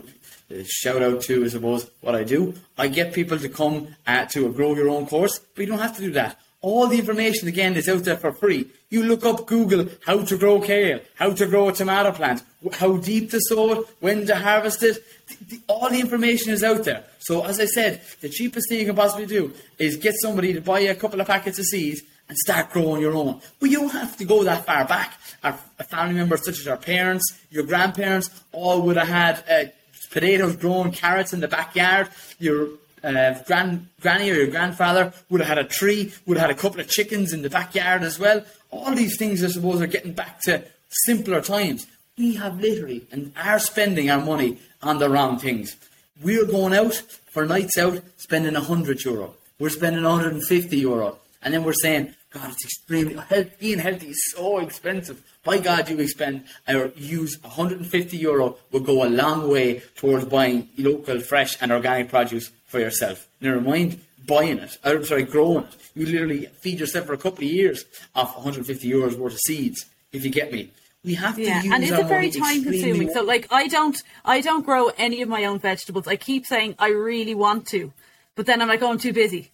shout 0.65 1.01
out 1.01 1.21
to, 1.23 1.43
I 1.43 1.47
suppose, 1.47 1.89
what 2.01 2.15
I 2.15 2.23
do. 2.23 2.53
I 2.77 2.87
get 2.87 3.13
people 3.13 3.39
to 3.39 3.49
come 3.49 3.87
uh, 4.05 4.25
to 4.25 4.45
a 4.45 4.49
Grow 4.51 4.75
Your 4.75 4.89
Own 4.89 5.07
course, 5.07 5.39
but 5.39 5.61
you 5.61 5.67
don't 5.67 5.79
have 5.79 5.95
to 5.97 6.01
do 6.01 6.11
that. 6.11 6.39
All 6.61 6.87
the 6.87 6.97
information, 6.97 7.47
again, 7.47 7.75
is 7.75 7.89
out 7.89 8.03
there 8.05 8.17
for 8.17 8.33
free. 8.33 8.67
You 8.89 9.03
look 9.03 9.25
up 9.25 9.45
Google 9.45 9.87
how 10.05 10.23
to 10.23 10.37
grow 10.37 10.59
kale, 10.61 10.99
how 11.15 11.31
to 11.31 11.45
grow 11.45 11.69
a 11.69 11.73
tomato 11.73 12.11
plant, 12.11 12.41
how 12.73 12.97
deep 12.97 13.29
to 13.31 13.39
sow 13.39 13.73
it, 13.73 13.87
when 13.99 14.25
to 14.25 14.35
harvest 14.35 14.81
it. 14.81 15.03
The, 15.27 15.35
the, 15.45 15.61
all 15.67 15.89
the 15.89 15.99
information 15.99 16.51
is 16.51 16.63
out 16.63 16.83
there. 16.83 17.03
So, 17.19 17.43
as 17.45 17.59
I 17.59 17.65
said, 17.65 18.01
the 18.21 18.29
cheapest 18.29 18.69
thing 18.69 18.79
you 18.79 18.85
can 18.85 18.95
possibly 18.95 19.27
do 19.27 19.53
is 19.77 19.97
get 19.97 20.15
somebody 20.19 20.53
to 20.53 20.61
buy 20.61 20.79
you 20.79 20.91
a 20.91 20.95
couple 20.95 21.21
of 21.21 21.27
packets 21.27 21.59
of 21.59 21.65
seeds 21.65 22.01
and 22.27 22.37
start 22.37 22.71
growing 22.71 23.01
your 23.01 23.13
own. 23.13 23.41
But 23.59 23.69
you 23.69 23.79
don't 23.81 23.91
have 23.91 24.17
to 24.17 24.25
go 24.25 24.43
that 24.43 24.65
far 24.65 24.85
back. 24.85 25.19
Our 25.43 25.53
family 25.89 26.15
members, 26.15 26.43
such 26.45 26.59
as 26.59 26.67
our 26.67 26.77
parents, 26.77 27.23
your 27.51 27.63
grandparents, 27.63 28.29
all 28.51 28.81
would 28.83 28.97
have 28.97 29.07
had 29.07 29.43
uh, 29.49 29.69
potatoes 30.11 30.55
growing, 30.55 30.91
carrots 30.91 31.33
in 31.33 31.39
the 31.39 31.47
backyard. 31.47 32.09
Your 32.39 32.69
uh, 33.03 33.35
grand, 33.45 33.87
granny 34.01 34.31
or 34.31 34.35
your 34.35 34.47
grandfather 34.47 35.13
would 35.29 35.41
have 35.41 35.49
had 35.49 35.57
a 35.59 35.67
tree, 35.67 36.11
would 36.25 36.37
have 36.37 36.49
had 36.49 36.57
a 36.57 36.59
couple 36.59 36.79
of 36.79 36.87
chickens 36.87 37.33
in 37.33 37.41
the 37.43 37.49
backyard 37.49 38.01
as 38.01 38.19
well. 38.19 38.43
All 38.71 38.95
these 38.95 39.17
things, 39.17 39.43
I 39.43 39.47
suppose, 39.49 39.81
are 39.81 39.87
getting 39.87 40.13
back 40.13 40.41
to 40.41 40.63
simpler 41.05 41.41
times. 41.41 41.85
We 42.17 42.35
have 42.35 42.59
literally 42.59 43.05
and 43.11 43.33
are 43.37 43.59
spending 43.59 44.09
our 44.09 44.23
money 44.23 44.57
on 44.81 44.99
the 44.99 45.09
wrong 45.09 45.37
things. 45.37 45.75
We're 46.21 46.45
going 46.45 46.73
out 46.73 46.95
for 47.29 47.45
nights 47.45 47.77
out, 47.77 48.01
spending 48.17 48.53
100 48.53 49.03
euro. 49.03 49.35
We're 49.59 49.69
spending 49.69 50.03
150 50.03 50.77
euro. 50.77 51.19
And 51.41 51.53
then 51.53 51.63
we're 51.63 51.73
saying, 51.73 52.14
God, 52.35 52.51
it's 52.51 52.65
extremely 52.65 53.15
health, 53.15 53.57
being 53.59 53.79
healthy 53.79 54.09
is 54.09 54.33
so 54.35 54.57
expensive. 54.57 55.23
By 55.45 55.59
God, 55.59 55.89
you 55.89 55.97
expend 55.99 56.43
or 56.67 56.91
use 56.97 57.41
150 57.41 58.17
euro 58.17 58.57
will 58.73 58.81
go 58.81 59.05
a 59.05 59.07
long 59.07 59.49
way 59.49 59.81
towards 59.95 60.25
buying 60.25 60.67
local, 60.77 61.21
fresh, 61.21 61.55
and 61.61 61.71
organic 61.71 62.09
produce 62.09 62.51
for 62.65 62.81
yourself. 62.81 63.29
Never 63.39 63.61
mind 63.61 64.01
buying 64.27 64.57
it, 64.57 64.77
I'm 64.83 65.05
sorry, 65.05 65.23
growing 65.23 65.63
it. 65.63 65.75
You 65.95 66.07
literally 66.07 66.47
feed 66.59 66.81
yourself 66.81 67.05
for 67.05 67.13
a 67.13 67.17
couple 67.17 67.45
of 67.45 67.51
years 67.51 67.85
off 68.13 68.35
150 68.35 68.85
euros 68.85 69.17
worth 69.17 69.33
of 69.33 69.39
seeds. 69.39 69.85
If 70.11 70.25
you 70.25 70.29
get 70.31 70.51
me, 70.51 70.71
we 71.05 71.13
have 71.13 71.35
to 71.35 71.41
yeah, 71.41 71.61
and 71.63 71.85
it's 71.85 72.07
very 72.09 72.31
time 72.31 72.63
consuming. 72.63 73.11
So, 73.11 73.23
like, 73.23 73.47
I 73.49 73.67
don't, 73.67 73.97
I 74.25 74.41
don't 74.41 74.65
grow 74.65 74.89
any 74.97 75.21
of 75.21 75.29
my 75.29 75.45
own 75.45 75.59
vegetables. 75.59 76.05
I 76.05 76.17
keep 76.17 76.45
saying 76.45 76.75
I 76.79 76.89
really 76.89 77.35
want 77.35 77.65
to, 77.67 77.93
but 78.35 78.45
then 78.45 78.61
I'm 78.61 78.67
like, 78.67 78.81
oh, 78.81 78.89
I'm 78.91 78.97
too 78.97 79.13
busy, 79.13 79.51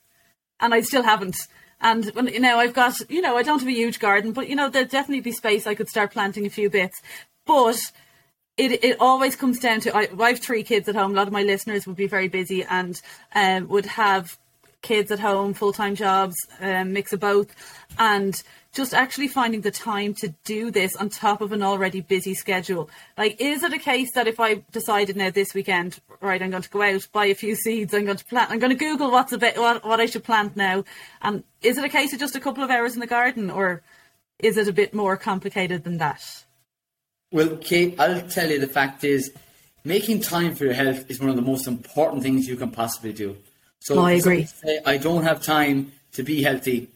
and 0.60 0.74
I 0.74 0.82
still 0.82 1.04
haven't. 1.04 1.36
And 1.82 2.12
you 2.32 2.40
know, 2.40 2.60
I've 2.60 2.74
got, 2.74 3.10
you 3.10 3.22
know, 3.22 3.36
I 3.36 3.44
don't 3.44 3.60
have 3.60 3.68
a 3.68 3.72
huge 3.72 4.00
garden, 4.00 4.32
but 4.34 4.48
you 4.48 4.56
know, 4.56 4.70
there'd 4.70 4.90
definitely 4.90 5.22
be 5.22 5.32
space. 5.32 5.66
I 5.66 5.76
could 5.76 5.90
start 5.90 6.12
planting 6.14 6.46
a 6.46 6.50
few 6.50 6.70
bits, 6.70 7.02
but 7.46 7.80
it 8.58 8.84
it 8.84 8.98
always 9.00 9.36
comes 9.36 9.60
down 9.60 9.80
to 9.82 9.96
I, 9.96 10.08
I 10.20 10.30
have 10.30 10.40
three 10.40 10.64
kids 10.64 10.88
at 10.88 10.96
home. 10.96 11.12
A 11.12 11.16
lot 11.16 11.28
of 11.28 11.34
my 11.34 11.44
listeners 11.44 11.88
would 11.88 11.96
be 11.96 12.08
very 12.08 12.28
busy 12.28 12.64
and 12.64 13.02
um, 13.34 13.68
would 13.68 13.86
have 13.88 14.38
kids 14.82 15.12
at 15.12 15.20
home, 15.20 15.54
full 15.54 15.74
time 15.74 15.96
jobs, 15.96 16.36
um, 16.60 16.94
mix 16.94 17.14
of 17.14 17.20
both, 17.20 17.54
and 17.98 18.42
just 18.74 18.94
actually 18.94 19.28
finding 19.28 19.62
the 19.62 19.72
time 19.72 20.14
to 20.14 20.30
do 20.46 20.72
this 20.72 20.96
on 20.96 21.10
top 21.10 21.42
of 21.42 21.52
an 21.52 21.62
already 21.62 22.02
busy 22.02 22.34
schedule. 22.34 22.90
Like, 23.18 23.40
is 23.42 23.64
it 23.64 23.74
a 23.74 23.78
case 23.78 24.10
that 24.16 24.28
if 24.28 24.40
I 24.40 24.64
decided 24.72 25.18
now 25.18 25.30
this 25.30 25.54
weekend, 25.54 26.00
right, 26.22 26.42
I'm 26.42 26.52
going 26.52 26.64
to 26.64 26.70
go 26.70 26.82
out, 26.82 27.08
buy 27.12 27.26
a 27.26 27.36
few 27.36 27.56
seeds, 27.56 27.94
I'm 27.94 28.06
going 28.06 28.18
to 28.18 28.26
plant, 28.26 28.50
I'm 28.50 28.60
going 28.60 28.72
to 28.72 28.78
Google 28.78 29.12
what's 29.12 29.34
a 29.34 29.38
bit, 29.38 29.58
what, 29.58 29.84
what 29.86 30.00
I 30.00 30.06
should 30.06 30.24
plant 30.24 30.56
now, 30.56 30.86
and 31.22 31.44
is 31.62 31.78
it 31.78 31.84
a 31.84 31.90
case 31.90 32.14
of 32.14 32.20
just 32.20 32.36
a 32.36 32.40
couple 32.40 32.64
of 32.64 32.70
hours 32.70 32.94
in 32.94 33.02
the 33.02 33.08
garden, 33.08 33.52
or 33.52 33.82
is 34.40 34.58
it 34.58 34.68
a 34.68 34.74
bit 34.74 34.94
more 34.94 35.18
complicated 35.18 35.84
than 35.84 35.98
that? 35.98 36.46
Well, 37.32 37.58
Kate, 37.58 38.00
I'll 38.00 38.22
tell 38.22 38.50
you 38.50 38.60
the 38.60 38.68
fact 38.68 39.04
is, 39.04 39.32
making 39.84 40.22
time 40.22 40.56
for 40.56 40.66
your 40.66 40.74
health 40.74 41.10
is 41.10 41.20
one 41.20 41.30
of 41.30 41.36
the 41.36 41.42
most 41.42 41.68
important 41.68 42.24
things 42.24 42.48
you 42.48 42.56
can 42.56 42.72
possibly 42.72 43.14
do. 43.14 43.38
So 43.82 44.00
I 44.00 44.14
agree. 44.14 44.46
Say, 44.46 44.80
I 44.86 44.98
don't 44.98 45.24
have 45.24 45.44
time 45.44 45.92
to 46.14 46.24
be 46.24 46.42
healthy 46.42 46.88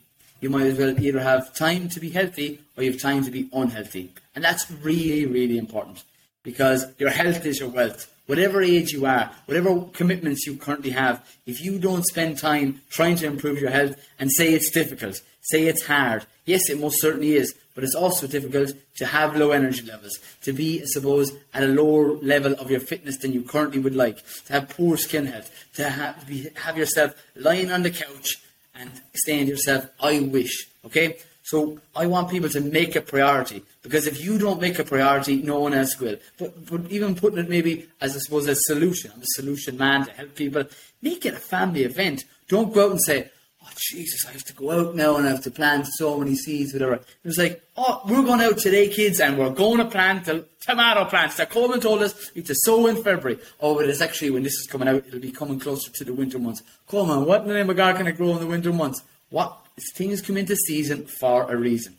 you 0.45 0.52
might 0.52 0.67
as 0.67 0.78
well 0.78 1.00
either 1.00 1.19
have 1.19 1.54
time 1.56 1.89
to 1.89 2.00
be 2.00 2.10
healthy 2.10 2.60
or 2.78 2.84
you 2.84 2.91
have 2.91 3.02
time 3.02 3.24
to 3.24 3.32
be 3.32 3.50
unhealthy. 3.52 4.12
And 4.36 4.43
that's 4.43 4.69
really, 4.69 5.26
really 5.26 5.58
important 5.58 6.04
because 6.43 6.86
your 7.00 7.10
health 7.10 7.45
is 7.48 7.60
your 7.60 7.69
wealth. 7.69 8.12
Whatever 8.25 8.61
age 8.61 8.91
you 8.91 9.05
are, 9.05 9.31
whatever 9.45 9.81
commitments 9.93 10.47
you 10.47 10.57
currently 10.57 10.89
have, 10.91 11.23
if 11.45 11.63
you 11.63 11.77
don't 11.77 12.05
spend 12.05 12.38
time 12.38 12.81
trying 12.89 13.15
to 13.17 13.27
improve 13.27 13.59
your 13.59 13.69
health 13.69 13.95
and 14.17 14.31
say 14.31 14.53
it's 14.53 14.71
difficult, 14.71 15.21
say 15.41 15.67
it's 15.67 15.85
hard, 15.85 16.25
yes, 16.45 16.69
it 16.69 16.79
most 16.79 16.99
certainly 16.99 17.35
is, 17.35 17.53
but 17.75 17.83
it's 17.83 17.93
also 17.93 18.25
difficult 18.25 18.73
to 18.95 19.05
have 19.05 19.35
low 19.35 19.51
energy 19.51 19.83
levels, 19.83 20.17
to 20.41 20.53
be, 20.53 20.81
I 20.81 20.85
suppose, 20.85 21.31
at 21.53 21.63
a 21.63 21.67
lower 21.67 22.13
level 22.13 22.53
of 22.53 22.71
your 22.71 22.79
fitness 22.79 23.17
than 23.17 23.33
you 23.33 23.43
currently 23.43 23.79
would 23.79 23.95
like, 23.95 24.23
to 24.45 24.53
have 24.53 24.69
poor 24.69 24.97
skin 24.97 25.27
health, 25.27 25.51
to 25.75 25.89
have, 25.89 26.25
be, 26.25 26.47
have 26.55 26.77
yourself 26.77 27.13
lying 27.35 27.71
on 27.71 27.83
the 27.83 27.91
couch 27.91 28.41
and 28.73 28.89
saying 29.13 29.45
to 29.45 29.51
yourself, 29.51 29.85
I 29.99 30.21
wish. 30.21 30.67
Okay? 30.85 31.17
So 31.43 31.79
I 31.95 32.07
want 32.07 32.31
people 32.31 32.49
to 32.49 32.61
make 32.61 32.95
a 32.95 33.01
priority 33.01 33.63
because 33.86 34.08
if 34.08 34.19
you 34.19 34.39
don't 34.39 34.60
make 34.60 34.80
a 34.80 34.84
priority, 34.84 35.43
no 35.43 35.60
one 35.60 35.76
else 35.76 36.00
will. 36.00 36.17
But, 36.39 36.65
but 36.65 36.89
even 36.89 37.13
putting 37.13 37.38
it 37.38 37.48
maybe 37.48 37.88
as 38.02 38.15
I 38.15 38.19
suppose 38.19 38.48
a 38.48 38.56
solution, 38.56 39.12
I'm 39.13 39.21
a 39.21 39.26
solution 39.36 39.78
man 39.78 40.08
to 40.08 40.12
help 40.12 40.34
people. 40.34 40.63
Make 41.04 41.24
it 41.28 41.36
a 41.36 41.38
family 41.38 41.84
event. 41.84 42.24
Don't 42.48 42.74
go 42.74 42.86
out 42.86 42.91
and 42.91 43.04
say, 43.04 43.30
oh 43.63 43.69
Jesus, 43.78 44.26
I 44.26 44.32
have 44.32 44.43
to 44.45 44.54
go 44.54 44.71
out 44.71 44.95
now 44.95 45.17
and 45.17 45.28
I 45.28 45.30
have 45.30 45.43
to 45.43 45.52
plant 45.52 45.86
so 45.86 46.17
many 46.17 46.36
seeds, 46.36 46.74
whatever. 46.74 46.95
It 46.95 47.06
was 47.24 47.38
like, 47.38 47.62
oh, 47.78 48.02
we're 48.10 48.24
going 48.24 48.41
out 48.41 48.58
today, 48.58 48.88
kids, 48.89 49.19
and 49.19 49.38
we're 49.38 49.52
going 49.52 49.78
to 49.78 49.86
plant 49.86 50.26
the 50.26 50.48
tomato 50.62 51.06
plants 51.06 51.36
that 51.38 51.52
Colman 51.52 51.80
told 51.80 52.02
us 52.02 52.32
we 52.34 52.41
to 52.41 52.56
sow 52.56 52.88
in 52.88 53.04
February. 53.04 53.39
Oh, 53.62 53.76
but 53.76 53.88
it's 53.88 54.02
actually 54.02 54.32
when 54.32 54.41
this 54.41 54.56
is 54.56 54.65
coming 54.65 54.88
out, 54.88 55.06
it'll 55.06 55.19
be 55.19 55.32
coming 55.32 55.60
closer 55.60 55.91
to 55.91 56.04
the 56.04 56.13
winter 56.13 56.39
months. 56.39 56.63
Colman, 56.88 57.26
what 57.26 57.43
in 57.43 57.50
the 57.50 57.54
name 57.54 57.69
of 57.69 57.78
God 57.78 57.98
can 57.98 58.08
it 58.08 58.17
grow 58.17 58.32
in 58.32 58.39
the 58.39 58.48
winter 58.48 58.74
months? 58.74 59.04
What 59.30 59.56
things 59.93 60.21
come 60.21 60.38
into 60.38 60.56
season 60.56 61.06
for 61.06 61.52
a 61.52 61.56
reason. 61.56 61.95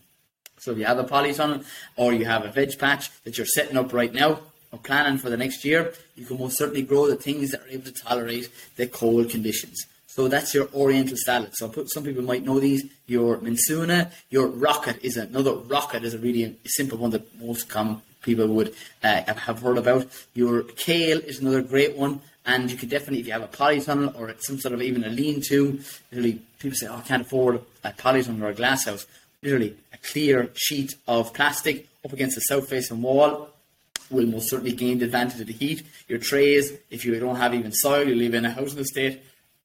So 0.66 0.72
if 0.72 0.78
you 0.78 0.84
have 0.86 0.98
a 0.98 1.04
polytunnel 1.04 1.64
or 1.94 2.12
you 2.12 2.24
have 2.24 2.44
a 2.44 2.50
veg 2.50 2.76
patch 2.76 3.12
that 3.22 3.38
you're 3.38 3.46
setting 3.46 3.76
up 3.76 3.92
right 3.92 4.12
now 4.12 4.40
or 4.72 4.80
planning 4.80 5.16
for 5.16 5.30
the 5.30 5.36
next 5.36 5.64
year, 5.64 5.92
you 6.16 6.26
can 6.26 6.40
most 6.40 6.58
certainly 6.58 6.82
grow 6.82 7.06
the 7.06 7.14
things 7.14 7.52
that 7.52 7.60
are 7.60 7.68
able 7.68 7.84
to 7.84 7.92
tolerate 7.92 8.48
the 8.74 8.88
cold 8.88 9.30
conditions. 9.30 9.86
So 10.08 10.26
that's 10.26 10.52
your 10.54 10.68
oriental 10.74 11.16
salad. 11.18 11.50
So 11.54 11.72
some 11.86 12.02
people 12.02 12.24
might 12.24 12.44
know 12.44 12.58
these. 12.58 12.84
Your 13.06 13.36
Mensuna, 13.38 14.10
your 14.28 14.48
rocket 14.48 14.98
is 15.04 15.16
another 15.16 15.52
rocket 15.52 16.02
is 16.02 16.14
a 16.14 16.18
really 16.18 16.56
simple 16.64 16.98
one 16.98 17.10
that 17.10 17.40
most 17.40 17.68
common 17.68 18.02
people 18.22 18.48
would 18.48 18.74
uh, 19.04 19.22
have 19.22 19.60
heard 19.60 19.78
about. 19.78 20.08
Your 20.34 20.64
kale 20.64 21.20
is 21.20 21.38
another 21.38 21.62
great 21.62 21.96
one. 21.96 22.22
And 22.44 22.68
you 22.72 22.76
could 22.76 22.90
definitely, 22.90 23.20
if 23.20 23.26
you 23.28 23.34
have 23.34 23.42
a 23.42 23.46
polytunnel 23.46 24.18
or 24.18 24.34
some 24.40 24.58
sort 24.58 24.74
of 24.74 24.82
even 24.82 25.04
a 25.04 25.10
lean-to, 25.10 25.78
literally 26.10 26.40
people 26.58 26.76
say, 26.76 26.88
"Oh, 26.88 26.96
I 26.96 27.02
can't 27.02 27.22
afford 27.22 27.62
a 27.84 27.92
polytunnel 27.92 28.42
or 28.42 28.48
a 28.48 28.54
glass 28.54 28.86
house." 28.86 29.06
Literally, 29.42 29.76
clear 30.12 30.50
sheet 30.54 30.94
of 31.06 31.34
plastic 31.34 31.88
up 32.04 32.12
against 32.12 32.36
the 32.36 32.40
south-facing 32.42 33.02
wall 33.02 33.50
will 34.10 34.26
most 34.26 34.48
certainly 34.48 34.72
gain 34.72 34.98
the 34.98 35.04
advantage 35.06 35.40
of 35.40 35.46
the 35.46 35.52
heat. 35.52 35.82
Your 36.08 36.18
trays, 36.18 36.72
if 36.90 37.04
you 37.04 37.18
don't 37.18 37.36
have 37.36 37.54
even 37.54 37.72
soil, 37.72 38.06
you 38.06 38.14
live 38.14 38.34
in 38.34 38.44
a 38.44 38.50
housing 38.50 38.78
estate, 38.78 39.20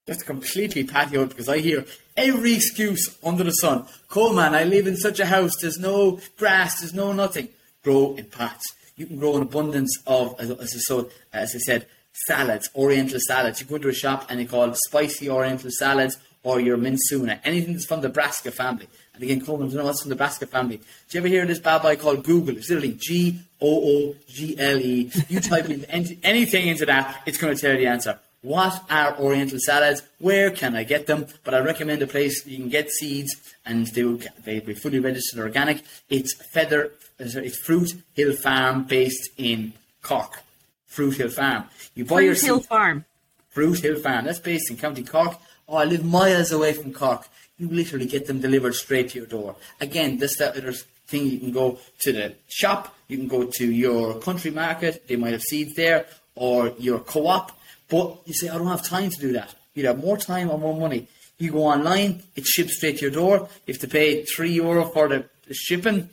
just 0.08 0.26
completely 0.26 0.84
patio 0.84 1.26
because 1.26 1.48
I 1.48 1.60
hear 1.60 1.86
every 2.18 2.56
excuse 2.56 3.18
under 3.24 3.44
the 3.44 3.52
sun. 3.52 3.86
Colman, 4.10 4.56
I 4.56 4.64
live 4.64 4.88
in 4.88 4.98
such 4.98 5.20
a 5.20 5.26
house, 5.26 5.54
there's 5.62 5.80
no 5.80 6.20
grass, 6.38 6.80
there's 6.80 6.94
no 6.94 7.12
nothing. 7.12 7.50
Grow 7.84 8.16
in 8.16 8.26
pots. 8.26 8.64
You 8.96 9.06
can 9.06 9.18
grow 9.18 9.36
an 9.36 9.44
abundance 9.44 9.98
of, 10.06 10.36
as, 10.40 10.52
as, 10.52 10.86
so, 10.86 11.10
as 11.34 11.56
I 11.56 11.60
said, 11.60 11.88
salads, 12.28 12.70
oriental 12.76 13.20
salads. 13.20 13.62
You 13.62 13.68
go 13.68 13.76
into 13.76 13.90
a 13.90 13.94
shop 13.94 14.28
and 14.30 14.40
they 14.40 14.46
call 14.46 14.74
spicy 14.88 15.30
oriental 15.30 15.72
salads 15.72 16.18
or 16.44 16.60
your 16.60 16.78
Mensuna, 16.78 17.40
anything 17.44 17.74
that's 17.74 17.86
from 17.86 18.02
the 18.02 18.10
Brassica 18.10 18.52
family. 18.52 18.88
And 19.22 19.30
again, 19.30 19.46
Colman, 19.46 19.68
do 19.68 19.74
you 19.74 19.78
know 19.78 19.86
what's 19.86 20.02
from 20.02 20.10
the 20.10 20.16
Brassica 20.16 20.48
family? 20.48 20.78
Do 20.78 20.84
you 21.12 21.20
ever 21.20 21.28
hear 21.28 21.44
of 21.44 21.48
this 21.48 21.60
bad 21.60 21.84
boy 21.84 21.96
called 21.96 22.24
Google? 22.24 22.58
It's 22.58 22.70
literally 22.70 22.98
G 23.00 23.40
O 23.62 23.68
O 23.68 24.16
G 24.28 24.56
L 24.58 24.80
E. 24.80 25.12
You 25.30 25.40
type 25.52 25.70
in 25.70 25.86
anything 25.86 26.68
into 26.68 26.88
that, 26.88 27.22
it's 27.28 27.38
going 27.38 27.56
to 27.56 27.62
tell 27.62 27.74
you 27.74 27.78
the 27.78 27.86
answer. 27.86 28.20
What 28.42 28.84
are 28.90 29.16
Oriental 29.20 29.60
salads? 29.60 30.02
Where 30.18 30.50
can 30.50 30.76
I 30.76 30.86
get 30.86 31.06
them? 31.06 31.28
But 31.44 31.54
I 31.54 31.60
recommend 31.60 32.02
a 32.02 32.08
place 32.08 32.48
you 32.48 32.58
can 32.58 32.70
get 32.70 32.90
seeds, 32.90 33.36
and 33.64 33.86
they 33.86 34.04
will 34.04 34.20
they 34.44 34.60
be 34.60 34.74
fully 34.74 34.98
registered 34.98 35.40
organic. 35.40 35.84
It's 36.10 36.34
Feather, 36.34 36.86
uh, 37.20 37.26
it's 37.26 37.60
Fruit 37.60 37.94
Hill 38.16 38.36
Farm 38.36 38.86
based 38.86 39.30
in 39.38 39.74
Cork. 40.02 40.42
Fruit 40.88 41.16
Hill 41.16 41.30
Farm. 41.30 41.66
You 41.94 42.06
buy 42.06 42.22
your 42.22 42.34
seeds. 42.34 42.42
Fruit 42.42 42.48
your 42.48 42.56
Hill 42.56 42.62
seed, 42.62 42.70
Farm. 42.70 43.06
Fruit 43.52 43.80
Hill 43.80 44.00
Farm. 44.00 44.26
That's 44.26 44.40
based 44.40 44.70
in 44.72 44.78
County 44.78 45.04
Cork. 45.04 45.38
Oh, 45.70 45.78
I 45.78 45.86
live 45.86 46.04
miles 46.04 46.52
away 46.52 46.74
from 46.74 46.92
Cork. 46.94 47.28
You 47.58 47.70
literally 47.70 48.08
get 48.08 48.26
them 48.26 48.42
delivered 48.42 48.76
straight 48.76 49.10
to 49.12 49.20
your 49.20 49.28
door. 49.28 49.56
Again, 49.80 50.18
this 50.18 50.38
that 50.38 50.58
other 50.58 50.74
thing. 51.08 51.28
You 51.28 51.40
can 51.40 51.52
go 51.52 51.78
to 52.00 52.12
the 52.12 52.36
shop. 52.48 52.96
You 53.08 53.18
can 53.18 53.28
go 53.28 53.46
to 53.46 53.72
your 53.72 54.20
country 54.20 54.52
market. 54.52 55.08
They 55.08 55.16
might 55.16 55.34
have 55.34 55.44
seeds 55.44 55.76
there, 55.76 56.08
or 56.36 56.74
your 56.80 57.00
co-op 57.00 57.52
but 57.92 58.22
you 58.26 58.34
say, 58.34 58.48
I 58.48 58.58
don't 58.58 58.68
have 58.68 58.84
time 58.84 59.10
to 59.10 59.20
do 59.20 59.34
that. 59.34 59.54
You'd 59.74 59.86
have 59.86 60.00
more 60.00 60.18
time 60.18 60.50
or 60.50 60.58
more 60.58 60.76
money. 60.76 61.08
You 61.38 61.52
go 61.52 61.66
online, 61.66 62.24
it 62.38 62.46
ships 62.46 62.78
straight 62.78 63.00
to 63.00 63.02
your 63.02 63.12
door. 63.12 63.50
You 63.68 63.74
have 63.74 63.82
to 63.82 63.88
pay 63.88 64.24
three 64.24 64.54
euro 64.54 64.86
for 64.86 65.10
the, 65.10 65.26
the 65.46 65.54
shipping. 65.54 66.10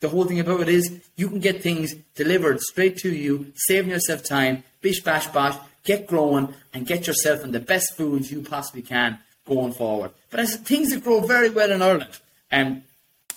The 0.00 0.08
whole 0.08 0.24
thing 0.24 0.40
about 0.40 0.62
it 0.62 0.68
is 0.68 1.00
you 1.14 1.28
can 1.28 1.38
get 1.38 1.62
things 1.62 1.94
delivered 2.16 2.60
straight 2.60 2.96
to 2.98 3.14
you, 3.14 3.52
saving 3.54 3.92
yourself 3.92 4.24
time, 4.24 4.64
bish 4.80 5.00
bash 5.04 5.28
bash, 5.28 5.56
get 5.84 6.06
growing 6.06 6.54
and 6.72 6.86
get 6.86 7.06
yourself 7.06 7.44
in 7.44 7.52
the 7.52 7.60
best 7.60 7.96
foods 7.96 8.30
you 8.30 8.42
possibly 8.42 8.82
can 8.82 9.18
going 9.46 9.72
forward. 9.72 10.12
But 10.30 10.40
as 10.40 10.56
things 10.56 10.90
that 10.90 11.04
grow 11.04 11.20
very 11.20 11.50
well 11.50 11.70
in 11.70 11.82
Ireland, 11.82 12.18
and 12.50 12.68
um, 12.68 12.82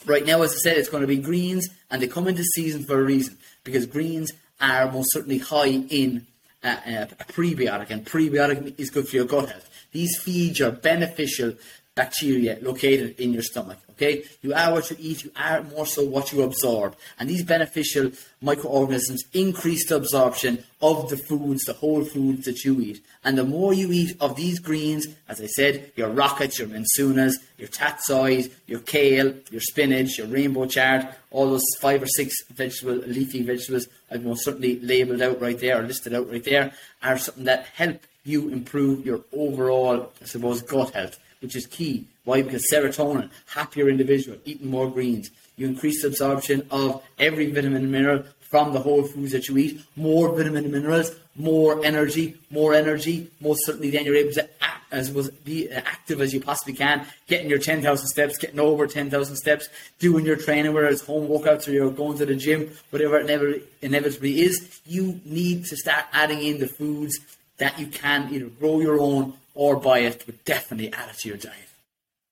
right 0.06 0.26
now, 0.26 0.42
as 0.42 0.52
I 0.54 0.58
said, 0.58 0.78
it's 0.78 0.90
going 0.90 1.02
to 1.02 1.08
be 1.08 1.18
greens, 1.18 1.68
and 1.90 2.02
they 2.02 2.08
come 2.08 2.28
into 2.28 2.44
season 2.44 2.84
for 2.84 3.00
a 3.00 3.04
reason 3.04 3.38
because 3.64 3.86
greens 3.86 4.32
are 4.62 4.92
most 4.92 5.12
certainly 5.12 5.40
high 5.40 5.68
in 5.68 6.26
a, 6.64 7.08
a 7.20 7.26
prebiotic, 7.26 7.90
and 7.90 8.06
prebiotic 8.06 8.80
is 8.80 8.90
good 8.90 9.08
for 9.08 9.16
your 9.16 9.26
gut 9.26 9.50
health. 9.50 9.70
These 9.92 10.18
feeds 10.18 10.62
are 10.62 10.72
beneficial 10.72 11.54
bacteria 11.96 12.58
located 12.62 13.20
in 13.20 13.34
your 13.34 13.42
stomach. 13.42 13.80
Okay, 13.92 14.26
you 14.42 14.54
are 14.54 14.74
what 14.74 14.92
you 14.92 14.98
eat. 15.00 15.24
You 15.24 15.32
are 15.38 15.64
more 15.64 15.86
so 15.86 16.04
what 16.04 16.34
you 16.34 16.42
absorb, 16.42 16.98
and 17.18 17.30
these 17.30 17.46
beneficial 17.46 18.12
microorganisms 18.42 19.24
increase 19.32 19.88
the 19.88 19.96
absorption 19.96 20.62
of 20.82 21.10
the 21.10 21.16
foods, 21.16 21.64
the 21.64 21.72
whole 21.72 22.04
foods 22.04 22.44
that 22.44 22.66
you 22.66 22.82
eat. 22.82 23.02
And 23.24 23.38
the 23.38 23.46
more 23.46 23.74
you 23.74 23.90
eat 23.94 24.18
of 24.20 24.36
these 24.36 24.60
greens, 24.60 25.08
as 25.30 25.40
I 25.40 25.46
said, 25.46 25.94
your 25.96 26.10
rockets, 26.10 26.60
your 26.60 26.68
mensunas, 26.68 27.36
your 27.58 27.70
tatsois, 27.70 28.52
your 28.68 28.82
kale, 28.82 29.34
your 29.50 29.62
spinach, 29.62 30.18
your 30.18 30.28
rainbow 30.28 30.66
chard, 30.66 31.08
all 31.32 31.52
those 31.52 31.64
five 31.80 32.04
or 32.04 32.08
six 32.08 32.36
vegetable, 32.52 32.96
leafy 33.08 33.44
vegetables 33.44 33.88
I've 34.12 34.26
most 34.26 34.44
certainly 34.44 34.80
labelled 34.82 35.22
out 35.22 35.42
right 35.42 35.58
there 35.58 35.80
or 35.80 35.84
listed 35.84 36.14
out 36.14 36.30
right 36.30 36.44
there, 36.44 36.74
are 37.02 37.18
something 37.18 37.46
that 37.46 37.68
help 37.76 38.02
you 38.26 38.50
improve 38.50 39.06
your 39.06 39.22
overall, 39.32 40.12
I 40.22 40.26
suppose, 40.26 40.62
gut 40.62 40.94
health 40.94 41.18
which 41.46 41.56
is 41.56 41.68
key. 41.68 42.08
Why? 42.24 42.42
Because 42.42 42.66
serotonin, 42.72 43.30
happier 43.46 43.88
individual, 43.88 44.38
eating 44.46 44.70
more 44.70 44.90
greens. 44.90 45.30
You 45.58 45.68
increase 45.68 46.02
the 46.02 46.08
absorption 46.08 46.68
of 46.72 47.04
every 47.20 47.52
vitamin 47.52 47.84
and 47.84 47.92
mineral 47.92 48.24
from 48.42 48.74
the 48.74 48.80
whole 48.80 49.04
foods 49.04 49.32
that 49.32 49.48
you 49.48 49.58
eat. 49.58 49.82
More 49.96 50.36
vitamin 50.36 50.64
and 50.64 50.74
minerals, 50.74 51.12
more 51.36 51.86
energy, 51.86 52.36
more 52.50 52.74
energy. 52.74 53.30
Most 53.40 53.66
certainly, 53.66 53.92
then 53.92 54.06
you're 54.06 54.16
able 54.16 54.34
to 54.34 54.50
act, 54.62 54.92
as 54.92 55.12
was 55.12 55.30
be 55.30 55.70
active 55.70 56.20
as 56.20 56.34
you 56.34 56.42
possibly 56.42 56.74
can, 56.74 57.06
getting 57.28 57.50
your 57.50 57.60
10,000 57.60 58.08
steps, 58.08 58.38
getting 58.38 58.60
over 58.60 58.88
10,000 58.88 59.36
steps, 59.36 59.70
doing 60.00 60.26
your 60.26 60.36
training, 60.36 60.74
whether 60.74 60.88
it's 60.88 61.06
home 61.06 61.28
workouts 61.28 61.68
or 61.68 61.72
you're 61.72 61.92
going 61.92 62.18
to 62.18 62.26
the 62.26 62.36
gym, 62.36 62.72
whatever 62.90 63.20
it 63.20 63.28
never 63.28 63.56
inevitably 63.84 64.42
is. 64.42 64.82
You 64.86 65.22
need 65.26 65.66
to 65.66 65.78
start 65.78 66.06
adding 66.12 66.42
in 66.42 66.60
the 66.60 66.68
foods 66.68 67.20
that 67.58 67.80
you 67.80 67.88
can 67.88 68.34
either 68.34 68.48
grow 68.48 68.80
your 68.82 69.00
own 69.00 69.34
or 69.56 69.78
buy 69.78 70.00
it, 70.00 70.24
but 70.26 70.46
definitely 70.46 70.94
add 70.94 71.10
it 71.10 71.18
to 71.20 71.30
your 71.30 71.38
diet. 71.38 71.56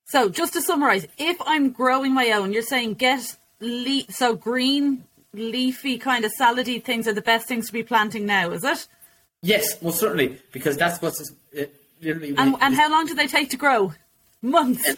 So, 0.04 0.28
just 0.28 0.52
to 0.52 0.60
summarize, 0.60 1.06
if 1.18 1.36
I'm 1.44 1.70
growing 1.70 2.14
my 2.14 2.30
own, 2.32 2.52
you're 2.52 2.62
saying 2.62 2.94
get 2.94 3.36
le- 3.58 4.10
so 4.10 4.36
green, 4.36 5.04
leafy 5.32 5.98
kind 5.98 6.24
of 6.24 6.32
salady 6.38 6.82
things 6.82 7.08
are 7.08 7.14
the 7.14 7.22
best 7.22 7.48
things 7.48 7.66
to 7.66 7.72
be 7.72 7.82
planting 7.82 8.26
now, 8.26 8.50
is 8.50 8.62
it? 8.62 8.86
Yes, 9.42 9.80
well, 9.82 9.92
certainly, 9.92 10.38
because 10.52 10.76
that's 10.76 11.02
what's 11.02 11.32
uh, 11.58 11.64
literally. 12.00 12.34
And, 12.36 12.56
and 12.60 12.74
how 12.74 12.90
long 12.90 13.06
do 13.06 13.14
they 13.14 13.26
take 13.26 13.50
to 13.50 13.56
grow? 13.56 13.94
Months. 14.42 14.96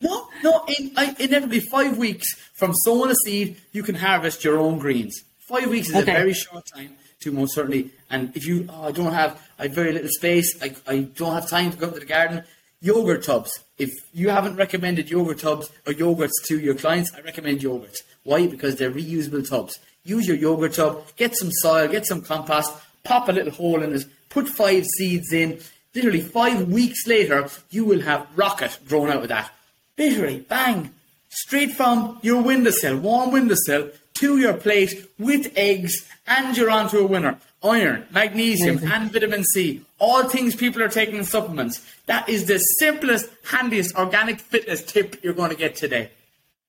no, 0.00 0.28
no, 0.42 0.64
in, 0.78 0.92
I, 0.96 1.14
inevitably 1.18 1.60
five 1.60 1.98
weeks 1.98 2.26
from 2.54 2.72
sowing 2.74 3.10
a 3.10 3.14
seed, 3.24 3.56
you 3.72 3.82
can 3.82 3.94
harvest 3.94 4.42
your 4.42 4.58
own 4.58 4.78
greens. 4.78 5.22
Five 5.48 5.68
weeks 5.68 5.90
is 5.90 5.96
okay. 5.96 6.12
a 6.12 6.14
very 6.14 6.32
short 6.32 6.64
time 6.66 6.96
most 7.32 7.54
certainly. 7.54 7.90
And 8.10 8.34
if 8.36 8.46
you, 8.46 8.66
oh, 8.68 8.88
I 8.88 8.92
don't 8.92 9.12
have, 9.12 9.40
I 9.58 9.64
have 9.64 9.72
very 9.72 9.92
little 9.92 10.10
space, 10.10 10.60
I, 10.62 10.74
I 10.86 10.98
don't 11.00 11.34
have 11.34 11.48
time 11.48 11.70
to 11.72 11.76
go 11.76 11.90
to 11.90 12.00
the 12.00 12.06
garden, 12.06 12.44
yogurt 12.80 13.24
tubs. 13.24 13.60
If 13.78 13.90
you 14.12 14.28
haven't 14.28 14.56
recommended 14.56 15.10
yogurt 15.10 15.38
tubs 15.40 15.70
or 15.86 15.92
yogurts 15.92 16.32
to 16.46 16.58
your 16.58 16.74
clients, 16.74 17.12
I 17.14 17.20
recommend 17.20 17.60
yogurts. 17.60 18.02
Why? 18.22 18.46
Because 18.46 18.76
they're 18.76 18.90
reusable 18.90 19.48
tubs. 19.48 19.78
Use 20.04 20.28
your 20.28 20.36
yogurt 20.36 20.74
tub, 20.74 21.04
get 21.16 21.36
some 21.36 21.50
soil, 21.50 21.88
get 21.88 22.06
some 22.06 22.20
compost, 22.22 22.72
pop 23.04 23.28
a 23.28 23.32
little 23.32 23.52
hole 23.52 23.82
in 23.82 23.94
it, 23.94 24.04
put 24.28 24.48
five 24.48 24.84
seeds 24.98 25.32
in. 25.32 25.60
Literally 25.94 26.20
five 26.20 26.68
weeks 26.68 27.06
later, 27.06 27.48
you 27.70 27.84
will 27.84 28.00
have 28.00 28.26
rocket 28.36 28.78
grown 28.86 29.10
out 29.10 29.22
of 29.22 29.28
that. 29.28 29.52
Literally, 29.96 30.40
bang, 30.40 30.90
straight 31.28 31.72
from 31.72 32.18
your 32.22 32.42
windowsill, 32.42 32.98
warm 32.98 33.30
windowsill, 33.30 33.90
to 34.14 34.38
your 34.38 34.54
plate 34.54 35.10
with 35.18 35.52
eggs, 35.56 36.08
and 36.26 36.56
you're 36.56 36.70
onto 36.70 36.98
a 36.98 37.06
winner. 37.06 37.38
Iron, 37.62 38.06
magnesium, 38.10 38.76
Amazing. 38.78 38.92
and 38.92 39.12
vitamin 39.12 39.44
C. 39.44 39.82
All 39.98 40.28
things 40.28 40.54
people 40.54 40.82
are 40.82 40.88
taking 40.88 41.16
in 41.16 41.24
supplements. 41.24 41.80
That 42.06 42.28
is 42.28 42.46
the 42.46 42.58
simplest, 42.58 43.28
handiest 43.44 43.96
organic 43.96 44.38
fitness 44.38 44.82
tip 44.84 45.22
you're 45.22 45.32
going 45.32 45.50
to 45.50 45.56
get 45.56 45.74
today. 45.74 46.10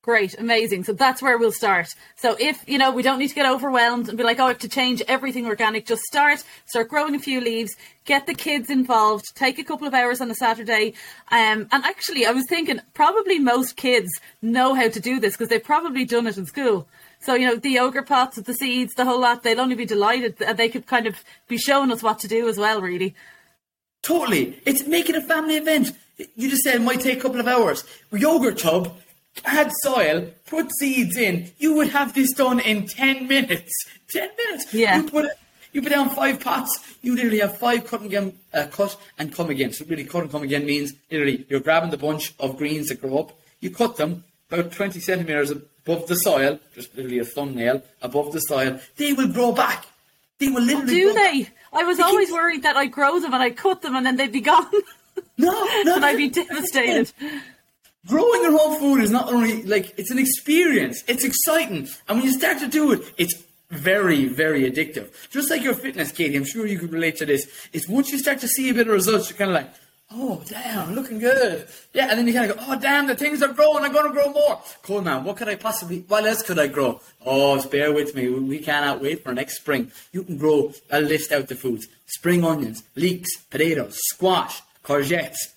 Great, 0.02 0.38
amazing. 0.38 0.84
So 0.84 0.94
that's 0.94 1.20
where 1.20 1.36
we'll 1.38 1.52
start. 1.52 1.88
So 2.16 2.38
if, 2.40 2.64
you 2.68 2.78
know, 2.78 2.92
we 2.92 3.02
don't 3.02 3.18
need 3.18 3.30
to 3.30 3.36
get 3.36 3.48
overwhelmed 3.48 4.08
and 4.08 4.16
be 4.16 4.24
like, 4.24 4.40
oh, 4.40 4.46
I 4.46 4.48
have 4.50 4.60
to 4.60 4.70
change 4.70 5.02
everything 5.08 5.48
organic. 5.48 5.88
Just 5.88 6.04
start, 6.04 6.44
start 6.68 6.90
growing 6.90 7.16
a 7.16 7.20
few 7.20 7.42
leaves, 7.42 7.76
get 8.06 8.28
the 8.28 8.36
kids 8.36 8.70
involved, 8.70 9.26
take 9.34 9.58
a 9.58 9.64
couple 9.64 9.88
of 9.88 9.96
hours 9.96 10.22
on 10.22 10.30
a 10.30 10.36
Saturday. 10.36 10.94
Um, 11.32 11.68
and 11.72 11.84
actually, 11.84 12.28
I 12.28 12.32
was 12.32 12.46
thinking 12.48 12.82
probably 12.94 13.40
most 13.40 13.78
kids 13.78 14.12
know 14.44 14.76
how 14.76 14.90
to 14.90 15.00
do 15.00 15.20
this 15.20 15.34
because 15.34 15.50
they've 15.50 15.64
probably 15.64 16.06
done 16.06 16.28
it 16.28 16.38
in 16.38 16.46
school. 16.46 16.88
So, 17.26 17.34
you 17.34 17.48
know, 17.48 17.56
the 17.56 17.72
yogurt 17.72 18.08
pots 18.08 18.38
with 18.38 18.46
the 18.46 18.54
seeds, 18.54 18.94
the 18.94 19.04
whole 19.04 19.20
lot, 19.20 19.42
they'll 19.42 19.60
only 19.60 19.74
be 19.74 19.86
delighted. 19.86 20.38
They 20.38 20.70
could 20.70 20.86
kind 20.86 21.08
of 21.08 21.24
be 21.48 21.58
showing 21.58 21.92
us 21.92 22.04
what 22.04 22.20
to 22.20 22.28
do 22.28 22.48
as 22.48 22.60
well, 22.60 22.82
really. 22.82 23.16
Totally. 24.04 24.62
It's 24.64 24.86
making 24.86 25.16
a 25.16 25.22
family 25.22 25.56
event. 25.56 25.92
You 26.36 26.52
just 26.52 26.62
said 26.62 26.76
it 26.76 26.82
might 26.84 27.02
take 27.02 27.18
a 27.18 27.22
couple 27.22 27.40
of 27.40 27.48
hours. 27.48 27.84
Yogurt 28.12 28.60
tub, 28.60 28.96
add 29.44 29.72
soil, 29.82 30.30
put 30.46 30.72
seeds 30.80 31.18
in. 31.18 31.52
You 31.58 31.74
would 31.74 31.88
have 31.88 32.14
this 32.14 32.32
done 32.32 32.60
in 32.60 32.86
10 32.86 33.28
minutes. 33.28 33.74
10 34.10 34.30
minutes. 34.38 34.72
Yeah. 34.72 34.98
You 34.98 35.10
put, 35.10 35.26
you 35.74 35.82
put 35.82 35.90
down 35.90 36.12
five 36.12 36.40
pots. 36.40 36.96
You 37.02 37.16
literally 37.16 37.40
have 37.40 37.58
five 37.58 37.88
cut 37.88 38.02
and, 38.02 38.10
again, 38.10 38.34
uh, 38.54 38.68
cut 38.68 38.96
and 39.18 39.34
come 39.34 39.50
again. 39.50 39.74
So 39.74 39.84
really 39.86 40.06
cut 40.06 40.22
and 40.22 40.32
come 40.32 40.44
again 40.44 40.64
means 40.64 40.94
literally 41.10 41.48
you're 41.50 41.60
grabbing 41.60 41.90
the 41.90 41.98
bunch 41.98 42.36
of 42.40 42.56
greens 42.56 42.90
that 42.90 43.02
grow 43.02 43.18
up. 43.18 43.32
You 43.62 43.72
cut 43.72 43.98
them 43.98 44.26
about 44.52 44.72
20 44.72 45.00
centimetres 45.00 45.52
above 45.86 46.08
the 46.08 46.16
soil, 46.16 46.60
just 46.74 46.96
literally 46.96 47.20
a 47.20 47.26
thumbnail 47.26 47.84
above 48.02 48.32
the 48.34 48.40
soil. 48.40 48.80
They 48.98 49.14
will 49.14 49.28
grow 49.28 49.52
back. 49.52 49.86
They 50.40 50.50
will 50.50 50.62
literally 50.64 50.84
oh, 50.84 50.96
Do 50.96 51.14
grow 51.14 51.24
they? 51.24 51.44
back. 51.44 51.54
I 51.74 51.84
was 51.84 51.98
They 51.98 52.04
keep- 52.04 52.10
always 52.12 52.32
worried 52.32 52.64
that 52.64 52.76
I'd 52.76 52.92
grow 52.92 53.20
them 53.20 53.34
and 53.34 53.44
I'd 53.44 53.56
cut 53.58 53.82
them 53.82 53.96
and 53.96 54.06
then 54.06 54.16
they'd 54.18 54.32
be 54.32 54.42
gone. 54.42 54.68
No, 55.38 55.52
no. 55.84 55.96
and 55.96 56.06
I'd 56.06 56.16
be 56.18 56.30
devastated. 56.30 57.12
Growing 58.08 58.42
your 58.44 58.58
own 58.62 58.80
food 58.80 59.02
is 59.04 59.12
not 59.12 59.32
only 59.34 59.64
like 59.64 59.98
it's 59.98 60.12
an 60.12 60.20
experience. 60.20 61.04
It's 61.08 61.24
exciting, 61.26 61.88
and 62.08 62.18
when 62.20 62.24
you 62.26 62.32
start 62.32 62.60
to 62.60 62.68
do 62.68 62.92
it, 62.94 63.02
it's 63.18 63.34
very, 63.72 64.26
very 64.26 64.70
addictive. 64.70 65.10
Just 65.32 65.50
like 65.50 65.64
your 65.64 65.74
fitness, 65.74 66.12
Katie. 66.12 66.36
I'm 66.38 66.46
sure 66.46 66.66
you 66.68 66.78
could 66.80 66.92
relate 66.94 67.18
to 67.18 67.26
this. 67.26 67.50
It's 67.74 67.88
once 67.88 68.12
you 68.12 68.18
start 68.20 68.40
to 68.42 68.48
see 68.48 68.70
a 68.70 68.74
bit 68.74 68.88
of 68.88 68.94
results, 68.94 69.30
you're 69.30 69.38
kind 69.38 69.50
of 69.52 69.56
like, 69.56 69.70
oh 70.16 70.42
damn, 70.48 70.96
looking 70.96 71.20
good. 71.20 71.68
Yeah, 71.94 72.08
and 72.10 72.18
then 72.18 72.28
you 72.28 72.34
kind 72.34 72.50
of 72.50 72.58
go, 72.58 72.64
oh 72.68 72.80
damn, 72.80 73.08
the 73.08 73.16
things 73.16 73.44
are 73.44 73.54
growing. 73.54 73.84
I'm 73.84 73.94
going 73.94 74.08
to 74.08 74.14
grow 74.14 74.32
more. 74.32 74.62
Cool, 74.82 75.02
man. 75.02 75.24
What 75.24 75.38
could 75.38 75.50
I 75.50 75.56
possibly? 75.56 76.00
What 76.08 76.26
else 76.26 76.42
could 76.42 76.58
I 76.60 76.68
grow? 76.68 77.02
Oh, 77.26 77.62
bear 77.68 77.94
with 77.94 78.16
me. 78.16 78.30
We 78.30 78.60
cannot 78.60 79.02
wait 79.02 79.24
for 79.24 79.34
next 79.34 79.58
spring. 79.58 79.92
You 80.12 80.24
can 80.24 80.38
grow. 80.38 80.74
I'll 80.92 81.02
list 81.02 81.32
out 81.32 81.48
the 81.48 81.56
foods: 81.56 81.88
spring 82.08 82.44
onions, 82.44 82.84
leeks, 82.96 83.36
potatoes, 83.50 83.98
squash, 84.10 84.62
courgettes 84.84 85.54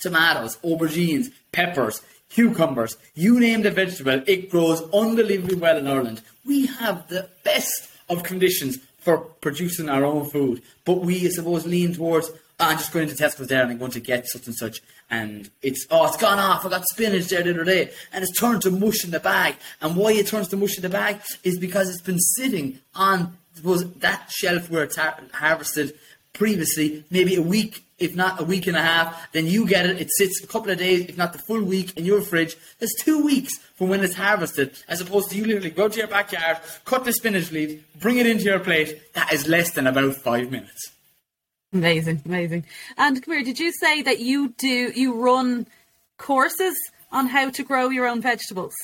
tomatoes, 0.00 0.56
aubergines, 0.58 1.32
peppers, 1.52 2.02
cucumbers, 2.30 2.96
you 3.14 3.40
name 3.40 3.62
the 3.62 3.70
vegetable, 3.70 4.22
it 4.26 4.50
grows 4.50 4.82
unbelievably 4.92 5.56
well 5.56 5.76
in 5.76 5.86
Ireland. 5.86 6.22
We 6.44 6.66
have 6.66 7.08
the 7.08 7.28
best 7.44 7.88
of 8.08 8.22
conditions 8.22 8.78
for 8.98 9.18
producing 9.18 9.88
our 9.88 10.04
own 10.04 10.28
food, 10.30 10.62
but 10.84 11.00
we, 11.00 11.26
I 11.26 11.30
suppose, 11.30 11.66
lean 11.66 11.94
towards, 11.94 12.30
"Ah, 12.30 12.34
I'm 12.58 12.78
just 12.78 12.92
going 12.92 13.08
to 13.08 13.14
Tesco's 13.14 13.48
there 13.48 13.62
and 13.62 13.70
I'm 13.70 13.78
going 13.78 13.90
to 13.92 14.00
get 14.00 14.26
such 14.26 14.46
and 14.46 14.56
such, 14.56 14.80
and 15.10 15.50
it's, 15.62 15.86
oh, 15.90 16.06
it's 16.06 16.16
gone 16.16 16.38
off, 16.38 16.64
I 16.64 16.70
got 16.70 16.84
spinach 16.88 17.28
there 17.28 17.42
the 17.42 17.50
other 17.50 17.64
day, 17.64 17.90
and 18.12 18.24
it's 18.24 18.38
turned 18.38 18.62
to 18.62 18.70
mush 18.70 19.04
in 19.04 19.10
the 19.10 19.20
bag. 19.20 19.56
And 19.82 19.94
why 19.94 20.12
it 20.12 20.26
turns 20.26 20.48
to 20.48 20.56
mush 20.56 20.76
in 20.76 20.82
the 20.82 20.88
bag 20.88 21.20
is 21.44 21.58
because 21.58 21.90
it's 21.90 22.00
been 22.00 22.18
sitting 22.18 22.80
on, 22.94 23.36
suppose, 23.54 23.90
that 23.96 24.30
shelf 24.30 24.70
where 24.70 24.84
it's 24.84 24.96
har- 24.96 25.20
harvested 25.34 25.98
previously, 26.32 27.04
maybe 27.10 27.36
a 27.36 27.42
week, 27.42 27.84
if 27.98 28.14
not 28.14 28.40
a 28.40 28.44
week 28.44 28.66
and 28.66 28.76
a 28.76 28.82
half, 28.82 29.32
then 29.32 29.46
you 29.46 29.66
get 29.66 29.86
it. 29.86 30.00
It 30.00 30.10
sits 30.18 30.42
a 30.42 30.46
couple 30.46 30.70
of 30.70 30.78
days, 30.78 31.06
if 31.08 31.16
not 31.16 31.32
the 31.32 31.38
full 31.38 31.62
week, 31.62 31.96
in 31.96 32.04
your 32.04 32.20
fridge. 32.20 32.56
There's 32.78 32.94
two 33.00 33.24
weeks 33.24 33.56
from 33.74 33.88
when 33.88 34.02
it's 34.04 34.14
harvested, 34.14 34.76
as 34.88 35.00
opposed 35.00 35.30
to 35.30 35.36
you 35.36 35.44
literally 35.44 35.70
go 35.70 35.88
to 35.88 35.98
your 35.98 36.08
backyard, 36.08 36.58
cut 36.84 37.04
the 37.04 37.12
spinach 37.12 37.50
leaves, 37.52 37.82
bring 38.00 38.18
it 38.18 38.26
into 38.26 38.44
your 38.44 38.60
plate. 38.60 39.12
That 39.14 39.32
is 39.32 39.46
less 39.48 39.72
than 39.72 39.86
about 39.86 40.14
five 40.16 40.50
minutes. 40.50 40.92
Amazing, 41.72 42.22
amazing. 42.24 42.64
And 42.96 43.22
here, 43.24 43.42
did 43.42 43.58
you 43.58 43.72
say 43.72 44.02
that 44.02 44.20
you 44.20 44.54
do 44.56 44.92
you 44.94 45.14
run 45.14 45.66
courses 46.16 46.74
on 47.12 47.26
how 47.26 47.50
to 47.50 47.62
grow 47.62 47.88
your 47.88 48.06
own 48.06 48.20
vegetables? 48.20 48.74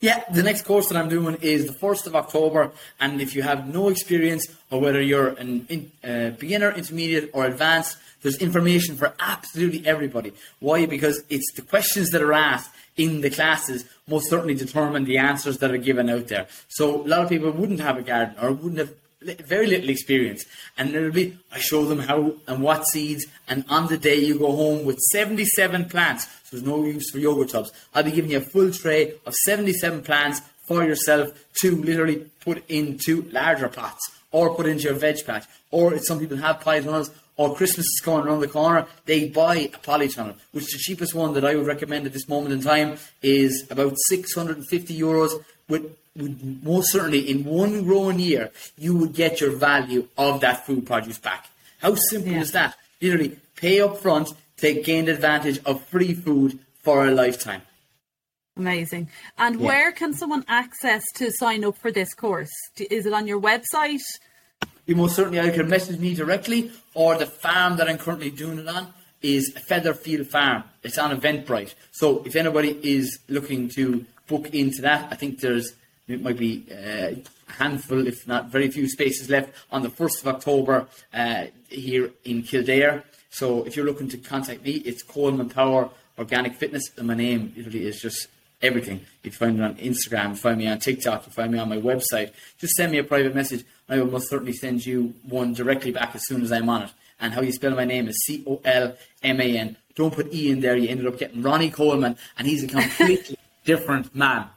Yeah, 0.00 0.24
the 0.30 0.42
next 0.42 0.62
course 0.62 0.88
that 0.88 0.96
I'm 0.98 1.08
doing 1.08 1.36
is 1.40 1.66
the 1.66 1.72
1st 1.72 2.06
of 2.06 2.14
October, 2.14 2.70
and 3.00 3.20
if 3.22 3.34
you 3.34 3.42
have 3.42 3.72
no 3.72 3.88
experience 3.88 4.46
or 4.70 4.78
whether 4.78 5.00
you're 5.00 5.28
an 5.28 5.66
in, 5.70 5.90
uh, 6.04 6.36
beginner, 6.38 6.70
intermediate, 6.70 7.30
or 7.32 7.46
advanced, 7.46 7.96
there's 8.20 8.36
information 8.36 8.96
for 8.96 9.14
absolutely 9.18 9.86
everybody. 9.86 10.32
Why? 10.60 10.84
Because 10.84 11.24
it's 11.30 11.50
the 11.54 11.62
questions 11.62 12.10
that 12.10 12.20
are 12.20 12.34
asked 12.34 12.70
in 12.96 13.22
the 13.22 13.30
classes 13.30 13.84
most 14.06 14.28
certainly 14.28 14.54
determine 14.54 15.04
the 15.04 15.18
answers 15.18 15.58
that 15.58 15.70
are 15.70 15.78
given 15.78 16.10
out 16.10 16.28
there. 16.28 16.46
So 16.68 17.02
a 17.02 17.08
lot 17.08 17.20
of 17.20 17.28
people 17.28 17.50
wouldn't 17.50 17.80
have 17.80 17.96
a 17.96 18.02
garden 18.02 18.36
or 18.40 18.52
wouldn't 18.52 18.78
have 18.78 18.92
very 19.34 19.66
little 19.66 19.90
experience, 19.90 20.44
and 20.78 21.12
be 21.12 21.36
I 21.52 21.58
show 21.58 21.84
them 21.84 22.00
how 22.00 22.34
and 22.46 22.62
what 22.62 22.86
seeds, 22.86 23.26
and 23.48 23.64
on 23.68 23.88
the 23.88 23.98
day 23.98 24.16
you 24.16 24.38
go 24.38 24.52
home 24.52 24.84
with 24.84 24.98
77 24.98 25.86
plants. 25.86 26.26
So 26.44 26.56
there's 26.56 26.62
no 26.62 26.84
use 26.84 27.10
for 27.10 27.18
yogurt 27.18 27.50
tubs. 27.50 27.72
I'll 27.94 28.02
be 28.02 28.12
giving 28.12 28.30
you 28.30 28.38
a 28.38 28.40
full 28.40 28.70
tray 28.70 29.14
of 29.26 29.34
77 29.34 30.02
plants 30.02 30.40
for 30.66 30.84
yourself 30.84 31.28
to 31.60 31.76
literally 31.76 32.26
put 32.40 32.68
into 32.68 33.22
larger 33.32 33.68
pots 33.68 34.10
or 34.32 34.54
put 34.54 34.66
into 34.66 34.84
your 34.84 34.94
veg 34.94 35.24
patch. 35.24 35.44
Or 35.70 35.94
if 35.94 36.04
some 36.04 36.18
people 36.18 36.36
have 36.38 36.60
polytunnels 36.60 37.10
or 37.36 37.54
Christmas 37.54 37.86
is 37.86 38.02
going 38.04 38.26
around 38.26 38.40
the 38.40 38.48
corner, 38.48 38.86
they 39.04 39.28
buy 39.28 39.56
a 39.56 39.68
polytunnel, 39.68 40.34
which 40.52 40.66
the 40.66 40.78
cheapest 40.78 41.14
one 41.14 41.34
that 41.34 41.44
I 41.44 41.54
would 41.54 41.66
recommend 41.66 42.06
at 42.06 42.12
this 42.12 42.28
moment 42.28 42.52
in 42.52 42.62
time 42.62 42.98
is 43.22 43.66
about 43.70 43.94
650 44.08 44.98
euros 44.98 45.42
with 45.68 45.96
would 46.16 46.64
most 46.64 46.92
certainly 46.92 47.30
in 47.30 47.44
one 47.44 47.84
growing 47.84 48.18
year 48.18 48.50
you 48.78 48.96
would 48.96 49.12
get 49.14 49.40
your 49.40 49.50
value 49.56 50.08
of 50.16 50.40
that 50.40 50.66
food 50.66 50.86
produce 50.86 51.18
back. 51.18 51.48
How 51.78 51.94
simple 51.94 52.32
Yeah. 52.32 52.40
is 52.40 52.52
that? 52.52 52.76
Literally 53.00 53.36
pay 53.56 53.80
up 53.80 53.98
front 53.98 54.28
to 54.58 54.72
gain 54.82 55.08
advantage 55.08 55.60
of 55.64 55.84
free 55.86 56.14
food 56.14 56.58
for 56.82 57.06
a 57.06 57.10
lifetime. 57.10 57.62
Amazing. 58.56 59.10
And 59.36 59.60
Yeah. 59.60 59.66
where 59.66 59.92
can 59.92 60.14
someone 60.14 60.44
access 60.48 61.02
to 61.16 61.30
sign 61.30 61.64
up 61.64 61.76
for 61.78 61.90
this 61.92 62.14
course? 62.14 62.50
Is 62.78 63.04
it 63.06 63.12
on 63.12 63.26
your 63.26 63.40
website? 63.40 64.00
You 64.86 64.96
most 64.96 65.16
certainly 65.16 65.40
either 65.40 65.52
can 65.52 65.68
message 65.68 65.98
me 65.98 66.14
directly 66.14 66.70
or 66.94 67.18
the 67.18 67.26
farm 67.26 67.76
that 67.76 67.88
I'm 67.88 67.98
currently 67.98 68.30
doing 68.30 68.58
it 68.60 68.68
on 68.68 68.94
is 69.20 69.52
Featherfield 69.68 70.28
Farm. 70.28 70.62
It's 70.82 70.96
on 70.96 71.18
Eventbrite. 71.18 71.74
So 71.92 72.22
if 72.24 72.36
anybody 72.36 72.78
is 72.82 73.18
looking 73.28 73.68
to 73.70 74.06
book 74.28 74.54
into 74.54 74.80
that, 74.82 75.08
I 75.10 75.16
think 75.16 75.40
there's 75.40 75.72
it 76.08 76.22
might 76.22 76.38
be 76.38 76.64
uh, 76.70 77.20
a 77.48 77.52
handful, 77.52 78.06
if 78.06 78.26
not 78.26 78.48
very 78.48 78.70
few 78.70 78.88
spaces 78.88 79.28
left 79.28 79.50
on 79.70 79.82
the 79.82 79.88
1st 79.88 80.22
of 80.22 80.28
October 80.28 80.86
uh, 81.12 81.46
here 81.68 82.10
in 82.24 82.42
Kildare. 82.42 83.04
So 83.30 83.64
if 83.64 83.76
you're 83.76 83.86
looking 83.86 84.08
to 84.10 84.16
contact 84.16 84.62
me, 84.62 84.72
it's 84.72 85.02
Colman 85.02 85.50
Power 85.50 85.90
Organic 86.18 86.54
Fitness, 86.56 86.90
and 86.96 87.06
my 87.06 87.14
name 87.14 87.52
literally 87.56 87.86
is 87.86 88.00
just 88.00 88.28
everything. 88.62 89.00
You 89.22 89.30
can 89.30 89.32
find 89.32 89.58
me 89.58 89.64
on 89.64 89.74
Instagram, 89.76 90.38
find 90.38 90.58
me 90.58 90.68
on 90.68 90.78
TikTok, 90.78 91.26
you 91.26 91.32
find 91.32 91.52
me 91.52 91.58
on 91.58 91.68
my 91.68 91.78
website. 91.78 92.32
Just 92.58 92.74
send 92.74 92.92
me 92.92 92.98
a 92.98 93.04
private 93.04 93.34
message. 93.34 93.64
I 93.88 93.98
will 93.98 94.10
most 94.10 94.30
certainly 94.30 94.52
send 94.52 94.86
you 94.86 95.14
one 95.22 95.52
directly 95.52 95.92
back 95.92 96.14
as 96.14 96.26
soon 96.26 96.42
as 96.42 96.52
I'm 96.52 96.68
on 96.68 96.82
it. 96.82 96.90
And 97.20 97.32
how 97.32 97.40
you 97.40 97.52
spell 97.52 97.74
my 97.74 97.84
name 97.84 98.08
is 98.08 98.16
C 98.24 98.44
O 98.46 98.60
L 98.64 98.94
M 99.22 99.40
A 99.40 99.58
N. 99.58 99.76
Don't 99.94 100.14
put 100.14 100.32
E 100.32 100.50
in 100.50 100.60
there. 100.60 100.76
You 100.76 100.88
ended 100.88 101.06
up 101.06 101.18
getting 101.18 101.42
Ronnie 101.42 101.70
Coleman, 101.70 102.16
and 102.38 102.46
he's 102.46 102.64
a 102.64 102.68
completely 102.68 103.38
different 103.64 104.14
man. 104.14 104.48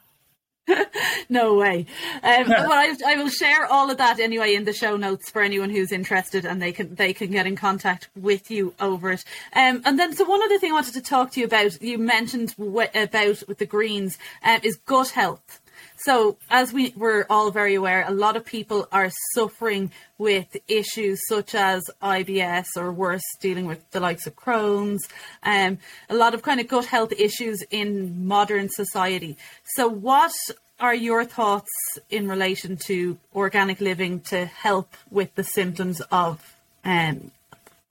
No 1.31 1.55
way. 1.55 1.85
Um, 2.23 2.49
well, 2.49 2.71
I, 2.71 2.95
I 3.05 3.15
will 3.15 3.29
share 3.29 3.65
all 3.67 3.91
of 3.91 3.97
that 3.97 4.19
anyway 4.19 4.55
in 4.55 4.65
the 4.65 4.73
show 4.73 4.97
notes 4.97 5.29
for 5.29 5.43
anyone 5.43 5.69
who's 5.69 5.91
interested, 5.91 6.43
and 6.43 6.59
they 6.59 6.71
can 6.71 6.95
they 6.95 7.13
can 7.13 7.29
get 7.29 7.45
in 7.45 7.55
contact 7.55 8.09
with 8.15 8.49
you 8.49 8.73
over 8.79 9.11
it. 9.11 9.23
Um, 9.53 9.83
and 9.85 9.99
then, 9.99 10.15
so 10.15 10.25
one 10.25 10.41
other 10.41 10.57
thing 10.57 10.71
I 10.71 10.75
wanted 10.75 10.95
to 10.95 11.01
talk 11.01 11.31
to 11.33 11.39
you 11.39 11.45
about, 11.45 11.81
you 11.81 11.99
mentioned 11.99 12.55
w- 12.57 12.87
about 12.95 13.43
with 13.47 13.59
the 13.59 13.65
greens, 13.65 14.17
um, 14.43 14.59
is 14.63 14.77
gut 14.77 15.09
health. 15.09 15.59
So, 16.03 16.37
as 16.49 16.71
we 16.71 16.93
were 16.95 17.25
all 17.29 17.51
very 17.51 17.75
aware, 17.75 18.05
a 18.07 18.11
lot 18.11 18.37
of 18.37 18.45
people 18.45 18.87
are 18.89 19.11
suffering 19.33 19.91
with 20.17 20.55
issues 20.69 21.19
such 21.27 21.53
as 21.53 21.83
IBS 22.01 22.67
or 22.77 22.93
worse, 22.93 23.23
dealing 23.41 23.65
with 23.65 23.89
the 23.91 23.99
likes 23.99 24.25
of 24.25 24.33
Crohn's, 24.33 25.05
um, 25.43 25.77
a 26.09 26.15
lot 26.15 26.33
of 26.33 26.41
kind 26.41 26.61
of 26.61 26.69
gut 26.69 26.85
health 26.85 27.11
issues 27.11 27.63
in 27.69 28.25
modern 28.25 28.69
society. 28.69 29.37
So, 29.75 29.89
what 29.89 30.31
are 30.79 30.95
your 30.95 31.25
thoughts 31.25 31.69
in 32.09 32.29
relation 32.29 32.77
to 32.77 33.17
organic 33.35 33.81
living 33.81 34.21
to 34.21 34.45
help 34.45 34.95
with 35.11 35.35
the 35.35 35.43
symptoms 35.43 36.01
of 36.13 36.55
um, 36.85 37.31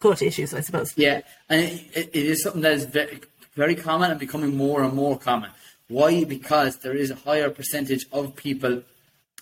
gut 0.01 0.23
issues, 0.23 0.55
I 0.55 0.61
suppose? 0.61 0.97
Yeah, 0.97 1.21
and 1.51 1.63
it, 1.63 2.11
it 2.15 2.15
is 2.15 2.43
something 2.43 2.63
that 2.63 2.73
is 2.73 2.87
very, 2.87 3.21
very 3.55 3.75
common 3.75 4.11
and 4.11 4.19
becoming 4.19 4.57
more 4.57 4.83
and 4.83 4.95
more 4.95 5.19
common. 5.19 5.51
Why? 5.89 6.25
Because 6.25 6.79
there 6.79 6.95
is 6.95 7.11
a 7.11 7.17
higher 7.17 7.51
percentage 7.51 8.07
of 8.13 8.37
people 8.37 8.83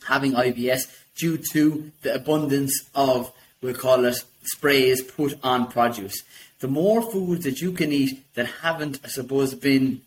having 0.07 0.33
IBS 0.33 0.87
due 1.17 1.39
to 1.53 1.91
the 2.03 2.15
abundance 2.15 2.89
of, 2.95 3.33
we'll 3.61 3.75
call 3.75 4.05
it, 4.05 4.23
sprays 4.43 5.03
put 5.03 5.39
on 5.43 5.71
produce. 5.71 6.23
The 6.61 6.69
more 6.69 7.03
foods 7.03 7.45
that 7.45 7.61
you 7.61 7.73
can 7.73 7.93
eat 7.93 8.25
that 8.35 8.47
haven't, 8.63 9.01
I 9.05 9.09
suppose, 9.09 9.55
been 9.55 10.03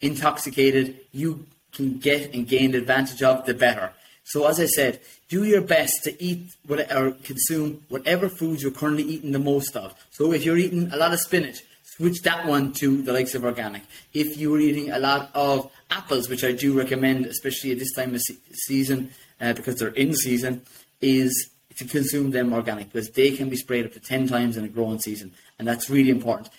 intoxicated, 0.00 0.96
you 1.12 1.46
can 1.72 1.98
get 1.98 2.32
and 2.34 2.46
gain 2.46 2.74
advantage 2.74 3.22
of, 3.22 3.44
the 3.46 3.54
better. 3.54 3.92
So, 4.24 4.46
as 4.46 4.60
I 4.60 4.66
said, 4.66 5.00
do 5.28 5.44
your 5.44 5.62
best 5.62 6.04
to 6.04 6.22
eat 6.22 6.52
what, 6.66 6.92
or 6.94 7.12
consume 7.24 7.82
whatever 7.88 8.28
foods 8.28 8.62
you're 8.62 8.70
currently 8.70 9.02
eating 9.02 9.32
the 9.32 9.38
most 9.38 9.76
of. 9.76 9.94
So, 10.10 10.32
if 10.32 10.44
you're 10.44 10.56
eating 10.56 10.92
a 10.92 10.96
lot 10.96 11.12
of 11.12 11.20
spinach, 11.20 11.62
switch 12.02 12.22
that 12.22 12.44
one 12.46 12.72
to 12.72 13.00
the 13.02 13.12
likes 13.12 13.36
of 13.36 13.44
organic. 13.44 13.82
If 14.12 14.36
you 14.36 14.50
were 14.50 14.58
eating 14.58 14.90
a 14.90 14.98
lot 14.98 15.30
of 15.34 15.70
apples, 15.88 16.28
which 16.28 16.42
I 16.42 16.50
do 16.50 16.76
recommend, 16.76 17.26
especially 17.26 17.70
at 17.70 17.78
this 17.78 17.94
time 17.94 18.12
of 18.12 18.20
se- 18.20 18.38
season, 18.52 19.12
uh, 19.40 19.52
because 19.52 19.76
they're 19.76 19.90
in 19.90 20.12
season, 20.12 20.62
is 21.00 21.50
to 21.76 21.84
consume 21.84 22.32
them 22.32 22.52
organic 22.52 22.92
because 22.92 23.10
they 23.10 23.30
can 23.30 23.48
be 23.48 23.56
sprayed 23.56 23.86
up 23.86 23.92
to 23.92 24.00
10 24.00 24.26
times 24.26 24.56
in 24.56 24.64
a 24.64 24.68
growing 24.68 24.98
season, 24.98 25.32
and 25.60 25.68
that's 25.68 25.88
really 25.88 26.10
important. 26.10 26.50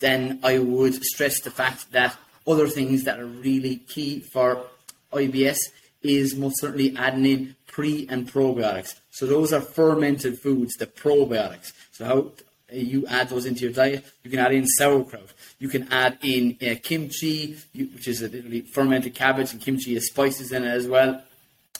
Then 0.00 0.38
I 0.42 0.58
would 0.58 1.02
stress 1.02 1.40
the 1.40 1.50
fact 1.50 1.90
that 1.92 2.14
other 2.46 2.68
things 2.68 3.04
that 3.04 3.18
are 3.18 3.26
really 3.26 3.76
key 3.76 4.20
for 4.34 4.66
IBS 5.14 5.56
is 6.02 6.36
most 6.36 6.60
certainly 6.60 6.94
adding 6.94 7.24
in 7.24 7.56
pre 7.66 8.06
and 8.10 8.30
probiotics. 8.30 8.96
So 9.12 9.24
those 9.24 9.50
are 9.54 9.62
fermented 9.62 10.38
foods, 10.38 10.74
the 10.74 10.86
probiotics. 10.86 11.72
So 11.92 12.04
how 12.04 12.32
you 12.74 13.06
add 13.06 13.28
those 13.28 13.46
into 13.46 13.62
your 13.62 13.72
diet, 13.72 14.04
you 14.22 14.30
can 14.30 14.40
add 14.40 14.52
in 14.52 14.66
sauerkraut. 14.66 15.32
You 15.58 15.68
can 15.68 15.90
add 15.92 16.18
in 16.22 16.56
uh, 16.62 16.74
kimchi, 16.82 17.56
which 17.74 18.08
is 18.08 18.22
literally 18.22 18.62
fermented 18.62 19.14
cabbage, 19.14 19.52
and 19.52 19.60
kimchi 19.60 19.94
has 19.94 20.06
spices 20.06 20.52
in 20.52 20.64
it 20.64 20.68
as 20.68 20.86
well. 20.86 21.22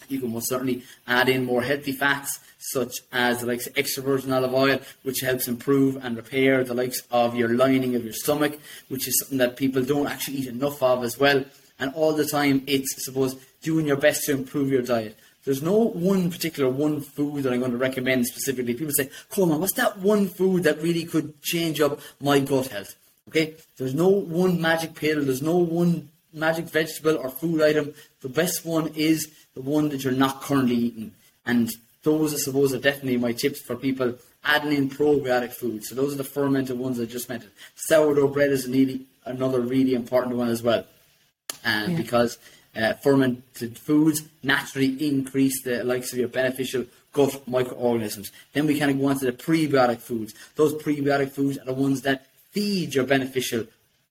You 0.08 0.20
can 0.20 0.32
most 0.32 0.48
certainly 0.48 0.82
add 1.06 1.28
in 1.28 1.44
more 1.44 1.62
healthy 1.62 1.92
fats, 1.92 2.40
such 2.58 3.00
as 3.12 3.40
the 3.40 3.46
likes 3.46 3.66
of 3.66 3.76
extra 3.76 4.02
virgin 4.02 4.32
olive 4.32 4.54
oil, 4.54 4.80
which 5.02 5.20
helps 5.20 5.48
improve 5.48 6.02
and 6.02 6.16
repair 6.16 6.64
the 6.64 6.74
likes 6.74 7.02
of 7.10 7.34
your 7.34 7.50
lining 7.50 7.94
of 7.94 8.04
your 8.04 8.12
stomach, 8.12 8.58
which 8.88 9.08
is 9.08 9.18
something 9.18 9.38
that 9.38 9.56
people 9.56 9.82
don't 9.82 10.06
actually 10.06 10.38
eat 10.38 10.48
enough 10.48 10.82
of 10.82 11.04
as 11.04 11.18
well. 11.18 11.44
And 11.78 11.92
all 11.94 12.12
the 12.12 12.26
time, 12.26 12.62
it's, 12.66 13.04
suppose, 13.04 13.34
doing 13.62 13.86
your 13.86 13.96
best 13.96 14.24
to 14.24 14.32
improve 14.32 14.70
your 14.70 14.82
diet. 14.82 15.18
There's 15.44 15.62
no 15.62 15.76
one 15.76 16.30
particular 16.30 16.70
one 16.70 17.00
food 17.02 17.42
that 17.42 17.52
I'm 17.52 17.60
going 17.60 17.72
to 17.72 17.76
recommend 17.76 18.26
specifically. 18.26 18.74
People 18.74 18.94
say, 18.96 19.10
Colman, 19.30 19.60
what's 19.60 19.74
that 19.74 19.98
one 19.98 20.28
food 20.28 20.62
that 20.64 20.80
really 20.80 21.04
could 21.04 21.40
change 21.42 21.80
up 21.80 22.00
my 22.20 22.40
gut 22.40 22.68
health? 22.68 22.94
Okay, 23.28 23.54
there's 23.76 23.94
no 23.94 24.08
one 24.08 24.60
magic 24.60 24.94
pill, 24.94 25.22
there's 25.24 25.42
no 25.42 25.56
one 25.56 26.08
magic 26.32 26.66
vegetable 26.66 27.16
or 27.18 27.30
food 27.30 27.62
item. 27.62 27.94
The 28.20 28.28
best 28.28 28.64
one 28.64 28.88
is 28.94 29.30
the 29.54 29.60
one 29.60 29.88
that 29.90 30.02
you're 30.04 30.12
not 30.12 30.42
currently 30.42 30.76
eating. 30.76 31.12
And 31.46 31.70
those, 32.02 32.34
I 32.34 32.38
suppose, 32.38 32.74
are 32.74 32.78
definitely 32.78 33.16
my 33.16 33.32
tips 33.32 33.60
for 33.60 33.76
people 33.76 34.14
adding 34.44 34.72
in 34.72 34.90
probiotic 34.90 35.52
foods. 35.52 35.88
So 35.88 35.94
those 35.94 36.14
are 36.14 36.18
the 36.18 36.24
fermented 36.24 36.78
ones 36.78 37.00
I 37.00 37.06
just 37.06 37.28
mentioned. 37.28 37.52
Sourdough 37.76 38.28
bread 38.28 38.50
is 38.50 38.68
really, 38.68 39.06
another 39.24 39.60
really 39.60 39.94
important 39.94 40.36
one 40.36 40.48
as 40.48 40.62
well. 40.62 40.84
And 41.64 41.92
yeah. 41.92 41.98
because 41.98 42.38
uh, 42.76 42.94
fermented 42.94 43.78
foods 43.78 44.22
naturally 44.42 45.08
increase 45.08 45.62
the 45.62 45.84
likes 45.84 46.12
of 46.12 46.18
your 46.18 46.28
beneficial 46.28 46.86
gut 47.12 47.46
microorganisms. 47.46 48.30
Then 48.52 48.66
we 48.66 48.78
kind 48.78 48.90
of 48.90 48.98
go 48.98 49.06
on 49.06 49.18
to 49.20 49.26
the 49.26 49.32
prebiotic 49.32 50.00
foods. 50.00 50.34
Those 50.56 50.74
prebiotic 50.74 51.30
foods 51.30 51.58
are 51.58 51.64
the 51.64 51.74
ones 51.74 52.02
that 52.02 52.26
feed 52.50 52.94
your 52.94 53.04
beneficial 53.04 53.66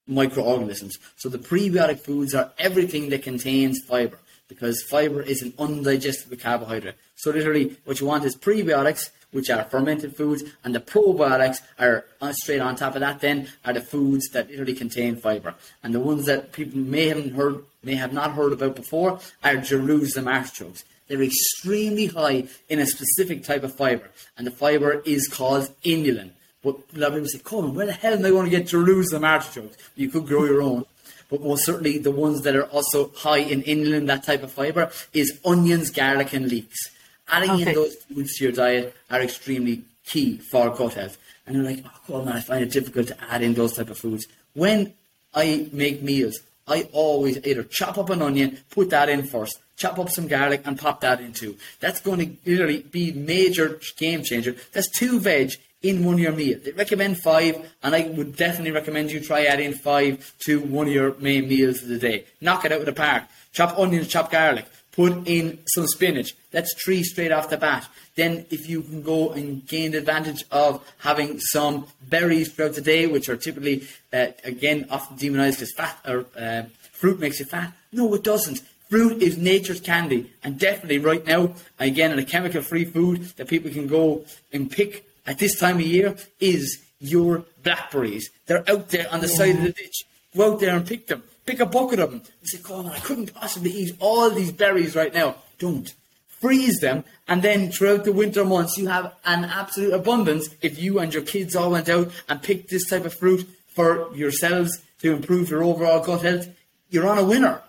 microorganisms. 0.06 0.98
So 1.16 1.28
the 1.28 1.38
prebiotic 1.38 2.00
foods 2.00 2.34
are 2.34 2.52
everything 2.58 3.10
that 3.10 3.22
contains 3.22 3.80
fiber 3.86 4.18
because 4.48 4.82
fiber 4.82 5.22
is 5.22 5.42
an 5.42 5.52
undigestible 5.52 6.40
carbohydrate. 6.40 6.96
So 7.16 7.30
literally 7.30 7.76
what 7.84 8.00
you 8.00 8.06
want 8.06 8.24
is 8.24 8.36
prebiotics, 8.36 9.10
which 9.34 9.50
are 9.50 9.64
fermented 9.64 10.16
foods, 10.16 10.44
and 10.62 10.74
the 10.74 10.80
probiotics 10.80 11.60
are 11.78 12.04
uh, 12.20 12.32
straight 12.32 12.60
on 12.60 12.76
top 12.76 12.94
of 12.94 13.00
that 13.00 13.20
then 13.20 13.48
are 13.64 13.72
the 13.72 13.80
foods 13.80 14.28
that 14.28 14.48
literally 14.48 14.74
contain 14.74 15.16
fiber. 15.16 15.54
And 15.82 15.92
the 15.92 16.00
ones 16.00 16.26
that 16.26 16.52
people 16.52 16.78
may 16.78 17.08
have 17.08 17.32
heard 17.32 17.64
may 17.82 17.96
have 17.96 18.12
not 18.12 18.32
heard 18.32 18.52
about 18.52 18.76
before 18.76 19.18
are 19.42 19.56
Jerusalem 19.56 20.28
artichokes. 20.28 20.84
They're 21.08 21.22
extremely 21.22 22.06
high 22.06 22.44
in 22.68 22.78
a 22.78 22.86
specific 22.86 23.42
type 23.42 23.64
of 23.64 23.74
fiber, 23.74 24.08
and 24.38 24.46
the 24.46 24.52
fiber 24.52 25.02
is 25.04 25.28
called 25.28 25.68
inulin. 25.84 26.30
But 26.62 26.76
a 26.94 26.98
lot 26.98 27.08
of 27.08 27.14
people 27.14 27.28
say, 27.28 27.38
Colman, 27.40 27.74
where 27.74 27.86
the 27.86 27.92
hell 27.92 28.14
am 28.14 28.24
I 28.24 28.30
going 28.30 28.50
to 28.50 28.56
get 28.56 28.68
Jerusalem 28.68 29.24
artichokes? 29.24 29.76
You 29.96 30.08
could 30.08 30.26
grow 30.26 30.44
your 30.44 30.62
own. 30.62 30.84
But 31.28 31.42
most 31.42 31.66
certainly, 31.66 31.98
the 31.98 32.10
ones 32.10 32.42
that 32.42 32.54
are 32.54 32.66
also 32.66 33.10
high 33.16 33.38
in 33.38 33.62
inulin, 33.64 34.06
that 34.06 34.22
type 34.22 34.42
of 34.42 34.52
fiber, 34.52 34.90
is 35.12 35.40
onions, 35.44 35.90
garlic, 35.90 36.32
and 36.32 36.48
leeks. 36.48 36.90
Adding 37.28 37.50
okay. 37.52 37.68
in 37.68 37.74
those 37.74 37.94
foods 37.94 38.36
to 38.36 38.44
your 38.44 38.52
diet 38.52 38.94
are 39.10 39.20
extremely 39.20 39.84
key 40.04 40.38
for 40.38 40.70
gut 40.70 40.94
health. 40.94 41.18
And 41.46 41.56
you're 41.56 41.64
like, 41.64 41.84
oh, 41.84 42.00
Colman, 42.06 42.34
I 42.34 42.40
find 42.40 42.62
it 42.62 42.70
difficult 42.70 43.08
to 43.08 43.16
add 43.30 43.42
in 43.42 43.54
those 43.54 43.74
type 43.74 43.90
of 43.90 43.98
foods. 43.98 44.26
When 44.54 44.94
I 45.34 45.68
make 45.72 46.02
meals, 46.02 46.38
I 46.66 46.88
always 46.92 47.44
either 47.44 47.64
chop 47.64 47.98
up 47.98 48.10
an 48.10 48.22
onion, 48.22 48.58
put 48.70 48.90
that 48.90 49.08
in 49.08 49.24
first, 49.24 49.58
chop 49.76 49.98
up 49.98 50.08
some 50.08 50.28
garlic, 50.28 50.62
and 50.64 50.78
pop 50.78 51.00
that 51.02 51.20
into. 51.20 51.56
That's 51.80 52.00
going 52.00 52.18
to 52.20 52.50
literally 52.50 52.82
be 52.82 53.12
major 53.12 53.80
game 53.98 54.22
changer. 54.22 54.56
That's 54.72 54.88
two 54.88 55.20
veg 55.20 55.52
in 55.82 56.02
one 56.04 56.14
of 56.14 56.20
your 56.20 56.32
meals. 56.32 56.62
They 56.64 56.72
recommend 56.72 57.18
five, 57.18 57.70
and 57.82 57.94
I 57.94 58.08
would 58.08 58.36
definitely 58.36 58.70
recommend 58.70 59.12
you 59.12 59.20
try 59.20 59.44
adding 59.44 59.74
five 59.74 60.34
to 60.46 60.60
one 60.60 60.86
of 60.86 60.92
your 60.94 61.14
main 61.18 61.46
meals 61.46 61.82
of 61.82 61.88
the 61.88 61.98
day. 61.98 62.24
Knock 62.40 62.64
it 62.64 62.72
out 62.72 62.80
of 62.80 62.86
the 62.86 62.92
park. 62.94 63.24
Chop 63.52 63.78
onions, 63.78 64.08
chop 64.08 64.30
garlic. 64.30 64.64
Put 64.94 65.26
in 65.26 65.58
some 65.66 65.86
spinach. 65.88 66.34
That's 66.52 66.72
three 66.74 67.02
straight 67.02 67.32
off 67.32 67.50
the 67.50 67.56
bat. 67.56 67.88
Then, 68.14 68.46
if 68.50 68.68
you 68.68 68.82
can 68.82 69.02
go 69.02 69.30
and 69.30 69.66
gain 69.66 69.90
the 69.90 69.98
advantage 69.98 70.44
of 70.52 70.80
having 70.98 71.40
some 71.40 71.86
berries 72.02 72.52
throughout 72.52 72.74
the 72.74 72.80
day, 72.80 73.06
which 73.08 73.28
are 73.28 73.36
typically, 73.36 73.88
uh, 74.12 74.28
again, 74.44 74.86
often 74.90 75.16
demonized 75.16 75.60
as 75.62 75.72
fat 75.72 75.98
or 76.06 76.26
uh, 76.38 76.62
fruit 76.92 77.18
makes 77.18 77.40
you 77.40 77.46
fat. 77.46 77.72
No, 77.92 78.14
it 78.14 78.22
doesn't. 78.22 78.62
Fruit 78.88 79.20
is 79.20 79.36
nature's 79.36 79.80
candy, 79.80 80.30
and 80.44 80.58
definitely 80.58 80.98
right 80.98 81.26
now, 81.26 81.54
again, 81.80 82.12
in 82.12 82.18
a 82.20 82.24
chemical-free 82.24 82.84
food 82.84 83.22
that 83.36 83.48
people 83.48 83.70
can 83.72 83.88
go 83.88 84.24
and 84.52 84.70
pick 84.70 85.04
at 85.26 85.38
this 85.38 85.58
time 85.58 85.76
of 85.76 85.82
year 85.82 86.14
is 86.38 86.80
your 87.00 87.44
blackberries. 87.64 88.30
They're 88.46 88.68
out 88.70 88.90
there 88.90 89.08
on 89.10 89.20
the 89.20 89.26
yeah. 89.26 89.34
side 89.34 89.56
of 89.56 89.62
the 89.62 89.72
ditch. 89.72 90.04
Go 90.36 90.52
out 90.52 90.60
there 90.60 90.76
and 90.76 90.86
pick 90.86 91.08
them. 91.08 91.24
Pick 91.46 91.60
a 91.60 91.66
bucket 91.66 91.98
of 91.98 92.10
them. 92.10 92.22
You 92.42 92.48
say, 92.48 92.58
"Come 92.62 92.86
on, 92.86 92.92
I 92.92 92.98
couldn't 92.98 93.34
possibly 93.34 93.70
eat 93.70 93.96
all 94.00 94.30
these 94.30 94.52
berries 94.52 94.94
right 94.94 95.12
now." 95.12 95.36
Don't 95.58 95.92
freeze 96.40 96.80
them, 96.80 97.04
and 97.26 97.42
then 97.42 97.70
throughout 97.70 98.04
the 98.04 98.12
winter 98.12 98.44
months, 98.44 98.76
you 98.76 98.88
have 98.88 99.14
an 99.24 99.44
absolute 99.44 99.94
abundance 99.94 100.48
if 100.60 100.78
you 100.78 100.98
and 100.98 101.12
your 101.12 101.22
kids 101.22 101.56
all 101.56 101.70
went 101.70 101.88
out 101.88 102.10
and 102.28 102.42
picked 102.42 102.70
this 102.70 102.88
type 102.88 103.04
of 103.04 103.14
fruit 103.14 103.48
for 103.68 104.14
yourselves 104.14 104.82
to 105.00 105.12
improve 105.12 105.50
your 105.50 105.64
overall 105.64 106.04
gut 106.04 106.22
health. 106.22 106.48
You're 106.90 107.08
on 107.08 107.18
a 107.18 107.24
winner. 107.24 107.62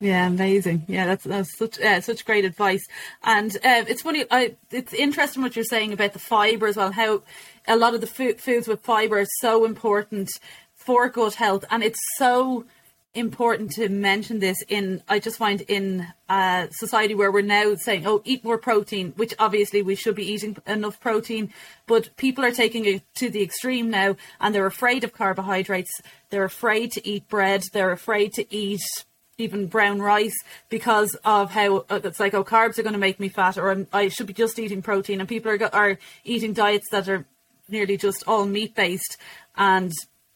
Yeah, 0.00 0.26
amazing. 0.26 0.84
Yeah, 0.88 1.06
that's 1.06 1.22
that's 1.22 1.56
such 1.56 1.80
uh, 1.80 2.00
such 2.00 2.24
great 2.24 2.44
advice. 2.44 2.84
And 3.22 3.54
uh, 3.56 3.84
it's 3.86 4.02
funny. 4.02 4.24
I, 4.32 4.56
it's 4.72 4.92
interesting 4.92 5.42
what 5.42 5.54
you're 5.54 5.64
saying 5.64 5.92
about 5.92 6.12
the 6.12 6.18
fibre 6.18 6.66
as 6.66 6.76
well. 6.76 6.90
How 6.90 7.22
a 7.68 7.76
lot 7.76 7.94
of 7.94 8.00
the 8.00 8.08
food, 8.08 8.40
foods 8.40 8.66
with 8.66 8.80
fibre 8.80 9.20
are 9.20 9.26
so 9.40 9.64
important 9.64 10.28
for 10.74 11.08
gut 11.08 11.34
health, 11.34 11.64
and 11.70 11.84
it's 11.84 12.00
so 12.18 12.64
important 13.14 13.70
to 13.72 13.88
mention 13.90 14.38
this 14.38 14.62
in 14.68 15.02
I 15.06 15.18
just 15.18 15.36
find 15.36 15.60
in 15.62 16.06
a 16.30 16.68
society 16.70 17.14
where 17.14 17.30
we're 17.30 17.42
now 17.42 17.74
saying 17.74 18.06
oh 18.06 18.22
eat 18.24 18.42
more 18.42 18.56
protein 18.56 19.12
which 19.16 19.34
obviously 19.38 19.82
we 19.82 19.94
should 19.94 20.14
be 20.14 20.30
eating 20.32 20.56
enough 20.66 20.98
protein 20.98 21.52
but 21.86 22.16
people 22.16 22.42
are 22.42 22.50
taking 22.52 22.86
it 22.86 23.02
to 23.16 23.28
the 23.28 23.42
extreme 23.42 23.90
now 23.90 24.16
and 24.40 24.54
they're 24.54 24.66
afraid 24.66 25.04
of 25.04 25.12
carbohydrates. 25.12 25.90
They're 26.30 26.44
afraid 26.44 26.92
to 26.92 27.06
eat 27.06 27.28
bread. 27.28 27.64
They're 27.72 27.92
afraid 27.92 28.32
to 28.34 28.54
eat 28.54 28.80
even 29.36 29.66
brown 29.66 30.00
rice 30.00 30.36
because 30.70 31.14
of 31.24 31.50
how 31.50 31.84
uh, 31.90 32.00
it's 32.04 32.20
like 32.20 32.32
oh 32.32 32.44
carbs 32.44 32.78
are 32.78 32.82
going 32.82 32.94
to 32.94 32.98
make 32.98 33.20
me 33.20 33.28
fat 33.28 33.58
or 33.58 33.70
I'm, 33.70 33.88
i 33.92 34.08
should 34.08 34.26
be 34.26 34.32
just 34.32 34.58
eating 34.58 34.80
protein. 34.80 35.20
And 35.20 35.28
people 35.28 35.52
are 35.52 35.74
are 35.74 35.98
eating 36.24 36.54
diets 36.54 36.88
that 36.92 37.08
are 37.10 37.26
nearly 37.68 37.98
just 37.98 38.24
all 38.26 38.46
meat 38.46 38.74
based 38.74 39.18
and 39.56 39.92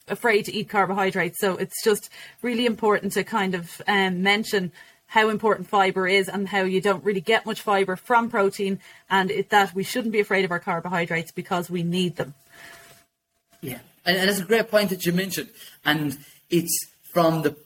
afraid 0.09 0.45
to 0.45 0.55
eat 0.55 0.69
carbohydrates. 0.69 1.41
So 1.41 1.57
it's 1.57 1.83
just 1.83 2.11
really 2.43 2.67
important 2.67 3.13
to 3.13 3.25
kind 3.25 3.55
of 3.55 3.83
um, 3.87 4.23
mention 4.23 4.73
how 5.09 5.29
important 5.29 5.69
fiber 5.69 6.07
is 6.07 6.29
and 6.29 6.49
how 6.49 6.63
you 6.63 6.81
don't 6.81 7.05
really 7.05 7.21
get 7.21 7.47
much 7.47 7.61
fiber 7.61 7.97
from 7.97 8.29
protein 8.29 8.81
and 9.09 9.31
it, 9.31 9.51
that 9.51 9.75
we 9.75 9.85
shouldn't 9.85 10.13
be 10.13 10.21
afraid 10.21 10.45
of 10.45 10.51
our 10.51 10.59
carbohydrates 10.59 11.31
because 11.31 11.71
we 11.71 11.83
need 11.83 12.17
them. 12.17 12.35
Yeah. 13.61 13.79
And, 14.05 14.17
and 14.17 14.29
that's 14.29 14.41
a 14.41 14.45
great 14.45 14.71
point 14.71 14.91
that 14.91 15.05
you 15.05 15.13
mentioned. 15.13 15.51
And 15.85 16.19
it's 16.51 16.77
from 17.03 17.43
the 17.43 17.57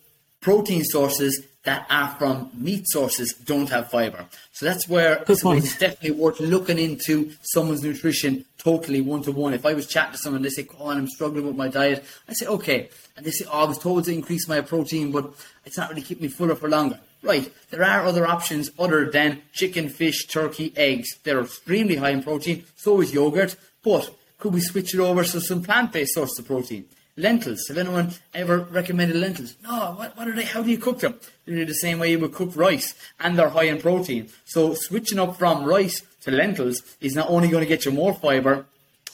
protein 0.40 0.84
sources 0.84 1.42
that 1.64 1.86
are 1.90 2.16
from 2.18 2.50
meat 2.54 2.88
sources 2.88 3.34
don't 3.34 3.68
have 3.68 3.90
fiber. 3.90 4.24
So 4.52 4.64
that's 4.64 4.88
where 4.88 5.22
it's 5.28 5.78
definitely 5.78 6.12
worth 6.12 6.40
looking 6.40 6.78
into 6.78 7.32
someone's 7.42 7.82
nutrition 7.82 8.46
totally 8.56 9.02
one 9.02 9.22
to 9.24 9.32
one. 9.32 9.52
If 9.52 9.66
I 9.66 9.74
was 9.74 9.86
chatting 9.86 10.12
to 10.12 10.18
someone, 10.18 10.42
they 10.42 10.48
say, 10.48 10.66
"Oh, 10.78 10.88
I'm 10.88 11.08
struggling 11.08 11.46
with 11.46 11.56
my 11.56 11.68
diet," 11.68 12.04
I 12.28 12.32
say, 12.32 12.46
"Okay," 12.46 12.88
and 13.16 13.26
they 13.26 13.30
say, 13.30 13.44
"Oh, 13.46 13.60
I 13.60 13.64
was 13.64 13.78
told 13.78 14.04
to 14.04 14.12
increase 14.12 14.48
my 14.48 14.62
protein, 14.62 15.12
but 15.12 15.32
it's 15.66 15.76
not 15.76 15.90
really 15.90 16.02
keeping 16.02 16.22
me 16.22 16.28
fuller 16.28 16.54
for 16.54 16.68
longer." 16.68 16.98
Right, 17.22 17.52
there 17.68 17.84
are 17.84 18.06
other 18.06 18.26
options 18.26 18.70
other 18.78 19.10
than 19.10 19.42
chicken, 19.52 19.90
fish, 19.90 20.26
turkey, 20.26 20.72
eggs. 20.76 21.08
They're 21.22 21.42
extremely 21.42 21.96
high 21.96 22.10
in 22.10 22.22
protein. 22.22 22.64
So 22.76 23.02
is 23.02 23.12
yogurt, 23.12 23.56
but 23.84 24.10
could 24.38 24.54
we 24.54 24.62
switch 24.62 24.94
it 24.94 25.00
over 25.00 25.22
to 25.22 25.40
some 25.42 25.62
plant-based 25.62 26.14
sources 26.14 26.38
of 26.38 26.46
protein? 26.46 26.86
Lentils. 27.20 27.68
Have 27.68 27.78
anyone 27.78 28.12
ever 28.34 28.58
recommended 28.58 29.16
lentils? 29.16 29.54
No. 29.62 29.94
What, 29.96 30.16
what 30.16 30.28
are 30.28 30.34
they? 30.34 30.44
How 30.44 30.62
do 30.62 30.70
you 30.70 30.78
cook 30.78 31.00
them? 31.00 31.20
They're 31.46 31.64
the 31.64 31.74
same 31.74 31.98
way 31.98 32.12
you 32.12 32.18
would 32.20 32.32
cook 32.32 32.56
rice, 32.56 32.94
and 33.18 33.38
they're 33.38 33.50
high 33.50 33.64
in 33.64 33.80
protein. 33.80 34.28
So 34.46 34.74
switching 34.74 35.18
up 35.18 35.36
from 35.36 35.64
rice 35.64 36.02
to 36.22 36.30
lentils 36.30 36.82
is 37.00 37.14
not 37.14 37.28
only 37.28 37.48
going 37.48 37.62
to 37.62 37.68
get 37.68 37.84
you 37.84 37.92
more 37.92 38.14
fibre, 38.14 38.66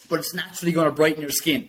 but 0.08 0.20
it's 0.20 0.34
naturally 0.34 0.72
going 0.72 0.86
to 0.86 0.92
brighten 0.92 1.22
your 1.22 1.30
skin. 1.30 1.68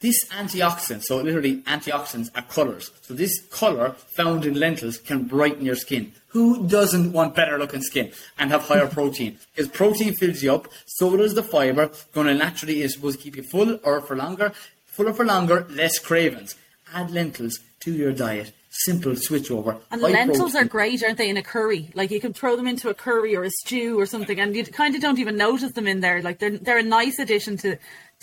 This 0.00 0.24
antioxidant, 0.30 1.02
so 1.02 1.18
literally 1.18 1.58
antioxidants 1.62 2.30
are 2.34 2.42
colours. 2.42 2.90
So 3.02 3.12
this 3.12 3.38
colour 3.50 3.90
found 3.92 4.46
in 4.46 4.54
lentils 4.54 4.96
can 4.96 5.24
brighten 5.24 5.64
your 5.64 5.76
skin. 5.76 6.12
Who 6.28 6.66
doesn't 6.66 7.12
want 7.12 7.34
better 7.34 7.58
looking 7.58 7.82
skin 7.82 8.12
and 8.38 8.50
have 8.50 8.62
higher 8.62 8.86
protein? 8.98 9.38
Because 9.54 9.70
protein 9.70 10.14
fills 10.14 10.42
you 10.42 10.54
up, 10.54 10.68
so 10.86 11.16
does 11.16 11.34
the 11.34 11.42
fibre, 11.42 11.90
going 12.14 12.28
to 12.28 12.34
naturally 12.34 12.80
is 12.80 12.94
supposed 12.94 13.18
to 13.18 13.22
keep 13.22 13.36
you 13.36 13.42
full 13.42 13.78
or 13.84 14.00
for 14.00 14.16
longer, 14.16 14.52
fuller 14.90 15.12
for 15.12 15.24
longer, 15.24 15.66
less 15.70 15.98
cravings. 15.98 16.54
Add 16.92 17.10
lentils 17.10 17.60
to 17.80 17.92
your 17.92 18.12
diet. 18.12 18.52
Simple 18.70 19.16
switch 19.16 19.50
over. 19.50 19.78
And 19.90 20.00
High 20.00 20.10
lentils 20.10 20.52
protein. 20.52 20.56
are 20.56 20.68
great, 20.68 21.02
aren't 21.02 21.18
they, 21.18 21.28
in 21.28 21.36
a 21.36 21.42
curry? 21.42 21.90
Like 21.94 22.10
you 22.10 22.20
can 22.20 22.32
throw 22.32 22.54
them 22.56 22.68
into 22.68 22.88
a 22.88 22.94
curry 22.94 23.34
or 23.34 23.42
a 23.42 23.50
stew 23.50 23.98
or 23.98 24.06
something, 24.06 24.38
and 24.38 24.54
you 24.54 24.64
kind 24.64 24.94
of 24.94 25.00
don't 25.00 25.18
even 25.18 25.36
notice 25.36 25.72
them 25.72 25.88
in 25.88 26.00
there. 26.00 26.22
Like 26.22 26.38
they're 26.38 26.56
they're 26.56 26.78
a 26.78 26.82
nice 26.84 27.18
addition 27.18 27.56
to 27.58 27.76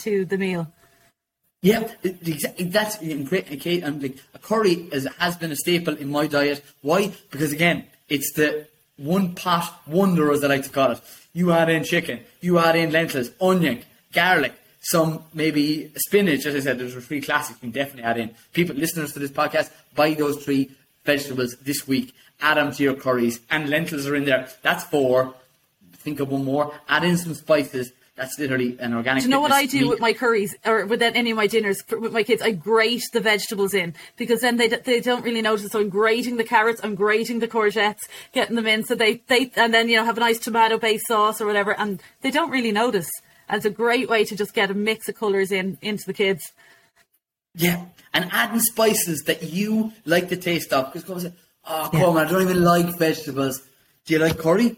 to 0.03 0.24
the 0.26 0.38
meal. 0.38 0.72
Yeah. 1.61 1.89
That's 2.03 2.97
great. 2.97 3.51
Okay, 3.51 3.82
and 3.82 4.01
like 4.01 4.18
a 4.34 4.39
curry 4.39 4.74
is, 4.91 5.07
has 5.18 5.36
been 5.36 5.51
a 5.51 5.55
staple 5.55 5.95
in 5.95 6.09
my 6.09 6.28
diet. 6.28 6.63
Why? 6.82 7.11
Because 7.30 7.51
again, 7.51 7.86
it's 8.07 8.32
the 8.34 8.68
one 8.95 9.36
pot 9.36 9.82
wonder, 9.86 10.32
as 10.32 10.43
I 10.43 10.47
like 10.47 10.63
to 10.63 10.70
call 10.70 10.91
it. 10.91 11.01
You 11.34 11.51
add 11.51 11.70
in 11.70 11.84
chicken, 11.84 12.22
you 12.41 12.57
add 12.57 12.76
in 12.76 12.91
lentils, 12.91 13.32
onion, 13.41 13.84
garlic, 14.13 14.53
some 14.88 15.24
maybe 15.34 15.92
spinach. 15.98 16.46
As 16.46 16.56
I 16.56 16.60
said, 16.62 16.80
there's 16.80 16.96
three 17.06 17.22
classics 17.22 17.60
you 17.62 17.72
can 17.72 17.72
definitely 17.72 18.04
add 18.04 18.18
in. 18.18 18.32
People, 18.54 18.76
listeners 18.76 19.12
to 19.14 19.20
this 19.20 19.32
podcast, 19.32 19.70
buy 19.96 20.14
those 20.14 20.44
three 20.44 20.72
vegetables 21.04 21.58
this 21.62 21.86
week. 21.88 22.16
Add 22.40 22.58
them 22.58 22.72
to 22.72 22.84
your 22.84 22.94
curries, 22.94 23.42
and 23.50 23.70
lentils 23.70 24.08
are 24.08 24.16
in 24.16 24.26
there. 24.26 24.48
That's 24.62 24.84
four. 24.86 25.34
Think 25.94 26.20
of 26.20 26.30
one 26.30 26.46
more. 26.46 26.74
Add 26.88 27.04
in 27.04 27.18
some 27.18 27.34
spices. 27.34 27.92
That's 28.16 28.40
literally 28.40 28.78
an 28.80 28.94
organic. 28.94 29.24
Do 29.24 29.30
you 29.30 29.32
know 29.32 29.42
what 29.42 29.52
I 29.52 29.66
do 29.66 29.82
meat. 29.82 29.90
with 29.90 30.00
my 30.00 30.14
curries 30.14 30.56
or 30.66 30.86
with 30.86 31.02
any 31.02 31.32
of 31.32 31.38
my 31.38 31.48
dinners 31.48 31.82
for, 31.84 32.00
with 32.00 32.14
my 32.14 32.24
kids? 32.24 32.42
I 32.42 32.52
grate 32.52 33.04
the 33.12 33.20
vegetables 33.20 33.74
in 33.74 33.94
because 34.16 34.42
then 34.42 34.58
they 34.58 34.68
they 34.70 35.02
don't 35.02 35.24
really 35.24 35.42
notice. 35.42 35.72
So 35.72 35.80
I'm 35.80 35.90
grating 35.90 36.38
the 36.38 36.44
carrots, 36.44 36.82
I'm 36.84 36.96
grating 36.96 37.40
the 37.40 37.48
courgettes, 37.48 38.08
getting 38.32 38.56
them 38.56 38.66
in 38.66 38.86
so 38.86 38.96
they 38.96 39.22
they 39.28 39.52
and 39.56 39.72
then 39.74 39.90
you 39.90 39.98
know 39.98 40.06
have 40.06 40.18
a 40.18 40.22
nice 40.22 40.40
tomato 40.40 40.80
based 40.80 41.08
sauce 41.08 41.42
or 41.42 41.46
whatever, 41.46 41.78
and 41.78 42.02
they 42.22 42.32
don't 42.32 42.50
really 42.50 42.72
notice. 42.72 43.10
And 43.48 43.58
it's 43.58 43.66
a 43.66 43.70
great 43.70 44.10
way 44.10 44.26
to 44.26 44.36
just 44.36 44.54
get 44.54 44.70
a 44.70 44.74
mix 44.74 45.08
of 45.08 45.16
colours 45.16 45.52
in 45.52 45.78
into 45.82 46.06
the 46.06 46.14
kids. 46.14 46.52
Yeah, 47.56 47.86
and 48.14 48.30
adding 48.32 48.60
spices 48.60 49.24
that 49.26 49.41
you 49.43 49.93
like 50.06 50.30
the 50.30 50.38
taste 50.38 50.74
of. 50.74 50.88
Because 50.88 51.04
people 51.04 51.22
say, 51.22 51.34
"Oh, 51.66 51.89
come 51.91 52.04
on, 52.04 52.18
I 52.18 52.30
don't 52.30 52.41
even 52.41 52.64
like 52.64 52.98
vegetables." 52.98 53.62
Do 54.06 54.14
you 54.14 54.20
like 54.20 54.38
curry? 54.38 54.78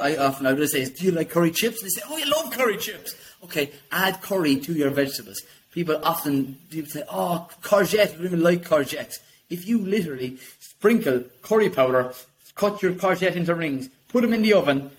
I 0.00 0.16
often 0.16 0.46
I 0.46 0.52
would 0.52 0.68
say, 0.68 0.84
"Do 0.84 1.04
you 1.04 1.12
like 1.12 1.30
curry 1.30 1.50
chips?" 1.50 1.80
And 1.80 1.90
they 1.90 2.00
say, 2.00 2.02
"Oh, 2.08 2.16
you 2.16 2.26
love 2.26 2.52
curry 2.52 2.76
chips." 2.76 3.14
Okay, 3.44 3.70
add 3.90 4.20
curry 4.20 4.56
to 4.56 4.72
your 4.74 4.90
vegetables. 4.90 5.40
People 5.72 6.00
often 6.04 6.58
people 6.70 6.90
say, 6.90 7.04
"Oh, 7.10 7.48
courgette." 7.62 8.10
I 8.10 8.16
don't 8.16 8.26
even 8.26 8.42
like 8.42 8.68
courgettes. 8.68 9.18
If 9.48 9.66
you 9.66 9.78
literally 9.78 10.38
sprinkle 10.58 11.24
curry 11.42 11.70
powder, 11.70 12.12
cut 12.54 12.82
your 12.82 12.92
courgette 12.92 13.36
into 13.36 13.54
rings, 13.54 13.88
put 14.08 14.22
them 14.22 14.34
in 14.34 14.42
the 14.42 14.52
oven, 14.52 14.90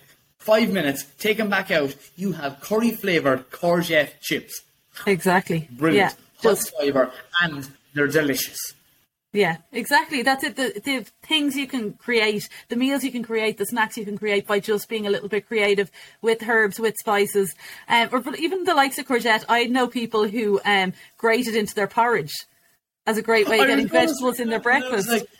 five 0.42 0.72
minutes, 0.72 1.04
take 1.18 1.36
them 1.36 1.48
back 1.48 1.70
out, 1.70 1.94
you 2.16 2.32
have 2.32 2.60
curry 2.60 2.90
flavored 2.90 3.50
courgette 3.50 4.20
chips. 4.20 4.62
Exactly. 5.06 5.68
Brilliant. 5.70 6.10
Yeah. 6.12 6.16
Hot 6.42 6.56
Just 6.56 6.72
fibre, 6.76 7.12
and 7.40 7.70
they're 7.94 8.08
delicious. 8.08 8.58
Yeah, 9.32 9.56
exactly. 9.70 10.22
That's 10.22 10.44
it. 10.44 10.56
The, 10.56 10.78
the 10.84 11.06
things 11.22 11.56
you 11.56 11.66
can 11.66 11.94
create, 11.94 12.48
the 12.68 12.76
meals 12.76 13.02
you 13.02 13.10
can 13.10 13.22
create, 13.22 13.56
the 13.56 13.64
snacks 13.64 13.96
you 13.96 14.04
can 14.04 14.18
create 14.18 14.46
by 14.46 14.60
just 14.60 14.90
being 14.90 15.06
a 15.06 15.10
little 15.10 15.28
bit 15.28 15.46
creative 15.48 15.90
with 16.20 16.46
herbs, 16.46 16.78
with 16.78 16.96
spices, 16.98 17.54
um, 17.88 18.10
or 18.12 18.20
but 18.20 18.38
even 18.38 18.64
the 18.64 18.74
likes 18.74 18.98
of 18.98 19.06
courgette. 19.06 19.44
I 19.48 19.64
know 19.64 19.86
people 19.86 20.28
who 20.28 20.60
um, 20.66 20.92
grate 21.16 21.46
it 21.46 21.56
into 21.56 21.74
their 21.74 21.86
porridge 21.86 22.34
as 23.06 23.16
a 23.16 23.22
great 23.22 23.48
way 23.48 23.58
of 23.60 23.66
getting 23.68 23.88
vegetables 23.88 24.38
in 24.38 24.50
their 24.50 24.58
that, 24.58 24.74
and 24.74 24.84
I 24.84 24.90
was 24.90 25.06
breakfast. 25.06 25.30
like, 25.30 25.38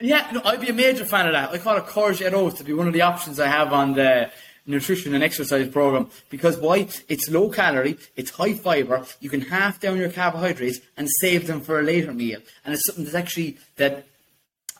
yeah, 0.00 0.30
no, 0.32 0.40
I'd 0.44 0.60
be 0.60 0.68
a 0.68 0.72
major 0.72 1.04
fan 1.04 1.26
of 1.26 1.32
that. 1.34 1.50
I 1.50 1.58
call 1.58 1.76
it 1.76 1.84
courgette 1.84 2.32
oats 2.32 2.58
to 2.58 2.64
be 2.64 2.72
one 2.72 2.86
of 2.86 2.94
the 2.94 3.02
options 3.02 3.38
I 3.38 3.48
have 3.48 3.74
on 3.74 3.92
the 3.92 4.30
nutrition 4.66 5.14
and 5.14 5.22
exercise 5.22 5.68
program 5.68 6.08
because 6.30 6.58
why? 6.58 6.88
It's 7.08 7.30
low 7.30 7.50
calorie, 7.50 7.98
it's 8.16 8.30
high 8.30 8.54
fiber. 8.54 9.04
You 9.20 9.30
can 9.30 9.42
half 9.42 9.80
down 9.80 9.98
your 9.98 10.10
carbohydrates 10.10 10.80
and 10.96 11.08
save 11.20 11.46
them 11.46 11.60
for 11.60 11.78
a 11.78 11.82
later 11.82 12.12
meal, 12.12 12.40
and 12.64 12.74
it's 12.74 12.86
something 12.86 13.04
that's 13.04 13.16
actually 13.16 13.58
that 13.76 14.06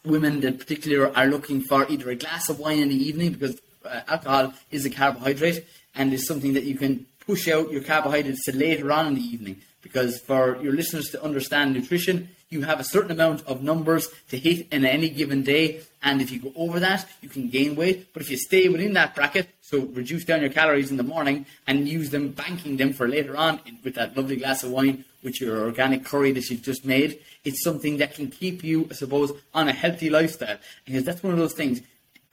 women 0.04 0.42
in 0.44 0.58
particular 0.58 1.16
are 1.16 1.26
looking 1.26 1.62
for 1.62 1.90
either 1.90 2.10
a 2.10 2.14
glass 2.14 2.48
of 2.48 2.58
wine 2.58 2.78
in 2.78 2.88
the 2.88 3.08
evening 3.08 3.32
because 3.32 3.60
uh, 3.84 4.00
alcohol 4.08 4.52
is 4.70 4.84
a 4.84 4.90
carbohydrate 4.90 5.64
and 5.94 6.12
is 6.12 6.26
something 6.26 6.54
that 6.54 6.64
you 6.64 6.76
can 6.76 7.06
push 7.26 7.48
out 7.48 7.70
your 7.70 7.82
carbohydrates 7.82 8.44
to 8.44 8.56
later 8.56 8.92
on 8.92 9.06
in 9.06 9.14
the 9.14 9.22
evening 9.22 9.60
because 9.82 10.18
for 10.20 10.60
your 10.62 10.72
listeners 10.72 11.08
to 11.10 11.22
understand 11.22 11.72
nutrition 11.72 12.28
you 12.50 12.62
have 12.62 12.80
a 12.80 12.84
certain 12.84 13.10
amount 13.10 13.42
of 13.46 13.62
numbers 13.62 14.08
to 14.28 14.38
hit 14.38 14.66
in 14.70 14.84
any 14.84 15.08
given 15.08 15.42
day 15.42 15.80
and 16.02 16.20
if 16.20 16.30
you 16.30 16.38
go 16.38 16.52
over 16.54 16.78
that 16.80 17.06
you 17.22 17.28
can 17.28 17.48
gain 17.48 17.74
weight 17.74 18.12
but 18.12 18.22
if 18.22 18.30
you 18.30 18.36
stay 18.36 18.68
within 18.68 18.92
that 18.92 19.14
bracket 19.14 19.48
so 19.64 19.80
reduce 19.94 20.26
down 20.26 20.42
your 20.42 20.50
calories 20.50 20.90
in 20.90 20.98
the 20.98 21.02
morning 21.02 21.46
and 21.66 21.88
use 21.88 22.10
them 22.10 22.28
banking 22.28 22.76
them 22.76 22.92
for 22.92 23.08
later 23.08 23.34
on 23.34 23.58
with 23.82 23.94
that 23.94 24.14
lovely 24.14 24.36
glass 24.36 24.62
of 24.62 24.70
wine 24.70 25.06
with 25.22 25.40
your 25.40 25.62
organic 25.62 26.04
curry 26.04 26.32
that 26.32 26.50
you've 26.50 26.60
just 26.60 26.84
made. 26.84 27.18
It's 27.44 27.64
something 27.64 27.96
that 27.96 28.14
can 28.14 28.30
keep 28.30 28.62
you 28.62 28.86
i 28.90 28.92
suppose 28.92 29.32
on 29.54 29.68
a 29.68 29.72
healthy 29.72 30.10
lifestyle. 30.10 30.58
Because 30.84 31.04
that's 31.04 31.22
one 31.22 31.32
of 31.32 31.38
those 31.38 31.54
things. 31.54 31.80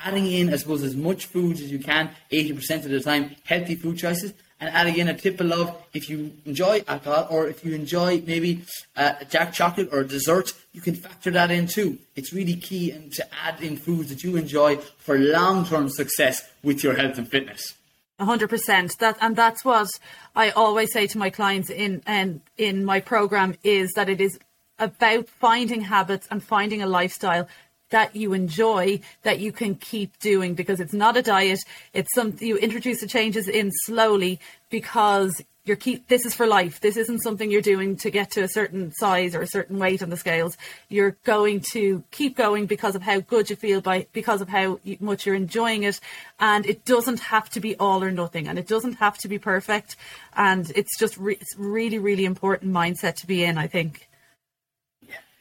Adding 0.02 0.30
in, 0.30 0.54
I 0.54 0.58
suppose, 0.58 0.84
as 0.84 0.94
much 0.94 1.28
food 1.28 1.54
as 1.54 1.72
you 1.72 1.80
can, 1.80 2.10
80% 2.34 2.84
of 2.84 2.92
the 2.92 3.00
time, 3.00 3.34
healthy 3.46 3.76
food 3.76 3.98
choices, 3.98 4.34
and 4.62 4.74
add 4.74 4.88
again 4.88 5.08
a 5.08 5.18
tip 5.18 5.42
of, 5.42 5.48
love 5.48 5.76
if 5.94 6.08
you 6.08 6.32
enjoy 6.46 6.84
alcohol 6.88 7.28
or 7.32 7.48
if 7.48 7.66
you 7.66 7.74
enjoy 7.74 8.22
maybe 8.26 8.64
uh, 8.96 9.14
dark 9.30 9.52
chocolate 9.52 9.90
or 9.92 10.02
a 10.02 10.08
dessert, 10.08 10.54
you 10.72 10.80
can 10.80 10.94
factor 10.96 11.32
that 11.32 11.50
in 11.50 11.68
too. 11.68 11.98
It's 12.16 12.32
really 12.32 12.56
key 12.56 12.92
and 12.92 13.12
to 13.14 13.28
add 13.44 13.62
in 13.62 13.76
foods 13.76 14.10
that 14.10 14.24
you 14.24 14.38
enjoy 14.38 14.78
for 14.78 15.18
long-term 15.18 15.90
success 15.90 16.48
with 16.64 16.84
your 16.84 16.96
health 16.96 17.18
and 17.18 17.28
fitness. 17.28 17.74
A 18.20 18.26
hundred 18.26 18.52
percent. 18.52 19.00
That 19.00 19.18
and 19.20 19.36
that's 19.36 19.66
what 19.66 19.90
I 20.36 20.52
always 20.52 20.94
say 20.94 21.08
to 21.08 21.18
my 21.18 21.32
clients 21.32 21.72
in 21.72 22.04
and 22.06 22.42
in 22.56 22.86
my 22.86 23.00
program 23.00 23.56
is 23.64 23.92
that 23.96 24.10
it 24.10 24.22
is 24.22 24.38
about 24.78 25.28
finding 25.28 25.82
habits 25.82 26.28
and 26.30 26.44
finding 26.44 26.84
a 26.84 26.86
lifestyle 26.86 27.48
that 27.92 28.16
you 28.16 28.34
enjoy 28.34 29.00
that 29.22 29.40
you 29.40 29.52
can 29.52 29.76
keep 29.76 30.18
doing 30.20 30.56
because 30.56 30.80
it's 30.80 30.94
not 30.94 31.16
a 31.16 31.22
diet. 31.22 31.60
It's 31.94 32.14
something 32.14 32.48
you 32.48 32.58
introduce 32.58 33.02
the 33.02 33.08
changes 33.08 33.48
in 33.48 33.72
slowly 33.86 34.40
because 34.70 35.42
you're 35.64 35.78
keep 35.78 36.08
this 36.08 36.26
is 36.26 36.34
for 36.34 36.48
life. 36.48 36.80
This 36.80 36.98
isn't 36.98 37.20
something 37.20 37.52
you're 37.52 37.62
doing 37.62 37.96
to 37.98 38.10
get 38.10 38.32
to 38.32 38.42
a 38.42 38.48
certain 38.48 38.92
size 38.94 39.36
or 39.36 39.42
a 39.42 39.48
certain 39.48 39.78
weight 39.78 40.02
on 40.02 40.10
the 40.10 40.18
scales. 40.18 40.58
You're 40.90 41.18
going 41.24 41.62
to 41.74 42.04
keep 42.12 42.36
going 42.36 42.66
because 42.66 42.96
of 42.96 43.04
how 43.04 43.20
good 43.20 43.50
you 43.50 43.56
feel 43.56 43.80
by 43.80 44.08
because 44.12 44.42
of 44.42 44.50
how 44.50 44.80
much 45.00 45.26
you're 45.26 45.36
enjoying 45.36 45.84
it, 45.84 46.00
and 46.40 46.66
it 46.66 46.84
doesn't 46.84 47.20
have 47.20 47.50
to 47.52 47.60
be 47.60 47.76
all 47.78 48.04
or 48.04 48.12
nothing, 48.12 48.48
and 48.48 48.58
it 48.58 48.68
doesn't 48.68 48.94
have 48.94 49.20
to 49.20 49.28
be 49.28 49.38
perfect, 49.38 49.96
and 50.36 50.72
it's 50.76 50.98
just 50.98 51.16
re- 51.18 51.38
it's 51.40 51.56
really 51.58 52.00
really 52.00 52.26
important 52.26 52.74
mindset 52.74 53.16
to 53.18 53.28
be 53.28 53.44
in. 53.44 53.58
I 53.58 53.68
think. 53.68 54.08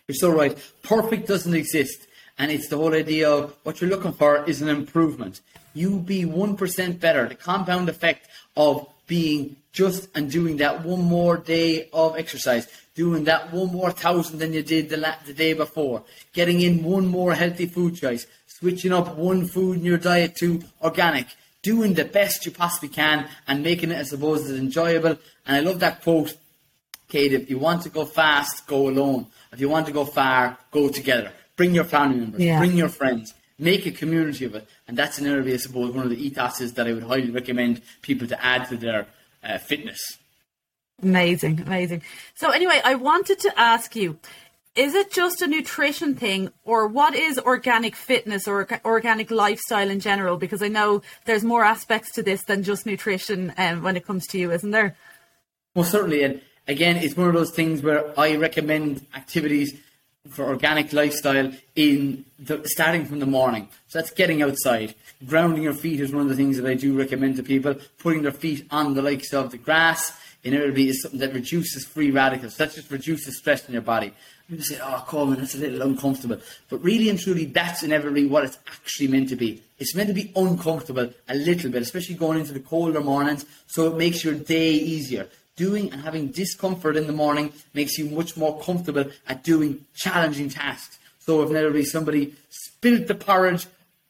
You're 0.07 0.17
so 0.17 0.31
right. 0.31 0.59
Perfect 0.83 1.29
doesn't 1.29 1.55
exist. 1.55 2.09
And 2.41 2.51
it's 2.51 2.69
the 2.69 2.79
whole 2.79 2.95
idea 2.95 3.31
of 3.31 3.55
what 3.65 3.83
you're 3.83 3.91
looking 3.91 4.15
for 4.15 4.43
is 4.47 4.63
an 4.63 4.71
improvement. 4.71 5.43
You 5.75 5.99
be 5.99 6.25
1% 6.25 6.99
better. 6.99 7.29
The 7.29 7.35
compound 7.35 7.91
effect 7.91 8.29
of 8.57 8.89
being 9.07 9.57
just 9.73 10.09
and 10.15 10.31
doing 10.31 10.57
that 10.57 10.83
one 10.83 11.03
more 11.03 11.37
day 11.37 11.91
of 11.93 12.17
exercise, 12.17 12.67
doing 12.95 13.25
that 13.25 13.53
one 13.53 13.71
more 13.71 13.91
thousand 13.91 14.39
than 14.39 14.55
you 14.55 14.63
did 14.63 14.89
the, 14.89 14.97
la- 14.97 15.21
the 15.27 15.35
day 15.35 15.53
before, 15.53 16.03
getting 16.33 16.63
in 16.63 16.83
one 16.83 17.07
more 17.07 17.35
healthy 17.35 17.67
food 17.67 17.95
choice, 17.95 18.27
switching 18.47 18.95
up 18.95 19.17
one 19.17 19.47
food 19.47 19.77
in 19.77 19.85
your 19.85 19.99
diet 19.99 20.35
to 20.37 20.63
organic, 20.81 21.27
doing 21.61 21.93
the 21.93 22.07
best 22.07 22.47
you 22.47 22.53
possibly 22.53 22.89
can 22.89 23.29
and 23.49 23.63
making 23.63 23.91
it, 23.91 23.99
I 23.99 24.05
suppose, 24.05 24.49
as 24.49 24.59
enjoyable. 24.59 25.19
And 25.47 25.57
I 25.57 25.61
love 25.61 25.81
that 25.81 26.03
quote 26.03 26.35
Kate, 27.07 27.35
if 27.35 27.51
you 27.51 27.59
want 27.59 27.83
to 27.83 27.91
go 27.91 28.07
fast, 28.07 28.67
go 28.67 28.89
alone. 28.89 29.27
If 29.53 29.61
you 29.61 29.69
want 29.69 29.85
to 29.89 29.93
go 29.93 30.07
far, 30.07 30.57
go 30.71 30.89
together. 30.89 31.33
Bring 31.61 31.75
your 31.75 31.85
family 31.85 32.21
members, 32.21 32.41
Yeah. 32.41 32.59
bring 32.59 32.75
your 32.75 32.89
friends, 32.89 33.35
make 33.59 33.85
a 33.85 33.91
community 33.91 34.47
of 34.47 34.55
it. 34.55 34.67
And 34.89 34.97
that's 34.97 35.19
an 35.19 35.27
area, 35.27 35.53
I 35.53 35.59
suppose, 35.59 35.95
one 35.95 36.05
of 36.05 36.11
the 36.11 36.31
ethoses 36.31 36.73
that 36.77 36.87
I 36.87 36.95
would 36.95 37.03
highly 37.03 37.31
recommend 37.31 37.83
people 38.01 38.27
to 38.29 38.43
add 38.43 38.67
to 38.71 38.79
their 38.79 39.09
uh, 39.45 39.59
fitness. 39.59 40.01
Amazing, 41.03 41.61
amazing. 41.61 42.01
So 42.35 42.49
anyway, 42.49 42.81
I 42.83 42.95
wanted 42.95 43.41
to 43.41 43.53
ask 43.61 43.95
you, 43.95 44.19
is 44.75 44.95
it 44.95 45.13
just 45.13 45.43
a 45.43 45.47
nutrition 45.47 46.15
thing 46.15 46.51
or 46.65 46.87
what 46.87 47.15
is 47.15 47.39
organic 47.39 47.95
fitness 47.95 48.49
or 48.49 48.67
organic 48.83 49.31
lifestyle 49.31 49.91
in 49.91 50.01
general? 50.01 50.39
Because 50.39 50.63
I 50.63 50.69
know 50.69 51.03
there's 51.27 51.45
more 51.45 51.63
aspects 51.63 52.11
to 52.13 52.23
this 52.23 52.43
than 52.45 52.63
just 52.63 52.87
nutrition 52.87 53.53
um, 53.59 53.83
when 53.83 53.99
it 53.99 54.07
comes 54.07 54.27
to 54.29 54.39
you, 54.39 54.51
isn't 54.51 54.71
there? 54.71 54.97
Well, 55.75 55.85
certainly. 55.85 56.23
And 56.23 56.41
again, 56.67 56.97
it's 56.97 57.19
one 57.19 57.29
of 57.29 57.35
those 57.35 57.51
things 57.51 57.83
where 57.83 58.19
I 58.19 58.37
recommend 58.37 59.05
activities 59.15 59.79
for 60.29 60.45
organic 60.45 60.93
lifestyle 60.93 61.51
in 61.75 62.25
the, 62.39 62.61
starting 62.67 63.07
from 63.07 63.21
the 63.21 63.27
morning. 63.27 63.69
So 63.89 63.99
that's 63.99 64.11
getting 64.11 64.43
outside. 64.43 64.95
Grounding 65.27 65.63
your 65.63 65.73
feet 65.73 66.01
is 66.01 66.13
one 66.13 66.23
of 66.23 66.29
the 66.29 66.37
things 66.37 66.59
that 66.59 66.69
I 66.69 66.75
do 66.75 66.97
recommend 66.97 67.37
to 67.37 67.43
people. 67.43 67.75
Putting 67.99 68.23
their 68.23 68.33
feet 68.33 68.67
on 68.71 68.95
the 68.95 69.03
likes 69.03 69.33
of 69.33 69.51
the 69.51 69.59
grass 69.59 70.13
in 70.43 70.53
inevitably 70.53 70.89
is 70.89 71.03
something 71.03 71.21
that 71.21 71.33
reduces 71.33 71.85
free 71.85 72.11
radicals. 72.11 72.57
That 72.57 72.73
just 72.73 72.91
reduces 72.91 73.39
stress 73.39 73.67
in 73.67 73.73
your 73.73 73.83
body. 73.83 74.13
People 74.49 74.65
say, 74.65 74.79
oh, 74.83 75.05
Colman, 75.07 75.39
that's 75.39 75.55
a 75.55 75.59
little 75.59 75.83
uncomfortable. 75.83 76.39
But 76.69 76.83
really 76.83 77.09
and 77.09 77.19
truly, 77.19 77.47
that's 77.47 77.83
inevitably 77.83 78.27
what 78.27 78.45
it's 78.45 78.59
actually 78.67 79.09
meant 79.09 79.29
to 79.31 79.37
be. 79.37 79.63
It's 79.79 79.95
meant 79.95 80.09
to 80.09 80.15
be 80.15 80.33
uncomfortable 80.35 81.11
a 81.29 81.35
little 81.35 81.71
bit, 81.71 81.83
especially 81.83 82.17
going 82.17 82.41
into 82.41 82.53
the 82.53 82.61
colder 82.61 83.01
mornings, 83.01 83.47
so 83.67 83.87
it 83.87 83.97
makes 83.97 84.25
your 84.25 84.35
day 84.35 84.73
easier. 84.73 85.29
Doing 85.61 85.93
and 85.93 86.01
having 86.01 86.29
discomfort 86.29 86.97
in 86.97 87.07
the 87.07 87.13
morning 87.13 87.53
makes 87.75 87.99
you 87.99 88.07
much 88.07 88.35
more 88.35 88.59
comfortable 88.63 89.05
at 89.27 89.45
doing 89.45 89.85
challenging 89.95 90.49
tasks. 90.49 90.99
So 91.19 91.43
if 91.43 91.51
inevitably 91.51 91.85
somebody 91.85 92.35
spilled 92.49 93.09
the 93.09 93.15
porridge, 93.15 93.67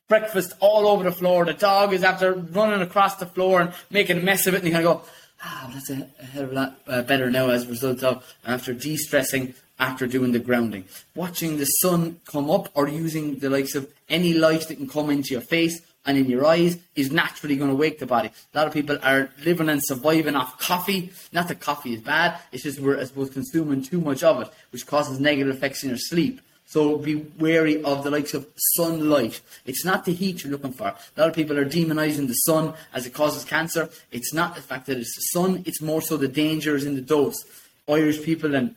breakfast 0.07 0.53
all 0.61 0.87
over 0.87 1.03
the 1.03 1.11
floor, 1.11 1.45
the 1.45 1.55
dog 1.55 1.93
is 1.93 2.05
after 2.05 2.35
running 2.35 2.83
across 2.83 3.17
the 3.17 3.27
floor 3.27 3.63
and 3.63 3.73
making 3.91 4.19
a 4.19 4.23
mess 4.23 4.47
of 4.47 4.55
it, 4.55 4.59
and 4.59 4.67
you 4.69 4.73
kind 4.73 4.87
of 4.87 4.99
go, 4.99 5.11
ah, 5.43 5.71
that's 5.75 5.91
a, 5.91 6.09
a 6.21 6.25
hell 6.25 6.45
of 6.45 6.53
a 6.53 6.55
lot 6.55 6.81
uh, 6.87 7.03
better 7.03 7.29
now 7.33 7.51
as 7.51 7.65
a 7.65 7.69
result 7.69 8.05
of 8.05 8.25
after 8.47 8.73
de-stressing 8.73 9.53
after 9.81 10.07
doing 10.07 10.31
the 10.31 10.39
grounding. 10.39 10.85
Watching 11.17 11.57
the 11.57 11.65
sun 11.83 12.21
come 12.27 12.49
up 12.49 12.69
or 12.75 12.87
using 12.87 13.41
the 13.41 13.51
likes 13.51 13.75
of 13.75 13.91
any 14.09 14.35
light 14.35 14.69
that 14.69 14.77
can 14.77 14.89
come 14.89 15.11
into 15.11 15.33
your 15.35 15.41
face 15.41 15.83
and 16.07 16.17
in 16.17 16.27
your 16.27 16.47
eyes 16.47 16.79
is 16.97 17.13
naturally 17.13 17.57
going 17.57 17.71
to 17.71 17.77
wake 17.77 17.99
the 17.99 18.07
body. 18.07 18.31
A 18.55 18.59
lot 18.59 18.67
of 18.67 18.73
people 18.73 18.99
are 19.03 19.31
living 19.45 19.69
and 19.69 19.81
surviving 19.85 20.35
off 20.35 20.59
coffee. 20.59 21.13
Not 21.33 21.49
that 21.49 21.61
coffee 21.61 21.95
is 21.95 22.01
bad, 22.01 22.41
it's 22.53 22.63
just 22.63 22.81
we're, 22.81 22.99
I 22.99 23.05
suppose, 23.05 23.31
consuming 23.31 23.83
too 23.83 24.01
much 24.01 24.23
of 24.23 24.41
it, 24.41 24.49
which 24.71 24.87
causes 24.87 25.21
negative 25.21 25.55
effects 25.55 25.83
in 25.83 25.91
your 25.91 25.99
sleep. 25.99 26.41
So 26.67 26.99
be 26.99 27.17
wary 27.17 27.83
of 27.83 28.05
the 28.05 28.13
likes 28.13 28.33
of 28.33 28.47
sunlight. 28.77 29.41
It's 29.67 29.85
not 29.85 30.05
the 30.05 30.13
heat 30.13 30.45
you're 30.45 30.53
looking 30.53 30.73
for. 30.73 30.87
A 30.87 31.21
lot 31.21 31.29
of 31.29 31.35
people 31.35 31.59
are 31.59 31.65
demonizing 31.65 32.29
the 32.29 32.35
sun 32.35 32.75
as 32.95 33.07
it 33.07 33.13
causes 33.13 33.45
cancer. 33.45 33.91
It's 34.13 34.33
not 34.33 34.55
the 34.55 34.63
fact 34.63 34.87
that 34.87 34.97
it's 34.97 35.17
the 35.17 35.39
sun, 35.39 35.65
it's 35.67 35.83
more 35.83 36.01
so 36.01 36.17
the 36.17 36.29
dangers 36.29 36.85
in 36.85 36.95
the 36.95 37.01
dose. 37.01 37.45
Irish 37.89 38.23
people 38.23 38.55
and 38.55 38.77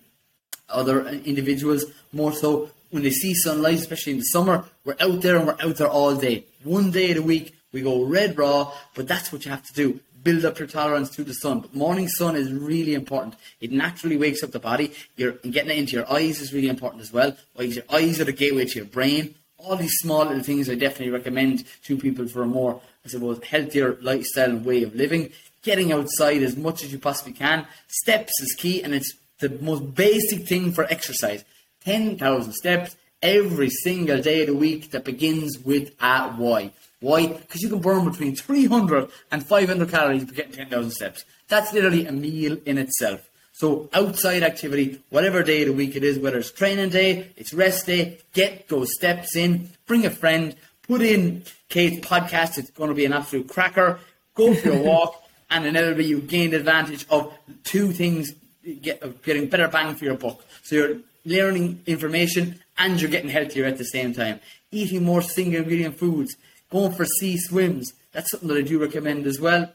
other 0.70 1.08
individuals 1.08 1.86
more 2.12 2.34
so 2.34 2.72
when 2.90 3.04
they 3.04 3.12
see 3.12 3.34
sunlight, 3.34 3.80
especially 3.80 4.14
in 4.14 4.20
the 4.20 4.26
summer, 4.26 4.66
we're 4.86 4.96
out 5.00 5.22
there 5.22 5.38
and 5.38 5.48
we're 5.48 5.58
out 5.60 5.78
there 5.78 5.88
all 5.88 6.16
day. 6.16 6.46
One 6.64 6.92
day 6.92 7.12
of 7.12 7.18
the 7.18 7.24
week 7.24 7.56
we 7.74 7.82
go 7.82 8.04
red 8.04 8.38
raw, 8.38 8.72
but 8.96 9.08
that's 9.08 9.32
what 9.32 9.46
you 9.46 9.52
have 9.52 9.64
to 9.64 9.74
do. 9.74 10.00
Build 10.24 10.46
up 10.46 10.60
your 10.60 10.68
tolerance 10.68 11.10
to 11.12 11.24
the 11.24 11.34
sun. 11.34 11.60
But 11.60 11.76
morning 11.76 12.08
sun 12.08 12.38
is 12.38 12.54
really 12.54 12.94
important. 12.94 13.36
It 13.60 13.72
naturally 13.74 14.16
wakes 14.16 14.44
up 14.44 14.52
the 14.52 14.60
body. 14.60 14.94
You're 15.18 15.34
getting 15.34 15.72
it 15.72 15.78
into 15.78 15.94
your 15.94 16.10
eyes 16.10 16.40
is 16.40 16.54
really 16.54 16.70
important 16.70 17.02
as 17.02 17.12
well. 17.12 17.36
Because 17.58 17.76
your 17.76 17.86
eyes 17.90 18.22
are 18.22 18.26
the 18.26 18.32
gateway 18.32 18.66
to 18.66 18.76
your 18.76 18.86
brain. 18.86 19.36
All 19.58 19.76
these 19.76 19.98
small 19.98 20.26
little 20.26 20.44
things 20.44 20.70
I 20.70 20.76
definitely 20.76 21.10
recommend 21.10 21.66
to 21.84 21.98
people 21.98 22.28
for 22.28 22.44
a 22.44 22.46
more, 22.46 22.82
I 23.06 23.10
suppose, 23.10 23.44
healthier 23.44 23.98
lifestyle 24.02 24.52
and 24.52 24.66
way 24.66 24.84
of 24.84 24.96
living. 24.96 25.32
Getting 25.62 25.92
outside 25.92 26.42
as 26.44 26.56
much 26.56 26.84
as 26.84 26.94
you 26.94 27.00
possibly 27.00 27.34
can. 27.34 27.68
Steps 27.88 28.34
is 28.42 28.54
key 28.54 28.82
and 28.82 28.94
it's 28.94 29.14
the 29.40 29.50
most 29.50 29.94
basic 29.94 30.48
thing 30.48 30.72
for 30.72 30.86
exercise. 30.86 31.44
10,000 31.84 32.54
steps 32.54 32.96
every 33.24 33.70
single 33.70 34.22
day 34.22 34.42
of 34.42 34.48
the 34.48 34.54
week 34.54 34.92
that 34.92 35.06
begins 35.06 35.58
with 35.58 35.96
a 36.02 36.36
Y. 36.38 36.72
Why? 37.00 37.28
Because 37.28 37.62
you 37.62 37.70
can 37.70 37.80
burn 37.80 38.10
between 38.10 38.36
300 38.36 39.10
and 39.32 39.46
500 39.46 39.90
calories 39.90 40.26
for 40.26 40.34
getting 40.34 40.54
10,000 40.54 40.92
steps. 40.92 41.26
That's 41.48 41.74
literally 41.74 42.06
a 42.06 42.12
meal 42.12 42.58
in 42.66 42.78
itself. 42.78 43.28
So 43.54 43.90
outside 43.94 44.44
activity, 44.44 45.02
whatever 45.10 45.44
day 45.44 45.62
of 45.62 45.68
the 45.70 45.74
week 45.74 45.96
it 45.96 46.04
is, 46.04 46.20
whether 46.20 46.40
it's 46.40 46.52
training 46.52 46.90
day, 46.90 47.30
it's 47.38 47.54
rest 47.54 47.86
day, 47.86 48.20
get 48.34 48.68
those 48.68 48.94
steps 48.94 49.36
in, 49.36 49.70
bring 49.86 50.06
a 50.06 50.10
friend, 50.10 50.56
put 50.88 51.02
in 51.02 51.44
Kate's 51.70 52.06
podcast, 52.06 52.58
it's 52.58 52.72
going 52.72 52.90
to 52.90 52.96
be 52.96 53.06
an 53.06 53.14
absolute 53.14 53.48
cracker, 53.48 54.00
go 54.36 54.54
for 54.54 54.72
a 54.72 54.78
walk, 54.82 55.24
and 55.50 55.66
inevitably 55.66 56.06
you 56.06 56.20
gain 56.20 56.54
advantage 56.54 57.06
of 57.10 57.34
two 57.64 57.92
things, 57.92 58.34
get, 58.82 59.24
getting 59.24 59.48
better 59.48 59.68
bang 59.68 59.94
for 59.96 60.06
your 60.06 60.16
buck. 60.16 60.44
So 60.64 60.76
you're 60.76 60.98
learning 61.26 61.82
information 61.86 62.60
and 62.78 63.00
you're 63.00 63.12
getting 63.12 63.30
healthier 63.30 63.66
at 63.66 63.78
the 63.78 63.86
same 63.86 64.14
time. 64.14 64.40
Eating 64.72 65.04
more 65.04 65.22
single 65.22 65.62
ingredient 65.62 65.98
foods, 65.98 66.36
going 66.70 66.94
for 66.94 67.06
sea 67.06 67.38
swims, 67.38 67.94
that's 68.12 68.32
something 68.32 68.50
that 68.50 68.58
I 68.58 68.62
do 68.62 68.80
recommend 68.80 69.26
as 69.26 69.40
well. 69.40 69.72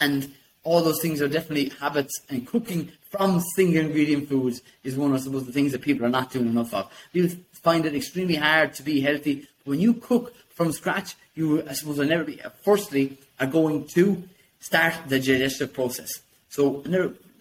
And 0.00 0.32
all 0.62 0.82
those 0.82 1.00
things 1.00 1.20
are 1.22 1.28
definitely 1.28 1.70
habits 1.80 2.12
and 2.28 2.46
cooking 2.46 2.92
from 3.10 3.40
single 3.56 3.84
ingredient 3.84 4.28
foods 4.28 4.62
is 4.84 4.96
one 4.96 5.14
of 5.14 5.24
the 5.24 5.52
things 5.52 5.72
that 5.72 5.82
people 5.82 6.06
are 6.06 6.10
not 6.10 6.30
doing 6.30 6.46
enough 6.46 6.72
of. 6.72 6.90
People 7.12 7.36
find 7.62 7.84
it 7.86 7.94
extremely 7.94 8.36
hard 8.36 8.74
to 8.74 8.82
be 8.82 9.00
healthy. 9.00 9.46
When 9.64 9.80
you 9.80 9.94
cook 9.94 10.34
from 10.50 10.72
scratch, 10.72 11.16
you 11.34 11.66
I 11.68 11.72
suppose 11.72 11.98
are 11.98 12.04
never 12.04 12.24
be 12.24 12.40
uh, 12.42 12.50
firstly 12.62 13.18
are 13.38 13.46
going 13.46 13.86
to 13.94 14.22
start 14.60 14.94
the 15.08 15.18
digestive 15.18 15.72
process. 15.72 16.10
So 16.50 16.84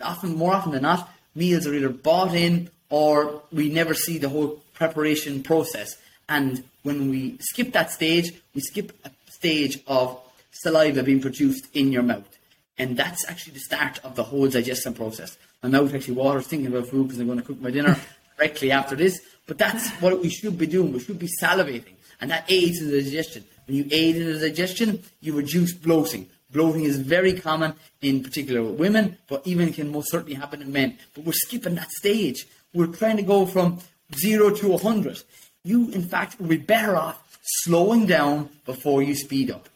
often 0.02 0.36
more 0.36 0.54
often 0.54 0.72
than 0.72 0.84
not, 0.84 1.10
meals 1.36 1.68
are 1.68 1.74
either 1.74 1.90
bought 1.90 2.34
in 2.34 2.70
or 2.90 3.42
we 3.52 3.70
never 3.70 3.94
see 3.94 4.18
the 4.18 4.30
whole 4.30 4.62
preparation 4.74 5.44
process. 5.44 5.96
And 6.28 6.64
when 6.84 7.10
we 7.10 7.38
skip 7.40 7.74
that 7.74 7.92
stage, 7.92 8.32
we 8.54 8.62
skip 8.62 8.94
a 9.06 9.12
stage 9.32 9.80
of 9.88 10.20
saliva 10.52 11.04
being 11.04 11.22
produced 11.22 11.68
in 11.74 11.92
your 11.92 12.04
mouth. 12.04 12.38
And 12.78 12.96
that's 12.96 13.28
actually 13.30 13.54
the 13.54 13.60
start 13.60 14.00
of 14.04 14.16
the 14.16 14.24
whole 14.24 14.48
digestion 14.48 14.94
process. 14.94 15.38
My 15.62 15.70
mouth 15.70 15.94
actually 15.94 16.16
waters 16.16 16.48
thinking 16.48 16.68
about 16.68 16.88
food 16.88 17.08
because 17.08 17.20
I'm 17.20 17.28
going 17.28 17.40
to 17.40 17.46
cook 17.46 17.60
my 17.60 17.72
dinner 17.72 17.98
directly 18.38 18.72
after 18.72 18.96
this. 18.96 19.20
But 19.46 19.58
that's 19.58 19.90
what 20.02 20.22
we 20.22 20.30
should 20.30 20.58
be 20.58 20.68
doing. 20.68 20.94
We 20.94 21.00
should 21.00 21.20
be 21.20 21.30
salivating. 21.42 21.96
And 22.22 22.32
that 22.32 22.46
aids 22.50 22.82
in 22.82 22.90
the 22.92 23.02
digestion. 23.02 23.44
When 23.66 23.78
you 23.78 23.88
aid 23.92 24.16
in 24.16 24.34
the 24.34 24.40
digestion, 24.40 25.04
you 25.22 25.36
reduce 25.36 25.74
bloating. 25.74 26.28
Bloating 26.52 26.84
is 26.84 26.98
very 26.98 27.34
common 27.34 27.74
in 28.02 28.24
particular 28.24 28.64
with 28.64 28.80
women, 28.80 29.18
but 29.28 29.46
even 29.46 29.72
can 29.72 29.92
most 29.92 30.10
certainly 30.10 30.34
happen 30.34 30.62
in 30.62 30.72
men. 30.72 30.98
But 31.14 31.26
we're 31.26 31.34
skipping 31.34 31.76
that 31.76 31.92
stage. 31.92 32.48
We're 32.74 32.88
trying 32.88 33.18
to 33.18 33.24
go 33.24 33.46
from 33.46 33.80
zero 34.16 34.50
to 34.52 34.68
100. 34.70 35.24
You, 35.64 35.90
in 35.92 36.04
fact, 36.04 36.40
will 36.40 36.48
be 36.48 36.58
better 36.58 36.96
off 36.96 37.40
slowing 37.42 38.06
down 38.06 38.50
before 38.66 39.02
you 39.02 39.16
speed 39.16 39.52
up. 39.52 39.70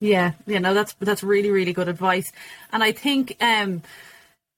Yeah, 0.00 0.32
yeah, 0.46 0.60
no, 0.60 0.74
that's 0.74 0.94
that's 1.00 1.24
really 1.24 1.50
really 1.50 1.72
good 1.72 1.88
advice, 1.88 2.30
and 2.72 2.84
I 2.84 2.92
think 2.92 3.36
um, 3.40 3.82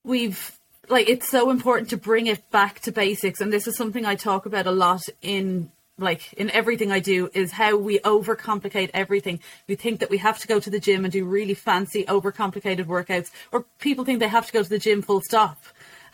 we've 0.04 0.52
like 0.90 1.08
it's 1.08 1.30
so 1.30 1.50
important 1.50 1.88
to 1.90 1.96
bring 1.96 2.26
it 2.26 2.50
back 2.50 2.80
to 2.80 2.92
basics, 2.92 3.40
and 3.40 3.50
this 3.50 3.66
is 3.66 3.74
something 3.74 4.04
I 4.04 4.16
talk 4.16 4.44
about 4.44 4.66
a 4.66 4.70
lot 4.70 5.00
in 5.22 5.70
like 5.96 6.32
in 6.34 6.50
everything 6.50 6.92
I 6.92 6.98
do 6.98 7.30
is 7.32 7.52
how 7.52 7.76
we 7.76 8.00
overcomplicate 8.00 8.90
everything. 8.92 9.40
We 9.66 9.76
think 9.76 10.00
that 10.00 10.10
we 10.10 10.18
have 10.18 10.38
to 10.40 10.46
go 10.46 10.60
to 10.60 10.70
the 10.70 10.80
gym 10.80 11.04
and 11.04 11.12
do 11.12 11.24
really 11.24 11.54
fancy, 11.54 12.04
overcomplicated 12.04 12.84
workouts, 12.84 13.30
or 13.50 13.64
people 13.78 14.04
think 14.04 14.20
they 14.20 14.28
have 14.28 14.46
to 14.46 14.52
go 14.52 14.62
to 14.62 14.68
the 14.68 14.78
gym 14.78 15.00
full 15.00 15.22
stop, 15.22 15.58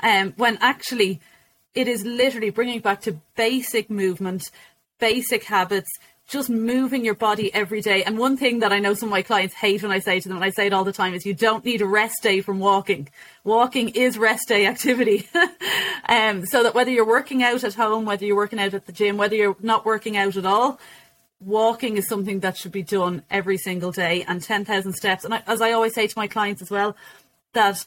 um, 0.01 0.35
when 0.37 0.59
actually 0.61 1.21
it 1.75 1.89
is 1.89 2.05
literally 2.05 2.51
bringing 2.51 2.81
back 2.81 3.03
to 3.03 3.21
basic 3.37 3.91
movement, 3.91 4.51
basic 4.99 5.45
habits, 5.45 5.91
just 6.29 6.51
moving 6.51 7.05
your 7.05 7.15
body 7.15 7.55
every 7.55 7.81
day. 7.81 8.03
And 8.03 8.19
one 8.19 8.37
thing 8.37 8.59
that 8.61 8.73
I 8.73 8.81
know 8.81 8.95
some 8.95 9.09
of 9.09 9.13
my 9.13 9.23
clients 9.23 9.55
hate 9.55 9.83
when 9.83 9.93
I 9.93 10.01
say 10.01 10.19
to 10.19 10.29
them, 10.29 10.37
and 10.37 10.45
I 10.45 10.51
say 10.51 10.67
it 10.67 10.73
all 10.73 10.83
the 10.83 10.93
time, 10.93 11.15
is 11.15 11.25
you 11.25 11.35
don't 11.35 11.65
need 11.65 11.83
a 11.83 11.87
rest 11.87 12.23
day 12.23 12.41
from 12.41 12.59
walking. 12.59 13.09
Walking 13.45 13.91
is 13.91 14.19
rest 14.19 14.49
day 14.49 14.67
activity. 14.67 15.29
um, 16.09 16.45
so 16.45 16.65
that 16.65 16.75
whether 16.75 16.91
you're 16.91 17.07
working 17.07 17.45
out 17.45 17.63
at 17.63 17.75
home, 17.75 18.05
whether 18.07 18.25
you're 18.25 18.37
working 18.37 18.59
out 18.59 18.75
at 18.75 18.87
the 18.87 18.93
gym, 18.93 19.17
whether 19.17 19.37
you're 19.37 19.57
not 19.61 19.85
working 19.85 20.17
out 20.17 20.37
at 20.37 20.47
all, 20.47 20.81
walking 21.39 21.97
is 21.97 22.09
something 22.09 22.41
that 22.41 22.57
should 22.57 22.73
be 22.73 22.83
done 22.83 23.23
every 23.31 23.59
single 23.59 23.93
day 23.93 24.25
and 24.27 24.43
10,000 24.43 24.95
steps. 24.95 25.25
And 25.25 25.35
I, 25.35 25.43
as 25.47 25.61
I 25.61 25.73
always 25.73 25.95
say 25.95 26.09
to 26.09 26.19
my 26.19 26.27
clients 26.27 26.61
as 26.61 26.71
well, 26.71 26.97
that 27.53 27.85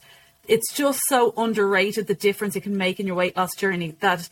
it's 0.50 0.74
just 0.74 1.00
so 1.08 1.32
underrated 1.36 2.08
the 2.08 2.14
difference 2.14 2.56
it 2.56 2.62
can 2.62 2.76
make 2.76 2.98
in 2.98 3.06
your 3.06 3.14
weight 3.14 3.36
loss 3.36 3.54
journey 3.56 3.94
that 4.00 4.28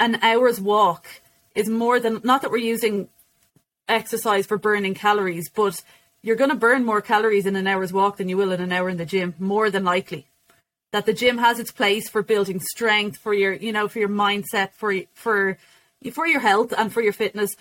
an 0.00 0.18
hour's 0.22 0.58
walk 0.58 1.06
is 1.54 1.68
more 1.68 2.00
than 2.00 2.22
not 2.24 2.40
that 2.40 2.50
we're 2.50 2.56
using 2.56 3.08
exercise 3.86 4.46
for 4.46 4.56
burning 4.56 4.94
calories, 4.94 5.50
but 5.50 5.84
you're 6.22 6.36
going 6.36 6.48
to 6.48 6.56
burn 6.56 6.86
more 6.86 7.02
calories 7.02 7.44
in 7.44 7.54
an 7.54 7.66
hour's 7.66 7.92
walk 7.92 8.16
than 8.16 8.30
you 8.30 8.36
will 8.38 8.50
in 8.50 8.62
an 8.62 8.72
hour 8.72 8.88
in 8.88 8.96
the 8.96 9.04
gym, 9.04 9.34
more 9.38 9.68
than 9.68 9.84
likely. 9.84 10.26
That 10.92 11.04
the 11.04 11.12
gym 11.12 11.36
has 11.36 11.58
its 11.58 11.70
place 11.70 12.08
for 12.08 12.22
building 12.22 12.58
strength, 12.60 13.18
for 13.18 13.34
your, 13.34 13.52
you 13.52 13.72
know, 13.72 13.88
for 13.88 13.98
your 13.98 14.08
mindset, 14.08 14.72
for 14.72 14.94
for 15.12 15.58
for 16.12 16.26
your 16.26 16.40
health 16.40 16.72
and 16.76 16.90
for 16.90 17.02
your 17.02 17.12
fitness, 17.12 17.54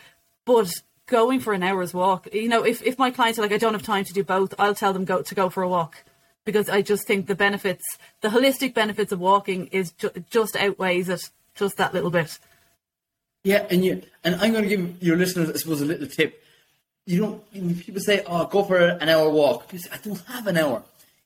but 0.45 0.71
going 1.07 1.41
for 1.41 1.51
an 1.51 1.61
hour's 1.61 1.93
walk, 1.93 2.29
you 2.33 2.47
know, 2.47 2.63
if, 2.63 2.81
if 2.83 2.97
my 2.97 3.11
clients 3.11 3.37
are 3.37 3.41
like, 3.41 3.51
I 3.51 3.57
don't 3.57 3.73
have 3.73 3.83
time 3.83 4.05
to 4.05 4.13
do 4.13 4.23
both, 4.23 4.53
I'll 4.57 4.73
tell 4.73 4.93
them 4.93 5.03
go 5.03 5.21
to 5.21 5.35
go 5.35 5.49
for 5.49 5.61
a 5.61 5.67
walk 5.67 6.05
because 6.45 6.69
I 6.69 6.81
just 6.81 7.05
think 7.07 7.27
the 7.27 7.35
benefits, 7.35 7.83
the 8.21 8.29
holistic 8.29 8.73
benefits 8.73 9.11
of 9.11 9.19
walking, 9.19 9.67
is 9.67 9.91
ju- 9.91 10.11
just 10.29 10.55
outweighs 10.55 11.09
it 11.09 11.21
just 11.55 11.77
that 11.77 11.93
little 11.93 12.11
bit. 12.11 12.37
Yeah, 13.43 13.65
and 13.69 13.83
you 13.83 14.01
and 14.23 14.35
I'm 14.35 14.51
going 14.51 14.67
to 14.67 14.69
give 14.69 15.03
your 15.03 15.17
listeners, 15.17 15.49
I 15.49 15.53
suppose, 15.53 15.81
a 15.81 15.85
little 15.85 16.07
tip. 16.07 16.43
You 17.05 17.19
don't. 17.19 17.43
When 17.53 17.75
people 17.75 18.01
say, 18.01 18.23
"Oh, 18.27 18.45
go 18.45 18.63
for 18.63 18.77
an 18.77 19.09
hour 19.09 19.29
walk," 19.29 19.71
say, 19.71 19.89
"I 19.91 19.97
don't 19.97 20.21
have 20.27 20.47
an 20.47 20.57
hour." 20.57 20.83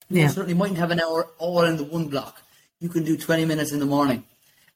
You 0.09 0.21
yeah. 0.21 0.27
certainly 0.27 0.53
mightn't 0.53 0.77
have 0.77 0.91
an 0.91 0.99
hour 0.99 1.27
all 1.37 1.63
in 1.63 1.77
the 1.77 1.83
one 1.83 2.07
block. 2.07 2.41
You 2.79 2.89
can 2.89 3.03
do 3.03 3.17
20 3.17 3.45
minutes 3.45 3.71
in 3.71 3.79
the 3.79 3.85
morning. 3.85 4.23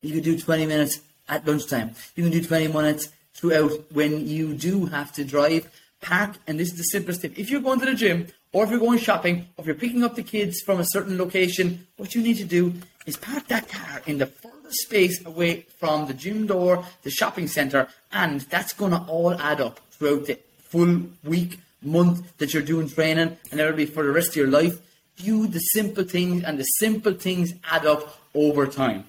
You 0.02 0.14
can 0.14 0.24
do 0.24 0.38
20 0.40 0.66
minutes 0.66 1.02
at 1.28 1.46
lunchtime. 1.46 1.92
You 2.16 2.24
can 2.24 2.32
do 2.32 2.44
20 2.44 2.70
minutes 2.70 3.10
throughout 3.34 3.72
when 3.92 4.28
you 4.28 4.54
do 4.54 4.86
have 4.88 5.12
to 5.14 5.24
drive. 5.24 5.70
Park, 6.02 6.38
and 6.48 6.60
this 6.60 6.72
is 6.72 6.78
the 6.78 6.84
simplest 6.84 7.22
tip. 7.22 7.38
If 7.38 7.50
you're 7.50 7.62
going 7.62 7.80
to 7.82 7.86
the 7.86 7.94
gym, 7.94 8.28
or 8.52 8.64
if 8.64 8.70
you're 8.70 8.80
going 8.80 9.00
shopping, 9.00 9.48
or 9.56 9.62
if 9.62 9.66
you're 9.68 9.76
picking 9.76 10.04
up 10.04 10.16
the 10.16 10.24
kids 10.24 10.62
from 10.62 10.80
a 10.80 10.86
certain 10.86 11.18
location, 11.18 11.88
what 11.98 12.16
you 12.16 12.22
need 12.22 12.38
to 12.38 12.46
do 12.46 12.74
is 13.06 13.18
park 13.18 13.48
that 13.48 13.70
car 13.70 14.02
in 14.06 14.18
the 14.18 14.26
furthest 14.26 14.82
space 14.82 15.24
away 15.26 15.66
from 15.80 16.08
the 16.08 16.14
gym 16.14 16.48
door, 16.48 16.86
the 17.04 17.12
shopping 17.12 17.48
centre, 17.48 17.88
and 18.12 18.42
that's 18.42 18.74
going 18.74 18.92
to 18.92 19.02
all 19.08 19.34
add 19.34 19.62
up 19.62 19.80
throughout 19.92 20.26
the 20.26 20.40
full 20.58 21.04
week, 21.24 21.60
month 21.82 22.38
that 22.38 22.54
you're 22.54 22.64
doing 22.64 22.90
training, 22.90 23.38
and 23.52 23.60
that'll 23.60 23.74
be 23.74 23.86
for 23.86 24.04
the 24.04 24.12
rest 24.12 24.30
of 24.30 24.36
your 24.36 24.48
life. 24.48 24.80
Do 25.18 25.48
the 25.48 25.60
simple 25.60 26.04
things, 26.04 26.44
and 26.44 26.58
the 26.58 26.64
simple 26.64 27.14
things 27.14 27.54
add 27.70 27.86
up 27.86 28.20
over 28.34 28.68
time. 28.68 29.06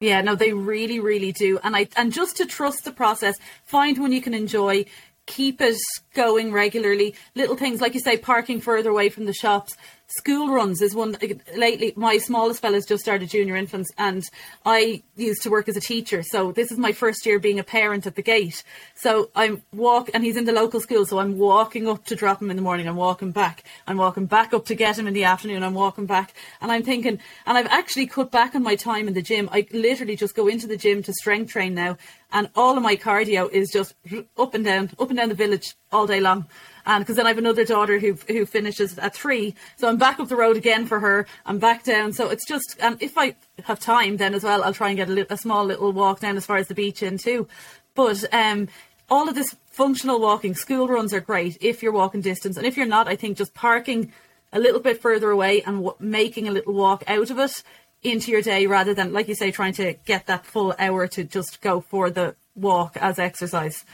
Yeah, 0.00 0.20
no, 0.20 0.34
they 0.34 0.52
really, 0.52 1.00
really 1.00 1.32
do. 1.32 1.58
And 1.62 1.74
I 1.74 1.88
and 1.96 2.12
just 2.12 2.36
to 2.36 2.46
trust 2.46 2.84
the 2.84 2.92
process, 2.92 3.36
find 3.64 3.98
one 3.98 4.12
you 4.12 4.20
can 4.20 4.34
enjoy, 4.34 4.84
keep 5.26 5.60
it 5.60 5.76
going 6.14 6.52
regularly. 6.52 7.14
Little 7.34 7.56
things 7.56 7.80
like 7.80 7.94
you 7.94 8.00
say, 8.00 8.16
parking 8.16 8.60
further 8.60 8.90
away 8.90 9.08
from 9.08 9.24
the 9.24 9.32
shops, 9.32 9.76
school 10.06 10.48
runs 10.48 10.82
is 10.82 10.94
one 10.94 11.16
lately 11.56 11.92
my 11.96 12.18
smallest 12.18 12.60
fella's 12.60 12.84
just 12.84 13.02
started 13.02 13.28
junior 13.30 13.56
infants 13.56 13.90
and 13.96 14.28
i 14.66 15.02
used 15.16 15.42
to 15.42 15.50
work 15.50 15.68
as 15.68 15.76
a 15.76 15.80
teacher. 15.80 16.22
So 16.22 16.52
this 16.52 16.72
is 16.72 16.78
my 16.78 16.92
first 16.92 17.24
year 17.24 17.38
being 17.38 17.58
a 17.58 17.64
parent 17.64 18.06
at 18.06 18.16
the 18.16 18.22
gate. 18.22 18.62
So 18.94 19.30
i'm 19.34 19.62
walk 19.72 20.10
and 20.12 20.24
he's 20.24 20.36
in 20.36 20.44
the 20.44 20.52
local 20.52 20.80
school 20.80 21.06
so 21.06 21.18
i'm 21.18 21.38
walking 21.38 21.88
up 21.88 22.04
to 22.06 22.16
drop 22.16 22.42
him 22.42 22.50
in 22.50 22.56
the 22.56 22.62
morning. 22.62 22.88
I'm 22.88 22.96
walking 22.96 23.30
back. 23.30 23.64
I'm 23.86 23.96
walking 23.96 24.26
back 24.26 24.52
up 24.52 24.66
to 24.66 24.74
get 24.74 24.98
him 24.98 25.06
in 25.06 25.14
the 25.14 25.24
afternoon. 25.24 25.62
I'm 25.62 25.74
walking 25.74 26.06
back. 26.06 26.34
And 26.60 26.70
i'm 26.70 26.82
thinking 26.82 27.18
and 27.46 27.58
i've 27.58 27.66
actually 27.66 28.06
cut 28.06 28.30
back 28.30 28.54
on 28.54 28.62
my 28.62 28.76
time 28.76 29.08
in 29.08 29.14
the 29.14 29.22
gym. 29.22 29.48
I 29.52 29.66
literally 29.72 30.16
just 30.16 30.34
go 30.34 30.48
into 30.48 30.66
the 30.66 30.76
gym 30.76 31.02
to 31.04 31.12
strength 31.12 31.52
train 31.52 31.74
now 31.74 31.96
and 32.32 32.50
all 32.54 32.76
of 32.76 32.82
my 32.82 32.96
cardio 32.96 33.50
is 33.50 33.70
just 33.70 33.94
up 34.36 34.54
and 34.54 34.64
down 34.64 34.90
up 34.98 35.08
and 35.08 35.16
down 35.16 35.28
the 35.28 35.34
village 35.34 35.74
all 35.92 36.06
day 36.06 36.20
long 36.20 36.46
and 36.86 37.02
because 37.02 37.16
then 37.16 37.26
I 37.26 37.30
have 37.30 37.38
another 37.38 37.64
daughter 37.64 37.98
who 37.98 38.14
who 38.28 38.46
finishes 38.46 38.98
at 38.98 39.14
three, 39.14 39.54
so 39.76 39.88
I'm 39.88 39.96
back 39.98 40.20
up 40.20 40.28
the 40.28 40.36
road 40.36 40.56
again 40.56 40.86
for 40.86 41.00
her. 41.00 41.26
I'm 41.46 41.58
back 41.58 41.84
down, 41.84 42.12
so 42.12 42.28
it's 42.28 42.46
just 42.46 42.76
and 42.80 43.00
if 43.00 43.16
I 43.16 43.36
have 43.64 43.80
time, 43.80 44.16
then 44.16 44.34
as 44.34 44.44
well, 44.44 44.62
I'll 44.62 44.74
try 44.74 44.88
and 44.88 44.96
get 44.96 45.08
a, 45.08 45.12
li- 45.12 45.26
a 45.30 45.36
small 45.36 45.64
little 45.64 45.92
walk 45.92 46.20
down 46.20 46.36
as 46.36 46.46
far 46.46 46.56
as 46.56 46.68
the 46.68 46.74
beach 46.74 47.02
in 47.02 47.18
too. 47.18 47.48
But 47.94 48.24
um, 48.32 48.68
all 49.08 49.28
of 49.28 49.34
this 49.34 49.54
functional 49.70 50.20
walking, 50.20 50.54
school 50.54 50.88
runs 50.88 51.12
are 51.12 51.20
great 51.20 51.58
if 51.60 51.82
you're 51.82 51.92
walking 51.92 52.20
distance, 52.20 52.56
and 52.56 52.66
if 52.66 52.76
you're 52.76 52.86
not, 52.86 53.08
I 53.08 53.16
think 53.16 53.36
just 53.36 53.54
parking 53.54 54.12
a 54.52 54.58
little 54.58 54.80
bit 54.80 55.02
further 55.02 55.30
away 55.30 55.62
and 55.62 55.78
w- 55.78 55.96
making 55.98 56.48
a 56.48 56.52
little 56.52 56.74
walk 56.74 57.02
out 57.06 57.30
of 57.30 57.38
it 57.38 57.62
into 58.02 58.30
your 58.30 58.42
day 58.42 58.66
rather 58.66 58.94
than, 58.94 59.12
like 59.12 59.28
you 59.28 59.34
say, 59.34 59.50
trying 59.50 59.72
to 59.72 59.94
get 60.04 60.26
that 60.26 60.46
full 60.46 60.74
hour 60.78 61.08
to 61.08 61.24
just 61.24 61.60
go 61.60 61.80
for 61.80 62.10
the 62.10 62.36
walk 62.54 62.96
as 62.98 63.18
exercise. 63.18 63.84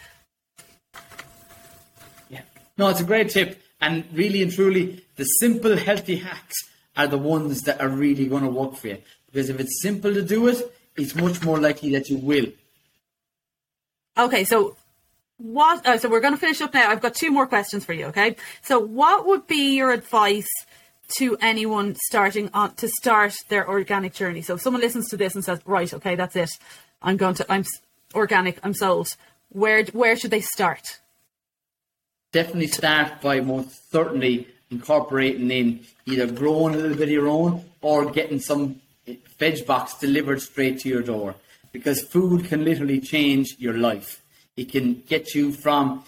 No, 2.81 2.89
it's 2.89 3.01
a 3.03 3.05
great 3.05 3.29
tip. 3.29 3.63
And 3.83 4.07
really 4.11 4.41
and 4.43 4.51
truly, 4.51 5.05
the 5.17 5.25
simple, 5.25 5.77
healthy 5.77 6.17
hacks 6.17 6.57
are 6.97 7.07
the 7.07 7.19
ones 7.19 7.61
that 7.65 7.79
are 7.79 7.91
really 7.91 8.27
going 8.27 8.43
to 8.43 8.49
work 8.49 8.77
for 8.77 8.89
you. 8.89 8.99
Because 9.27 9.51
if 9.51 9.61
it's 9.61 9.83
simple 9.83 10.15
to 10.15 10.23
do 10.23 10.49
it, 10.49 10.75
it's 10.97 11.15
much 11.15 11.45
more 11.45 11.61
likely 11.61 11.93
that 11.93 12.09
you 12.09 12.17
will. 12.17 12.47
Okay, 14.17 14.45
so 14.45 14.79
what? 15.37 15.87
Uh, 15.87 15.99
so 15.99 16.09
we're 16.09 16.21
going 16.21 16.33
to 16.33 16.41
finish 16.41 16.63
up 16.63 16.73
now. 16.73 16.89
I've 16.89 17.03
got 17.03 17.15
two 17.15 17.31
more 17.31 17.47
questions 17.47 17.85
for 17.85 17.93
you. 17.93 18.07
Okay, 18.07 18.37
so 18.63 18.79
what 18.79 19.27
would 19.27 19.47
be 19.47 19.77
your 19.77 19.91
advice 19.93 20.49
to 21.19 21.37
anyone 21.43 21.97
starting 22.07 22.49
on 22.55 22.77
to 22.77 22.89
start 22.89 23.35
their 23.51 23.69
organic 23.69 24.15
journey? 24.15 24.41
So 24.41 24.55
if 24.55 24.63
someone 24.63 24.81
listens 24.81 25.07
to 25.11 25.19
this 25.19 25.35
and 25.35 25.45
says, 25.45 25.61
"Right, 25.67 25.93
okay, 25.93 26.15
that's 26.15 26.35
it. 26.35 26.51
I'm 27.03 27.19
going 27.19 27.35
to. 27.35 27.53
I'm 27.53 27.67
organic. 28.15 28.59
I'm 28.63 28.73
sold." 28.73 29.17
Where 29.51 29.85
where 29.93 30.17
should 30.17 30.31
they 30.31 30.41
start? 30.41 31.01
Definitely 32.33 32.69
start 32.69 33.21
by 33.21 33.41
most 33.41 33.91
certainly 33.91 34.47
incorporating 34.71 35.51
in 35.51 35.81
either 36.07 36.31
growing 36.31 36.75
a 36.75 36.79
little 36.79 36.97
bit 36.97 37.09
of 37.09 37.11
your 37.11 37.29
own 37.29 37.65
or 37.81 38.11
getting 38.11 38.39
some 38.39 38.81
veg 39.39 39.67
box 39.67 39.95
delivered 39.95 40.41
straight 40.41 40.79
to 40.81 40.89
your 40.89 41.03
door. 41.03 41.35
Because 41.73 42.03
food 42.03 42.47
can 42.47 42.65
literally 42.65 43.01
change 43.01 43.57
your 43.59 43.75
life. 43.75 44.23
It 44.57 44.71
can 44.71 45.03
get 45.09 45.35
you 45.35 45.53
from 45.53 46.05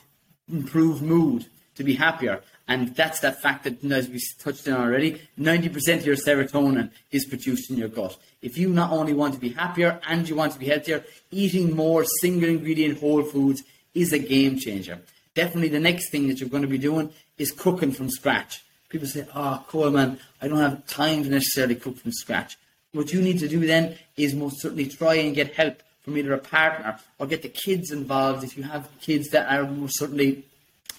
improved 0.50 1.02
mood 1.02 1.46
to 1.76 1.84
be 1.84 1.94
happier. 1.94 2.42
And 2.68 2.94
that's 2.94 3.20
that 3.20 3.42
fact 3.42 3.64
that, 3.64 3.84
as 3.84 4.08
we 4.08 4.20
touched 4.38 4.68
on 4.68 4.80
already, 4.80 5.20
90% 5.38 5.98
of 5.98 6.06
your 6.06 6.16
serotonin 6.16 6.90
is 7.10 7.26
produced 7.26 7.70
in 7.70 7.76
your 7.76 7.88
gut. 7.88 8.16
If 8.40 8.56
you 8.56 8.70
not 8.70 8.92
only 8.92 9.14
want 9.14 9.34
to 9.34 9.40
be 9.40 9.50
happier 9.50 10.00
and 10.08 10.28
you 10.28 10.36
want 10.36 10.52
to 10.52 10.58
be 10.58 10.66
healthier, 10.66 11.04
eating 11.30 11.76
more 11.76 12.04
single 12.04 12.48
ingredient 12.48 13.00
whole 13.00 13.22
foods 13.22 13.62
is 13.94 14.12
a 14.12 14.18
game 14.18 14.58
changer 14.58 15.00
definitely 15.34 15.68
the 15.68 15.80
next 15.80 16.10
thing 16.10 16.28
that 16.28 16.40
you're 16.40 16.48
going 16.48 16.62
to 16.62 16.68
be 16.68 16.78
doing 16.78 17.10
is 17.38 17.52
cooking 17.52 17.92
from 17.92 18.10
scratch. 18.10 18.62
People 18.88 19.08
say, 19.08 19.26
oh, 19.34 19.64
Colman, 19.68 20.18
I 20.40 20.48
don't 20.48 20.58
have 20.58 20.86
time 20.86 21.24
to 21.24 21.30
necessarily 21.30 21.76
cook 21.76 21.96
from 21.96 22.12
scratch. 22.12 22.58
What 22.92 23.12
you 23.12 23.22
need 23.22 23.38
to 23.38 23.48
do 23.48 23.66
then 23.66 23.96
is 24.16 24.34
most 24.34 24.60
certainly 24.60 24.86
try 24.86 25.14
and 25.14 25.34
get 25.34 25.54
help 25.54 25.82
from 26.02 26.18
either 26.18 26.34
a 26.34 26.38
partner 26.38 26.98
or 27.18 27.26
get 27.26 27.42
the 27.42 27.48
kids 27.48 27.90
involved 27.90 28.44
if 28.44 28.56
you 28.56 28.64
have 28.64 28.88
kids 29.00 29.30
that 29.30 29.50
are 29.50 29.64
most 29.64 29.98
certainly 29.98 30.44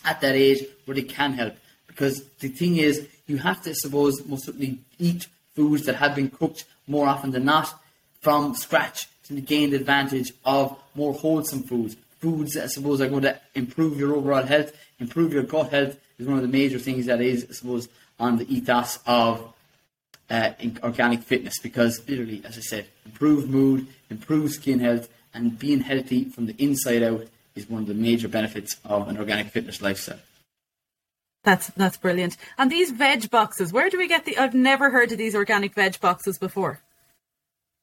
at 0.03 0.21
that 0.21 0.35
age 0.35 0.63
where 0.85 0.95
they 0.95 1.03
can 1.03 1.33
help. 1.33 1.55
Because 1.85 2.23
the 2.39 2.47
thing 2.47 2.77
is, 2.77 3.07
you 3.27 3.37
have 3.37 3.61
to, 3.63 3.69
I 3.69 3.73
suppose, 3.73 4.25
most 4.25 4.45
certainly 4.45 4.79
eat 4.97 5.27
foods 5.55 5.85
that 5.85 5.95
have 5.95 6.15
been 6.15 6.29
cooked 6.29 6.65
more 6.87 7.07
often 7.07 7.31
than 7.31 7.45
not 7.45 7.79
from 8.21 8.55
scratch 8.55 9.07
to 9.25 9.39
gain 9.39 9.69
the 9.69 9.77
advantage 9.77 10.33
of 10.43 10.77
more 10.95 11.13
wholesome 11.13 11.63
foods 11.63 11.95
foods 12.23 12.53
that 12.53 12.63
I 12.63 12.67
suppose 12.67 13.01
are 13.01 13.09
going 13.09 13.23
to 13.23 13.37
improve 13.53 13.99
your 13.99 14.15
overall 14.15 14.43
health, 14.43 14.71
improve 14.97 15.33
your 15.33 15.43
gut 15.43 15.71
health 15.71 15.99
is 16.17 16.25
one 16.25 16.37
of 16.37 16.41
the 16.41 16.47
major 16.47 16.79
things 16.79 17.05
that 17.07 17.19
is, 17.19 17.45
I 17.49 17.53
suppose, 17.53 17.89
on 18.17 18.37
the 18.37 18.47
ethos 18.55 18.99
of 19.05 19.53
uh, 20.29 20.51
organic 20.81 21.21
fitness 21.21 21.59
because 21.59 22.01
literally, 22.07 22.41
as 22.45 22.57
I 22.57 22.61
said, 22.61 22.85
improved 23.05 23.49
mood, 23.49 23.87
improved 24.09 24.53
skin 24.53 24.79
health, 24.79 25.09
and 25.33 25.59
being 25.59 25.81
healthy 25.81 26.23
from 26.25 26.45
the 26.45 26.55
inside 26.57 27.03
out 27.03 27.27
is 27.55 27.69
one 27.69 27.81
of 27.81 27.87
the 27.89 27.93
major 27.93 28.29
benefits 28.29 28.77
of 28.85 29.09
an 29.09 29.17
organic 29.17 29.47
fitness 29.47 29.81
lifestyle. 29.81 30.19
That's 31.43 31.67
that's 31.75 31.97
brilliant. 31.97 32.37
And 32.57 32.71
these 32.71 32.91
veg 32.91 33.29
boxes, 33.29 33.73
where 33.73 33.89
do 33.89 33.97
we 33.97 34.07
get 34.07 34.23
the? 34.23 34.37
I've 34.37 34.53
never 34.53 34.91
heard 34.91 35.11
of 35.11 35.17
these 35.17 35.35
organic 35.35 35.75
veg 35.75 35.99
boxes 35.99 36.37
before. 36.37 36.79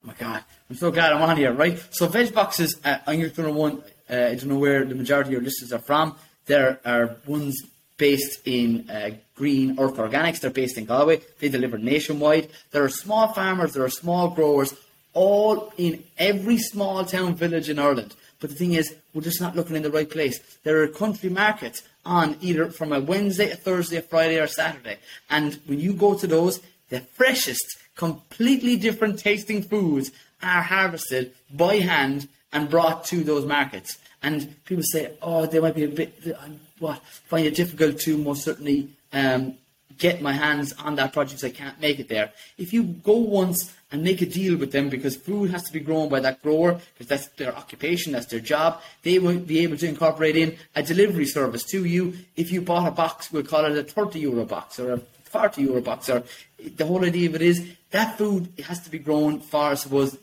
Oh 0.03 0.07
my 0.07 0.14
god, 0.14 0.43
I'm 0.70 0.76
so 0.76 0.91
glad 0.91 1.12
I'm 1.12 1.20
on 1.20 1.36
here, 1.36 1.53
right? 1.53 1.78
So 1.91 2.07
veg 2.07 2.32
boxes, 2.32 2.80
uh, 2.82 2.99
I'm 3.07 3.20
going 3.20 3.30
to 3.32 3.53
one 3.53 3.82
I 4.11 4.34
don't 4.34 4.46
know 4.46 4.58
where 4.58 4.84
the 4.84 4.94
majority 4.94 5.28
of 5.28 5.32
your 5.32 5.42
listeners 5.42 5.72
are 5.72 5.78
from. 5.78 6.16
There 6.46 6.80
are 6.84 7.16
ones 7.26 7.62
based 7.96 8.40
in 8.46 8.88
uh, 8.90 9.11
Green 9.36 9.78
Earth 9.78 9.96
Organics. 9.96 10.40
They're 10.40 10.50
based 10.50 10.78
in 10.78 10.86
Galway. 10.86 11.20
They 11.38 11.48
deliver 11.48 11.78
nationwide. 11.78 12.48
There 12.72 12.82
are 12.82 12.88
small 12.88 13.32
farmers. 13.32 13.74
There 13.74 13.84
are 13.84 13.90
small 13.90 14.30
growers, 14.30 14.74
all 15.12 15.72
in 15.76 16.02
every 16.18 16.58
small 16.58 17.04
town 17.04 17.34
village 17.34 17.68
in 17.68 17.78
Ireland. 17.78 18.14
But 18.40 18.50
the 18.50 18.56
thing 18.56 18.72
is, 18.72 18.94
we're 19.12 19.22
just 19.22 19.40
not 19.40 19.54
looking 19.54 19.76
in 19.76 19.82
the 19.82 19.90
right 19.90 20.11
place. 20.11 20.40
There 20.64 20.82
are 20.82 20.88
country 20.88 21.28
markets 21.28 21.82
on 22.04 22.36
either 22.40 22.70
from 22.70 22.92
a 22.92 23.00
Wednesday, 23.00 23.50
a 23.50 23.56
Thursday, 23.56 23.98
a 23.98 24.02
Friday, 24.02 24.40
or 24.40 24.44
a 24.44 24.48
Saturday. 24.48 24.96
And 25.28 25.61
when 25.66 25.78
you 25.78 25.92
go 25.92 26.14
to 26.14 26.26
those, 26.26 26.61
the 26.88 27.00
freshest, 27.00 27.76
completely 27.96 28.76
different 28.76 29.18
tasting 29.18 29.62
foods 29.62 30.11
are 30.42 30.62
harvested 30.62 31.34
by 31.52 31.76
hand 31.76 32.28
and 32.53 32.68
brought 32.68 33.05
to 33.07 33.22
those 33.22 33.46
markets. 33.46 33.98
And 34.22 34.62
people 34.64 34.84
say, 34.84 35.12
oh, 35.22 35.46
they 35.46 35.61
might 35.61 35.74
be 35.74 35.84
a 35.84 35.88
bit, 35.88 36.36
what, 36.78 37.03
find 37.05 37.46
it 37.46 37.55
difficult 37.55 37.98
to 38.01 38.18
most 38.18 38.44
certainly 38.44 38.90
um, 39.12 39.57
get 40.01 40.20
my 40.22 40.32
hands 40.32 40.74
on 40.82 40.96
that 40.96 41.12
project, 41.12 41.40
so 41.40 41.46
I 41.46 41.51
can't 41.51 41.80
make 41.80 42.01
it 42.01 42.09
there. 42.09 42.32
If 42.59 42.72
you 42.72 42.82
go 42.82 43.16
once 43.16 43.72
and 43.92 44.03
make 44.03 44.22
a 44.22 44.26
deal 44.26 44.57
with 44.57 44.72
them 44.72 44.88
because 44.88 45.16
food 45.16 45.51
has 45.51 45.62
to 45.64 45.72
be 45.72 45.80
grown 45.80 46.09
by 46.09 46.20
that 46.20 46.42
grower, 46.42 46.80
because 46.94 47.07
that's 47.07 47.28
their 47.36 47.55
occupation, 47.55 48.12
that's 48.12 48.26
their 48.26 48.40
job, 48.40 48.80
they 49.03 49.18
will 49.18 49.38
be 49.38 49.61
able 49.61 49.76
to 49.76 49.88
incorporate 49.88 50.36
in 50.36 50.57
a 50.74 50.82
delivery 50.82 51.26
service 51.26 51.64
to 51.64 51.84
you. 51.84 52.14
If 52.36 52.51
you 52.51 52.62
bought 52.62 52.88
a 52.88 52.90
box, 52.90 53.30
we'll 53.30 53.44
call 53.44 53.64
it 53.64 53.76
a 53.76 53.82
30 53.84 54.18
euro 54.20 54.44
box 54.44 54.78
or 54.78 54.94
a 54.94 54.98
40 55.24 55.62
euro 55.62 55.80
box, 55.80 56.09
or 56.09 56.24
the 56.76 56.86
whole 56.86 57.05
idea 57.05 57.28
of 57.28 57.36
it 57.36 57.42
is 57.42 57.76
that 57.90 58.18
food 58.18 58.53
has 58.64 58.80
to 58.80 58.90
be 58.90 58.98
grown 58.98 59.40
for, 59.40 59.70
I 59.70 59.74
suppose, 59.74 60.16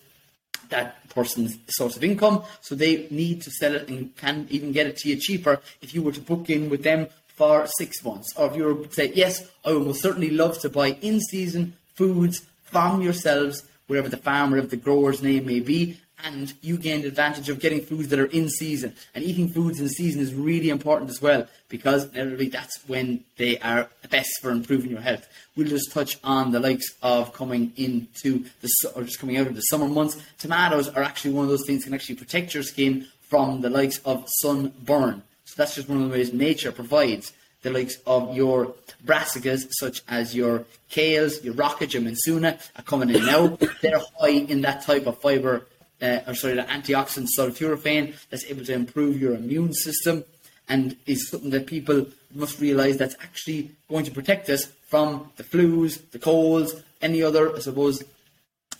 that 0.69 1.09
person's 1.09 1.57
source 1.67 1.97
of 1.97 2.03
income, 2.03 2.43
so 2.61 2.75
they 2.75 3.07
need 3.09 3.41
to 3.41 3.51
sell 3.51 3.75
it 3.75 3.87
and 3.89 4.15
can 4.17 4.47
even 4.49 4.71
get 4.71 4.87
it 4.87 4.97
to 4.97 5.09
you 5.09 5.17
cheaper 5.17 5.59
if 5.81 5.93
you 5.93 6.01
were 6.01 6.11
to 6.11 6.21
book 6.21 6.49
in 6.49 6.69
with 6.69 6.83
them 6.83 7.07
for 7.27 7.67
six 7.77 8.03
months. 8.03 8.33
Or 8.35 8.47
if 8.47 8.55
you 8.55 8.63
were 8.63 8.85
to 8.85 8.93
say, 8.93 9.11
yes, 9.13 9.47
I 9.63 9.73
would 9.73 9.95
certainly 9.95 10.29
love 10.29 10.59
to 10.59 10.69
buy 10.69 10.97
in 11.01 11.19
season 11.19 11.73
foods 11.95 12.45
from 12.63 13.01
yourselves, 13.01 13.63
wherever 13.87 14.09
the 14.09 14.17
farmer 14.17 14.57
of 14.57 14.69
the 14.69 14.77
grower's 14.77 15.23
name 15.23 15.45
may 15.45 15.59
be, 15.59 15.97
and 16.23 16.53
you 16.61 16.77
gain 16.77 17.01
the 17.01 17.07
advantage 17.07 17.49
of 17.49 17.59
getting 17.59 17.81
foods 17.81 18.09
that 18.09 18.19
are 18.19 18.25
in 18.25 18.49
season. 18.49 18.95
And 19.13 19.23
eating 19.23 19.49
foods 19.49 19.79
in 19.79 19.87
season 19.89 20.21
is 20.21 20.33
really 20.33 20.69
important 20.69 21.09
as 21.09 21.21
well 21.21 21.47
because 21.69 22.05
inevitably 22.05 22.49
that's 22.49 22.79
when 22.87 23.23
they 23.37 23.59
are 23.59 23.89
best 24.09 24.29
for 24.41 24.49
improving 24.49 24.89
your 24.89 25.01
health. 25.01 25.27
We'll 25.55 25.67
just 25.67 25.91
touch 25.91 26.17
on 26.23 26.51
the 26.51 26.59
likes 26.59 26.87
of 27.01 27.33
coming 27.33 27.71
into 27.75 28.45
the 28.61 28.69
or 28.95 29.03
just 29.03 29.19
coming 29.19 29.37
out 29.37 29.47
of 29.47 29.55
the 29.55 29.61
summer 29.61 29.87
months. 29.87 30.17
Tomatoes 30.39 30.89
are 30.89 31.03
actually 31.03 31.33
one 31.33 31.45
of 31.45 31.49
those 31.49 31.65
things 31.65 31.83
that 31.83 31.89
can 31.89 31.93
actually 31.93 32.15
protect 32.15 32.53
your 32.53 32.63
skin 32.63 33.07
from 33.21 33.61
the 33.61 33.69
likes 33.69 33.99
of 33.99 34.25
sunburn. 34.27 35.21
So 35.45 35.53
that's 35.57 35.75
just 35.75 35.89
one 35.89 36.01
of 36.01 36.09
the 36.09 36.15
ways 36.15 36.33
nature 36.33 36.71
provides 36.71 37.33
the 37.61 37.71
likes 37.71 37.97
of 38.05 38.35
your 38.35 38.73
brassicas, 39.05 39.67
such 39.71 40.01
as 40.07 40.35
your 40.35 40.65
kales, 40.91 41.43
your 41.43 41.53
rocket, 41.53 41.93
your 41.93 42.03
mizuna, 42.03 42.59
are 42.75 42.83
coming 42.83 43.09
in 43.09 43.25
now. 43.25 43.57
They're 43.81 44.01
high 44.19 44.29
in 44.29 44.61
that 44.61 44.83
type 44.83 45.07
of 45.07 45.19
fibre, 45.19 45.65
uh, 46.01 46.19
or 46.27 46.35
sorry, 46.35 46.55
the 46.55 46.63
antioxidant 46.63 47.27
sulforaphane 47.37 48.15
that's 48.29 48.45
able 48.45 48.65
to 48.65 48.73
improve 48.73 49.19
your 49.19 49.33
immune 49.33 49.73
system 49.73 50.23
and 50.69 50.95
is 51.05 51.29
something 51.29 51.49
that 51.51 51.65
people 51.67 52.05
must 52.35 52.59
realise 52.59 52.97
that's 52.97 53.15
actually 53.21 53.71
going 53.89 54.05
to 54.05 54.11
protect 54.11 54.49
us 54.49 54.65
from 54.87 55.31
the 55.37 55.43
flus, 55.43 55.99
the 56.11 56.19
colds, 56.19 56.75
any 57.01 57.23
other, 57.23 57.55
I 57.55 57.59
suppose, 57.59 58.03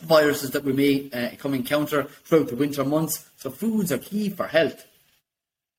viruses 0.01 0.51
that 0.51 0.63
we 0.63 0.74
may 0.74 1.09
uh, 1.11 1.36
come 1.38 1.53
encounter 1.53 2.03
throughout 2.03 2.49
the 2.49 2.55
winter 2.55 2.84
months. 2.84 3.26
So 3.38 3.49
foods 3.49 3.91
are 3.91 3.97
key 3.97 4.30
for 4.30 4.47
health. 4.47 4.86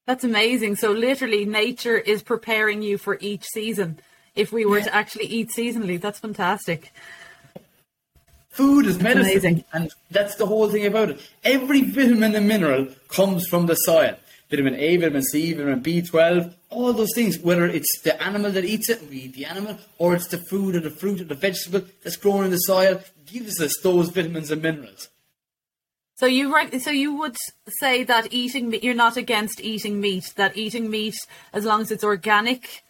That's 0.07 0.25
amazing. 0.25 0.77
So 0.77 0.93
literally, 0.93 1.45
nature 1.45 1.99
is 1.99 2.23
preparing 2.23 2.83
you 2.83 2.97
for 2.99 3.19
each 3.21 3.45
season. 3.45 4.01
If 4.35 4.53
we 4.53 4.65
were 4.65 4.79
Yeah. 4.79 4.85
to 4.85 4.95
actually 4.95 5.27
eat 5.27 5.51
seasonally, 5.57 6.01
that's 6.01 6.19
fantastic. 6.21 6.93
Food 8.59 8.87
is 8.87 9.01
medicine, 9.01 9.31
amazing. 9.31 9.65
and 9.73 9.93
that's 10.11 10.35
the 10.35 10.45
whole 10.45 10.69
thing 10.69 10.85
about 10.85 11.11
it. 11.11 11.21
Every 11.45 11.83
vitamin 11.83 12.35
and 12.35 12.49
mineral 12.49 12.89
comes 13.07 13.47
from 13.47 13.67
the 13.67 13.77
soil. 13.77 14.17
Vitamin 14.51 14.75
A, 14.75 14.97
vitamin 14.97 15.23
C, 15.23 15.53
vitamin 15.53 15.81
B12, 15.81 16.55
all 16.69 16.93
those 16.93 17.15
things. 17.15 17.39
Whether 17.39 17.67
it's 17.67 18.01
the 18.03 18.21
animal 18.21 18.51
that 18.51 18.65
eats 18.65 18.91
it, 18.91 19.09
we 19.09 19.19
eat 19.19 19.35
the 19.35 19.45
animal, 19.45 19.79
or 19.99 20.17
it's 20.17 20.27
the 20.27 20.39
food 20.39 20.75
or 20.75 20.81
the 20.81 20.91
fruit 20.91 21.21
or 21.21 21.25
the 21.25 21.37
vegetable 21.37 21.83
that's 22.03 22.17
grown 22.17 22.47
in 22.47 22.51
the 22.51 22.57
soil, 22.57 23.01
gives 23.27 23.61
us 23.61 23.73
those 23.85 24.09
vitamins 24.09 24.51
and 24.51 24.61
minerals. 24.61 25.09
So 26.17 26.27
you 26.27 26.53
right, 26.53 26.83
so 26.83 26.91
you 26.91 27.15
would 27.15 27.37
say 27.79 28.03
that 28.03 28.33
eating 28.33 28.71
meat, 28.71 28.83
you're 28.83 28.93
not 28.93 29.17
against 29.17 29.61
eating 29.61 30.01
meat. 30.01 30.33
That 30.35 30.57
eating 30.57 30.91
meat, 30.91 31.15
as 31.53 31.65
long 31.65 31.83
as 31.83 31.93
it's 31.93 32.03
organic, 32.03 32.83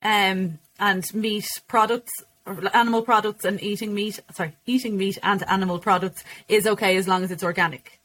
um, 0.00 0.60
and 0.78 1.12
meat 1.12 1.48
products, 1.66 2.12
animal 2.74 3.02
products, 3.02 3.44
and 3.44 3.62
eating 3.62 3.94
meat, 3.94 4.20
sorry, 4.32 4.54
eating 4.66 4.96
meat 4.96 5.18
and 5.22 5.42
animal 5.48 5.78
products 5.78 6.24
is 6.48 6.66
okay 6.66 6.96
as 6.96 7.06
long 7.08 7.24
as 7.24 7.30
it's 7.30 7.42
organic. 7.44 8.00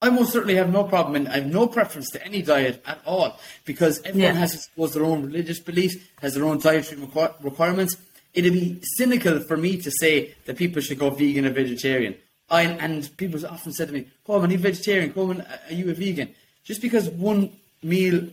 I 0.00 0.10
most 0.10 0.32
certainly 0.32 0.56
have 0.56 0.72
no 0.72 0.82
problem, 0.84 1.14
and 1.14 1.28
I 1.28 1.34
have 1.36 1.46
no 1.46 1.68
preference 1.68 2.10
to 2.10 2.24
any 2.24 2.42
diet 2.42 2.82
at 2.86 3.00
all 3.06 3.38
because 3.64 4.00
everyone 4.04 4.34
Yeah. 4.34 4.40
has, 4.40 4.52
I 4.54 4.56
suppose, 4.58 4.94
their 4.94 5.04
own 5.04 5.22
religious 5.22 5.60
beliefs, 5.60 5.96
has 6.20 6.34
their 6.34 6.44
own 6.44 6.58
dietary 6.58 7.00
requir- 7.00 7.34
requirements. 7.40 7.96
It'd 8.34 8.52
be 8.52 8.80
cynical 8.96 9.38
for 9.40 9.56
me 9.56 9.76
to 9.76 9.90
say 10.00 10.34
that 10.46 10.56
people 10.56 10.82
should 10.82 10.98
go 10.98 11.10
vegan 11.10 11.46
or 11.46 11.50
vegetarian. 11.50 12.16
I, 12.50 12.62
and 12.62 13.16
people 13.16 13.46
often 13.46 13.72
said 13.72 13.88
to 13.88 13.94
me, 13.94 14.06
Colman, 14.26 14.50
are 14.50 14.54
you 14.54 14.58
vegetarian? 14.58 15.12
Colman, 15.12 15.42
are 15.68 15.72
you 15.72 15.88
a 15.90 15.94
vegan? 15.94 16.34
Just 16.64 16.82
because 16.82 17.08
one 17.08 17.50
meal 17.82 18.26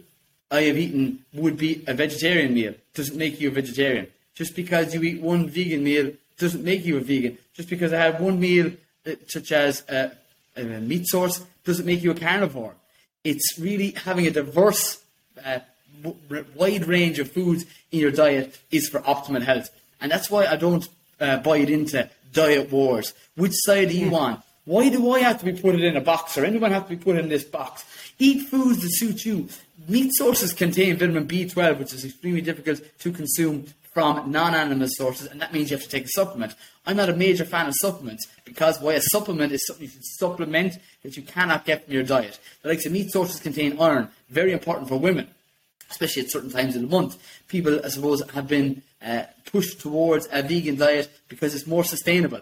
I 0.52 0.62
have 0.64 0.78
eaten 0.78 1.24
would 1.34 1.58
be 1.58 1.84
a 1.86 1.94
vegetarian 1.94 2.54
meal 2.56 2.74
doesn't 2.96 3.16
make 3.18 3.40
you 3.40 3.50
a 3.50 3.52
vegetarian. 3.52 4.08
Just 4.40 4.56
because 4.56 4.94
you 4.94 5.04
eat 5.04 5.22
one 5.22 5.50
vegan 5.50 5.84
meal 5.84 6.14
doesn't 6.38 6.64
make 6.64 6.86
you 6.86 6.96
a 6.96 7.02
vegan. 7.02 7.38
Just 7.54 7.70
because 7.70 7.92
I 7.92 7.98
have 7.98 8.22
one 8.22 8.40
meal, 8.40 8.72
uh, 9.06 9.12
such 9.28 9.52
as 9.52 9.88
uh, 9.90 10.12
a 10.56 10.64
meat 10.64 11.08
source, 11.08 11.46
doesn't 11.66 11.86
make 11.86 12.02
you 12.02 12.12
a 12.12 12.16
carnivore. 12.16 12.74
It's 13.26 13.60
really 13.60 13.92
having 13.92 14.28
a 14.28 14.32
diverse, 14.32 15.04
uh, 15.46 15.60
w- 16.02 16.46
wide 16.56 16.88
range 16.88 17.20
of 17.20 17.30
foods 17.30 17.66
in 17.92 18.00
your 18.00 18.12
diet 18.12 18.58
is 18.72 18.88
for 18.88 19.02
optimal 19.02 19.42
health. 19.42 19.72
And 20.00 20.10
that's 20.10 20.32
why 20.32 20.46
I 20.46 20.56
don't 20.56 20.88
uh, 21.20 21.40
buy 21.40 21.58
it 21.58 21.70
into 21.70 22.10
diet 22.32 22.72
wars. 22.72 23.14
Which 23.36 23.56
side 23.56 23.90
are 23.90 23.92
you 23.92 24.16
on? 24.16 24.42
Why 24.64 24.88
do 24.88 25.12
I 25.12 25.20
have 25.20 25.40
to 25.40 25.46
be 25.52 25.60
put 25.60 25.76
in 25.76 25.98
a 25.98 26.02
box 26.02 26.38
or 26.38 26.46
anyone 26.46 26.72
have 26.72 26.88
to 26.88 26.96
be 26.96 27.04
put 27.04 27.18
in 27.18 27.28
this 27.28 27.44
box? 27.44 27.84
Eat 28.20 28.48
foods 28.48 28.84
that 28.84 28.92
suit 28.92 29.26
you. 29.26 29.50
Meat 29.90 30.12
sources 30.14 30.54
contain 30.54 30.96
vitamin 30.96 31.28
B12, 31.28 31.80
which 31.80 31.94
is 31.94 32.06
extremely 32.06 32.42
difficult 32.42 32.80
to 33.00 33.12
consume 33.12 33.66
from 34.00 34.32
non-animal 34.32 34.88
sources, 34.90 35.28
and 35.28 35.42
that 35.42 35.54
means 35.54 35.70
you 35.70 35.78
have 35.78 35.84
to 35.84 35.90
take 35.90 36.06
a 36.06 36.10
supplement. 36.10 36.56
I'm 36.86 36.98
not 36.98 37.10
a 37.10 37.16
major 37.16 37.46
fan 37.46 37.68
of 37.68 37.76
supplements 37.76 38.28
because 38.46 38.80
why 38.80 38.94
a 38.94 39.02
supplement 39.02 39.52
is 39.52 39.66
something 39.66 39.86
you 39.86 39.92
can 39.92 40.04
supplement 40.04 40.78
that 41.04 41.18
you 41.18 41.24
cannot 41.24 41.66
get 41.66 41.86
from 41.86 41.94
your 41.94 42.04
diet. 42.04 42.40
The 42.62 42.70
likes 42.70 42.86
of 42.86 42.92
meat 42.92 43.12
sources 43.12 43.40
contain 43.40 43.80
iron, 43.80 44.10
very 44.30 44.52
important 44.52 44.88
for 44.90 44.98
women 44.98 45.28
especially 45.90 46.24
at 46.24 46.32
certain 46.32 46.52
times 46.52 46.76
of 46.76 46.82
the 46.82 46.88
month. 46.88 47.18
People, 47.48 47.84
I 47.84 47.90
suppose, 47.90 48.22
have 48.32 48.48
been 48.48 48.82
uh, 49.04 49.24
pushed 49.52 49.80
towards 49.80 50.28
a 50.32 50.44
vegan 50.44 50.76
diet 50.76 51.10
because 51.28 51.56
it's 51.56 51.68
more 51.68 51.84
sustainable. 51.84 52.42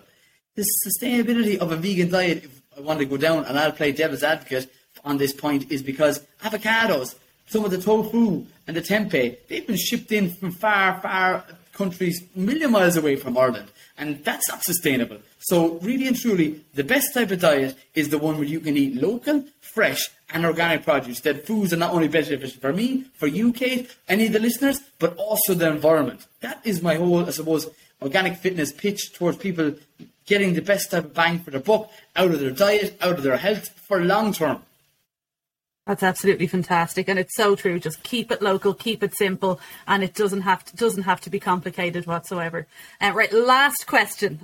The 0.56 0.66
sustainability 0.86 1.58
of 1.58 1.72
a 1.72 1.76
vegan 1.76 2.10
diet, 2.10 2.44
if 2.44 2.62
I 2.78 2.82
want 2.82 3.00
to 3.00 3.06
go 3.06 3.18
down, 3.18 3.46
and 3.46 3.58
I'll 3.58 3.72
play 3.72 3.92
devil's 3.92 4.24
advocate 4.24 4.72
on 5.06 5.18
this 5.18 5.34
point, 5.34 5.72
is 5.72 5.82
because 5.82 6.26
avocados, 6.44 7.16
some 7.48 7.66
of 7.66 7.72
the 7.72 7.82
tofu 7.82 8.46
and 8.68 8.78
the 8.78 8.82
tempeh, 8.82 9.38
they've 9.48 9.66
been 9.66 9.78
shipped 9.78 10.12
in 10.12 10.30
from 10.30 10.52
far, 10.52 11.00
far 11.02 11.46
countries, 11.74 12.24
million 12.36 12.72
miles 12.72 12.98
away 12.98 13.16
from 13.16 13.38
Ireland, 13.38 13.70
and 13.98 14.24
that's 14.24 14.50
not 14.50 14.64
sustainable. 14.64 15.20
So, 15.40 15.80
really 15.80 16.08
and 16.08 16.18
truly, 16.18 16.62
the 16.74 16.84
best 16.84 17.14
type 17.14 17.32
of 17.32 17.40
diet 17.40 17.76
is 17.94 18.10
the 18.10 18.18
one 18.18 18.36
where 18.36 18.48
you 18.48 18.60
can 18.60 18.76
eat 18.76 19.02
local, 19.02 19.46
fresh, 19.62 20.10
and 20.34 20.46
organic 20.46 20.84
produce. 20.84 21.22
That 21.22 21.46
foods 21.46 21.72
are 21.72 21.78
not 21.78 21.94
only 21.94 22.08
beneficial 22.08 22.60
for 22.60 22.74
me, 22.74 23.06
for 23.18 23.28
you, 23.28 23.54
Kate, 23.54 23.96
any 24.10 24.26
of 24.26 24.34
the 24.34 24.40
listeners, 24.40 24.82
but 25.00 25.16
also 25.18 25.54
the 25.54 25.70
environment. 25.70 26.26
That 26.42 26.60
is 26.66 26.82
my 26.82 26.96
whole, 26.96 27.26
I 27.26 27.30
suppose, 27.30 27.70
organic 28.02 28.38
fitness 28.38 28.72
pitch 28.72 29.14
towards 29.14 29.38
people 29.38 29.76
getting 30.26 30.54
the 30.54 30.62
best 30.62 30.92
type 30.92 31.06
of 31.06 31.14
bang 31.14 31.40
for 31.40 31.52
their 31.52 31.62
buck 31.62 31.90
out 32.16 32.32
of 32.32 32.40
their 32.40 32.52
diet, 32.52 32.98
out 33.02 33.18
of 33.18 33.24
their 33.24 33.38
health 33.38 33.70
for 33.70 34.02
long 34.02 34.34
term. 34.34 34.62
That's 35.88 36.04
absolutely 36.04 36.48
fantastic, 36.48 37.08
and 37.08 37.18
it's 37.18 37.34
so 37.38 37.56
true. 37.56 37.80
Just 37.80 38.04
keep 38.04 38.30
it 38.30 38.42
local, 38.42 38.74
keep 38.74 39.02
it 39.02 39.16
simple, 39.16 39.62
and 39.88 40.04
it 40.04 40.14
doesn't 40.14 40.42
have 40.42 40.66
to 40.66 40.76
doesn't 40.76 41.04
have 41.04 41.22
to 41.22 41.30
be 41.30 41.40
complicated 41.40 42.06
whatsoever. 42.06 42.68
Uh, 43.00 43.14
right, 43.16 43.32
last 43.32 43.88
question: 43.88 44.42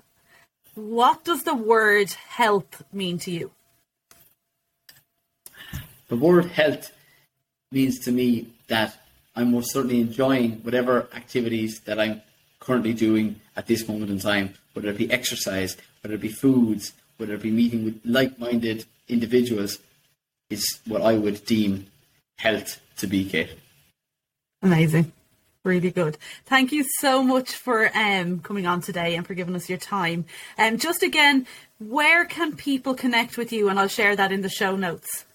What 0.73 1.25
does 1.25 1.43
the 1.43 1.53
word 1.53 2.11
health 2.11 2.83
mean 2.93 3.19
to 3.19 3.31
you? 3.31 3.51
The 6.07 6.15
word 6.15 6.45
health 6.45 6.93
means 7.73 7.99
to 8.05 8.13
me 8.13 8.47
that 8.67 8.97
I'm 9.35 9.51
most 9.51 9.73
certainly 9.73 9.99
enjoying 9.99 10.61
whatever 10.63 11.09
activities 11.13 11.81
that 11.81 11.99
I'm 11.99 12.21
currently 12.61 12.93
doing 12.93 13.41
at 13.57 13.67
this 13.67 13.85
moment 13.85 14.11
in 14.11 14.19
time, 14.19 14.53
whether 14.71 14.87
it 14.89 14.97
be 14.97 15.11
exercise, 15.11 15.75
whether 16.01 16.15
it 16.15 16.21
be 16.21 16.29
foods, 16.29 16.93
whether 17.17 17.33
it 17.33 17.41
be 17.41 17.51
meeting 17.51 17.83
with 17.83 17.99
like 18.05 18.39
minded 18.39 18.85
individuals, 19.09 19.79
is 20.49 20.79
what 20.85 21.01
I 21.01 21.15
would 21.15 21.45
deem 21.45 21.87
health 22.37 22.79
to 22.97 23.07
be, 23.07 23.25
Kate. 23.25 23.51
Amazing. 24.61 25.11
Really 25.63 25.91
good. 25.91 26.17
Thank 26.45 26.71
you 26.73 26.85
so 26.99 27.23
much 27.23 27.51
for 27.51 27.89
um, 27.95 28.39
coming 28.39 28.67
on 28.67 28.81
today 28.81 29.15
and 29.15 29.25
for 29.25 29.33
giving 29.33 29.55
us 29.55 29.69
your 29.69 29.77
time. 29.77 30.25
Um, 30.57 30.77
just 30.77 31.03
again, 31.03 31.47
where 31.79 32.25
can 32.25 32.55
people 32.55 32.93
connect 32.93 33.37
with 33.37 33.53
you? 33.53 33.69
And 33.69 33.79
I'll 33.79 33.87
share 33.87 34.15
that 34.15 34.31
in 34.31 34.41
the 34.41 34.49
show 34.49 34.75
notes. 34.75 35.25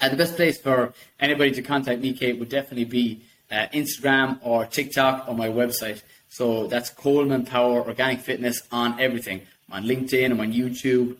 Uh, 0.00 0.10
the 0.10 0.16
best 0.16 0.36
place 0.36 0.60
for 0.60 0.92
anybody 1.18 1.50
to 1.52 1.62
contact 1.62 2.00
me, 2.00 2.12
Kate, 2.12 2.38
would 2.38 2.50
definitely 2.50 2.84
be 2.84 3.22
uh, 3.50 3.66
Instagram 3.72 4.38
or 4.42 4.66
TikTok 4.66 5.26
or 5.28 5.34
my 5.34 5.48
website. 5.48 6.02
So 6.28 6.66
that's 6.66 6.90
Colman 6.90 7.46
Power 7.46 7.80
Organic 7.80 8.20
Fitness 8.20 8.62
on 8.70 9.00
everything. 9.00 9.42
I'm 9.70 9.82
on 9.82 9.88
LinkedIn, 9.88 10.30
I'm 10.30 10.40
on 10.40 10.52
YouTube. 10.52 11.16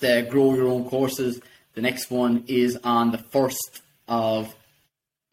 The 0.00 0.26
Grow 0.28 0.54
Your 0.54 0.68
Own 0.68 0.88
courses. 0.88 1.40
The 1.74 1.82
next 1.82 2.10
one 2.10 2.44
is 2.46 2.78
on 2.84 3.10
the 3.10 3.18
1st 3.18 3.80
of 4.08 4.54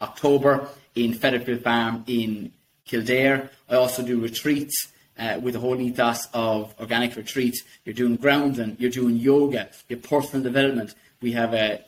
October 0.01 0.67
in 0.95 1.13
Fetterfield 1.13 1.63
Farm 1.63 2.03
in 2.07 2.51
Kildare. 2.85 3.49
I 3.69 3.75
also 3.75 4.03
do 4.03 4.19
retreats 4.19 4.87
uh, 5.19 5.39
with 5.41 5.53
the 5.53 5.59
whole 5.59 5.79
ethos 5.79 6.27
of 6.33 6.73
organic 6.79 7.15
retreats. 7.15 7.61
You're 7.85 7.93
doing 7.93 8.15
grounding, 8.15 8.75
you're 8.79 8.89
doing 8.89 9.17
yoga, 9.17 9.69
your 9.87 9.99
personal 9.99 10.43
development. 10.43 10.95
We 11.21 11.33
have 11.33 11.53
a 11.53 11.83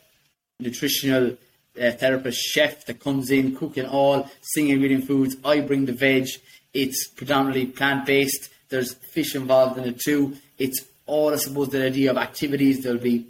nutritional 0.59 1.37
uh, 1.81 1.91
therapist 1.91 2.39
chef 2.39 2.85
that 2.85 2.99
comes 2.99 3.31
in 3.31 3.55
cooking 3.55 3.85
all 3.85 4.29
singing 4.41 4.79
reading 4.79 5.01
foods 5.01 5.35
i 5.43 5.59
bring 5.59 5.85
the 5.85 5.91
veg 5.91 6.27
it's 6.73 7.07
predominantly 7.07 7.65
plant-based 7.65 8.49
there's 8.69 8.93
fish 8.93 9.35
involved 9.35 9.77
in 9.79 9.85
it 9.85 9.99
too 9.99 10.37
it's 10.59 10.85
all 11.07 11.33
i 11.33 11.35
suppose 11.35 11.69
the 11.69 11.83
idea 11.83 12.11
of 12.11 12.17
activities 12.17 12.83
there'll 12.83 12.99
be 12.99 13.25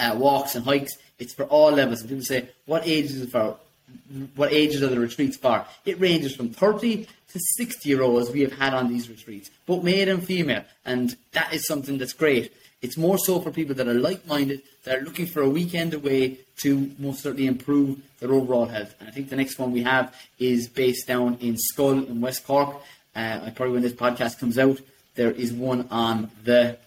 uh, 0.00 0.14
walks 0.16 0.54
and 0.56 0.64
hikes 0.64 0.96
it's 1.18 1.34
for 1.34 1.44
all 1.44 1.70
levels 1.70 2.00
and 2.00 2.08
people 2.08 2.24
say 2.24 2.48
what 2.66 2.82
age 2.86 3.06
is 3.06 3.22
it 3.22 3.30
for 3.30 3.56
what 4.34 4.52
ages 4.52 4.82
are 4.82 4.88
the 4.88 4.98
retreats 4.98 5.36
for. 5.36 5.64
It 5.84 6.00
ranges 6.00 6.34
from 6.34 6.50
30 6.50 7.04
to 7.04 7.40
60 7.56 7.88
year 7.88 8.02
olds 8.02 8.30
we 8.30 8.40
have 8.42 8.52
had 8.52 8.74
on 8.74 8.88
these 8.88 9.08
retreats, 9.08 9.50
both 9.66 9.84
male 9.84 10.08
and 10.08 10.24
female, 10.24 10.64
and 10.84 11.16
that 11.32 11.52
is 11.52 11.66
something 11.66 11.98
that's 11.98 12.12
great. 12.12 12.52
It's 12.82 12.96
more 12.96 13.18
so 13.18 13.40
for 13.40 13.50
people 13.50 13.74
that 13.74 13.88
are 13.88 13.94
like 13.94 14.26
minded, 14.26 14.62
that 14.84 14.98
are 14.98 15.02
looking 15.02 15.26
for 15.26 15.42
a 15.42 15.48
weekend 15.48 15.92
away 15.92 16.38
to 16.62 16.90
most 16.98 17.22
certainly 17.22 17.46
improve 17.46 18.00
their 18.20 18.32
overall 18.32 18.66
health. 18.66 18.94
And 18.98 19.08
I 19.08 19.12
think 19.12 19.28
the 19.28 19.36
next 19.36 19.58
one 19.58 19.70
we 19.70 19.82
have 19.82 20.14
is 20.38 20.68
based 20.68 21.06
down 21.06 21.36
in 21.40 21.56
Schull 21.56 22.08
in 22.08 22.20
West 22.20 22.46
Cork. 22.46 22.76
Uh, 23.14 23.50
probably 23.54 23.74
when 23.74 23.82
this 23.82 23.92
podcast 23.92 24.38
comes 24.38 24.58
out, 24.58 24.80
there 25.14 25.30
is 25.30 25.52
one 25.52 25.88
on 25.90 26.30
the 26.44 26.78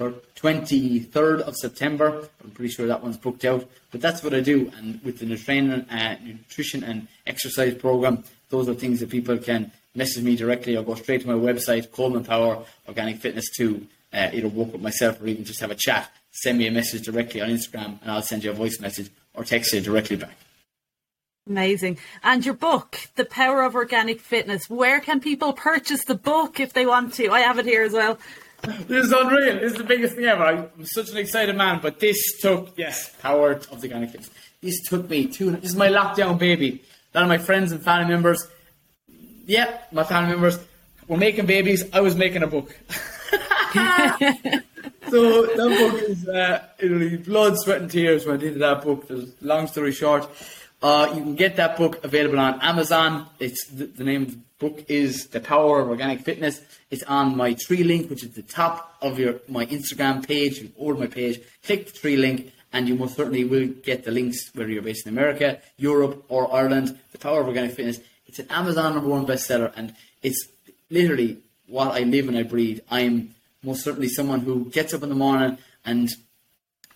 23rd 0.00 1.40
of 1.40 1.56
September. 1.56 2.28
I'm 2.42 2.50
pretty 2.50 2.72
sure 2.72 2.86
that 2.86 3.02
one's 3.02 3.16
booked 3.16 3.44
out. 3.44 3.68
But 3.90 4.00
that's 4.00 4.22
what 4.22 4.34
I 4.34 4.40
do. 4.40 4.70
And 4.76 5.00
with 5.02 5.18
the 5.18 5.26
nutrition, 5.26 5.88
uh, 5.88 6.18
nutrition 6.22 6.82
and 6.84 7.08
exercise 7.26 7.74
program, 7.74 8.24
those 8.48 8.68
are 8.68 8.74
things 8.74 9.00
that 9.00 9.10
people 9.10 9.38
can 9.38 9.70
message 9.94 10.24
me 10.24 10.36
directly 10.36 10.76
or 10.76 10.82
go 10.82 10.94
straight 10.94 11.22
to 11.22 11.28
my 11.28 11.34
website, 11.34 11.92
Colman 11.92 12.24
Power 12.24 12.64
Organic 12.88 13.18
Fitness 13.18 13.48
2 13.56 13.86
uh, 14.14 14.30
either 14.32 14.48
work 14.48 14.72
with 14.72 14.80
myself 14.80 15.20
or 15.20 15.26
even 15.26 15.44
just 15.44 15.60
have 15.60 15.70
a 15.70 15.76
chat, 15.76 16.10
send 16.30 16.58
me 16.58 16.66
a 16.66 16.70
message 16.70 17.02
directly 17.02 17.40
on 17.40 17.50
Instagram 17.50 18.00
and 18.00 18.10
I'll 18.10 18.22
send 18.22 18.44
you 18.44 18.50
a 18.50 18.54
voice 18.54 18.80
message 18.80 19.10
or 19.34 19.44
text 19.44 19.72
you 19.72 19.80
directly 19.80 20.16
back. 20.16 20.36
Amazing. 21.46 21.98
And 22.22 22.44
your 22.44 22.54
book, 22.54 22.98
The 23.16 23.26
Power 23.26 23.64
of 23.64 23.74
Organic 23.74 24.20
Fitness, 24.20 24.70
where 24.70 25.00
can 25.00 25.20
people 25.20 25.52
purchase 25.52 26.02
the 26.04 26.14
book 26.14 26.58
if 26.58 26.72
they 26.72 26.86
want 26.86 27.12
to? 27.14 27.28
I 27.30 27.40
have 27.40 27.58
it 27.58 27.66
here 27.66 27.82
as 27.82 27.92
well. 27.92 28.18
This 28.88 29.06
is 29.06 29.12
unreal. 29.12 29.54
This 29.60 29.72
is 29.72 29.78
the 29.78 29.84
biggest 29.84 30.14
thing 30.14 30.24
ever. 30.24 30.44
I'm 30.44 30.84
such 30.84 31.10
an 31.10 31.18
excited 31.18 31.56
man, 31.56 31.80
but 31.82 32.00
this 32.00 32.40
took, 32.40 32.72
yes, 32.76 33.14
Power 33.20 33.52
of 33.52 33.80
the 33.80 33.88
Organic 33.88 34.10
Fitness. 34.10 34.30
This 34.60 34.80
took 34.88 35.08
me 35.08 35.26
two, 35.26 35.50
this 35.52 35.70
is 35.70 35.76
my 35.76 35.88
lockdown 35.88 36.38
baby. 36.38 36.82
A 37.14 37.18
lot 37.18 37.22
of 37.24 37.28
my 37.28 37.38
friends 37.38 37.72
and 37.72 37.82
family 37.82 38.08
members, 38.08 38.46
yeah, 39.46 39.78
my 39.92 40.04
family 40.04 40.30
members 40.30 40.58
were 41.08 41.16
making 41.16 41.46
babies. 41.46 41.84
I 41.92 42.00
was 42.00 42.16
making 42.16 42.42
a 42.42 42.46
book. 42.46 42.74
so 45.10 45.46
that 45.46 45.76
book 45.78 46.02
is 46.02 46.28
uh, 46.28 46.62
blood, 47.24 47.58
sweat, 47.58 47.82
and 47.82 47.90
tears 47.90 48.26
when 48.26 48.36
I 48.36 48.38
did 48.38 48.58
that 48.58 48.82
book. 48.82 49.06
Long 49.40 49.66
story 49.66 49.92
short, 49.92 50.28
uh, 50.82 51.12
you 51.14 51.22
can 51.22 51.34
get 51.34 51.56
that 51.56 51.76
book 51.76 52.04
available 52.04 52.38
on 52.38 52.60
Amazon. 52.60 53.26
It's 53.38 53.66
the, 53.68 53.86
the, 53.86 54.04
name 54.04 54.44
book 54.64 54.86
is 54.88 55.26
The 55.26 55.40
Power 55.40 55.80
of 55.80 55.90
Organic 55.90 56.20
Fitness. 56.20 56.62
It's 56.90 57.02
on 57.02 57.36
my 57.36 57.52
tree 57.52 57.84
link, 57.84 58.08
which 58.08 58.22
is 58.24 58.30
the 58.30 58.40
top 58.40 58.96
of 59.02 59.18
your 59.18 59.40
my 59.46 59.66
Instagram 59.66 60.26
page. 60.26 60.58
You 60.58 60.94
my 60.94 61.06
page, 61.06 61.38
click 61.62 61.92
the 61.92 61.92
tree 61.92 62.16
link, 62.16 62.50
and 62.72 62.88
you 62.88 62.94
most 62.94 63.14
certainly 63.14 63.44
will 63.44 63.66
get 63.66 64.04
the 64.04 64.10
links 64.10 64.38
whether 64.54 64.70
you're 64.70 64.80
based 64.80 65.06
in 65.06 65.12
America, 65.12 65.60
Europe, 65.76 66.24
or 66.30 66.50
Ireland. 66.50 66.98
The 67.12 67.18
Power 67.18 67.42
of 67.42 67.46
Organic 67.46 67.72
Fitness. 67.72 68.00
It's 68.26 68.38
an 68.38 68.46
Amazon 68.48 68.94
number 68.94 69.10
one 69.10 69.26
bestseller, 69.26 69.70
and 69.76 69.94
it's 70.22 70.48
literally 70.88 71.36
what 71.66 71.88
I 71.88 72.00
live 72.00 72.28
and 72.28 72.38
I 72.38 72.42
breathe. 72.44 72.80
I'm 72.90 73.34
most 73.62 73.84
certainly 73.84 74.08
someone 74.08 74.40
who 74.40 74.70
gets 74.70 74.94
up 74.94 75.02
in 75.02 75.10
the 75.10 75.14
morning 75.14 75.58
and 75.84 76.08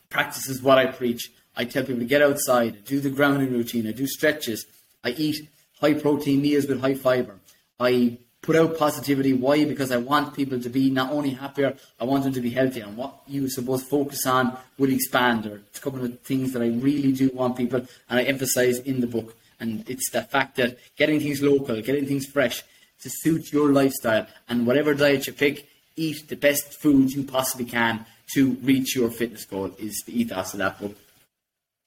practices 0.09 0.63
what 0.63 0.79
I 0.79 0.87
preach. 0.87 1.31
I 1.55 1.67
tell 1.67 1.85
people 1.85 2.01
to 2.01 2.07
get 2.07 2.23
outside, 2.23 2.87
do 2.87 2.99
the 2.99 3.11
grounding 3.11 3.53
routine, 3.53 3.87
I 3.87 3.93
do 3.93 4.07
stretches, 4.07 4.65
I 5.05 5.11
eat 5.11 5.51
high 5.83 5.95
protein 5.95 6.41
meals 6.41 6.67
with 6.67 6.81
high 6.81 6.95
fiber. 6.95 7.37
I 7.81 8.19
put 8.43 8.57
out 8.57 8.79
positivity. 8.79 9.33
Why? 9.33 9.65
Because 9.65 9.91
I 9.91 9.99
want 9.99 10.35
people 10.35 10.61
to 10.61 10.69
be 10.69 10.91
not 10.91 11.13
only 11.13 11.31
happier, 11.31 11.77
I 12.01 12.05
want 12.05 12.25
them 12.25 12.33
to 12.33 12.41
be 12.41 12.51
healthy. 12.51 12.81
And 12.81 12.97
what 12.97 13.21
you 13.27 13.49
suppose 13.49 13.83
focus 13.83 14.27
on 14.27 14.57
will 14.79 14.93
expand. 14.93 15.47
Or 15.47 15.57
it's 15.69 15.79
a 15.79 15.83
couple 15.83 16.05
of 16.05 16.21
things 16.21 16.53
that 16.53 16.63
I 16.63 16.69
really 16.69 17.13
do 17.13 17.31
want 17.35 17.57
people, 17.57 17.81
and 18.09 18.21
I 18.21 18.23
emphasize 18.23 18.79
in 18.79 19.01
the 19.01 19.07
book. 19.07 19.37
And 19.61 19.89
it's 19.89 20.11
the 20.11 20.23
fact 20.23 20.57
that 20.57 20.79
getting 20.97 21.21
things 21.21 21.43
local, 21.43 21.81
getting 21.83 22.07
things 22.07 22.27
fresh 22.27 22.63
to 23.03 23.11
suit 23.11 23.53
your 23.53 23.73
lifestyle, 23.73 24.27
and 24.49 24.67
whatever 24.67 24.95
diet 24.95 25.27
you 25.27 25.33
pick, 25.33 25.69
eat 25.97 26.29
the 26.29 26.37
best 26.37 26.81
foods 26.81 27.15
you 27.15 27.25
possibly 27.25 27.67
can 27.67 28.07
to 28.35 28.53
reach 28.63 28.95
your 28.95 29.11
fitness 29.11 29.45
goal 29.45 29.75
is 29.79 30.03
the 30.07 30.21
ethos 30.21 30.53
of 30.53 30.59
that 30.59 30.81
book. 30.81 30.97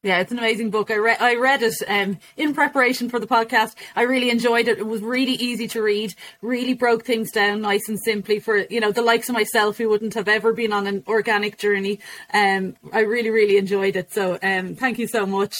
Yeah, 0.04 0.20
it's 0.20 0.32
an 0.32 0.39
amazing 0.39 0.72
book. 0.72 0.89
I 0.89 0.95
read 0.95 1.18
I 1.22 1.36
read 1.36 1.62
it 1.62 1.76
um, 1.88 2.18
in 2.36 2.56
preparation 2.56 3.08
for 3.08 3.20
the 3.20 3.28
podcast. 3.28 3.76
I 3.95 4.02
really 4.02 4.32
enjoyed 4.32 4.68
it. 4.68 4.80
It 4.80 4.88
was 4.88 5.02
really 5.02 5.34
easy 5.34 5.68
to 5.70 5.82
read. 5.84 6.16
Really 6.41 6.74
broke 6.74 7.06
things 7.06 7.32
down 7.32 7.62
nice 7.62 7.88
and 7.88 7.99
simply 8.04 8.39
for 8.39 8.58
you 8.58 8.80
know 8.80 8.91
the 8.91 9.04
likes 9.04 9.30
of 9.30 9.34
myself 9.34 9.78
who 9.78 9.89
wouldn't 9.89 10.16
have 10.16 10.28
ever 10.28 10.54
been 10.54 10.74
on 10.74 10.88
an 10.88 11.04
organic 11.08 11.60
journey. 11.60 11.99
Um, 12.34 12.76
I 12.91 13.02
really 13.02 13.30
really 13.30 13.58
enjoyed 13.58 13.95
it. 13.95 14.12
So 14.12 14.39
um, 14.41 14.76
thank 14.76 14.97
you 14.97 15.06
so 15.06 15.28
much, 15.28 15.56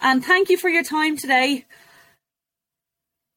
and 0.00 0.24
thank 0.24 0.48
you 0.48 0.56
for 0.56 0.70
your 0.70 0.84
time 0.84 1.18
today. 1.18 1.66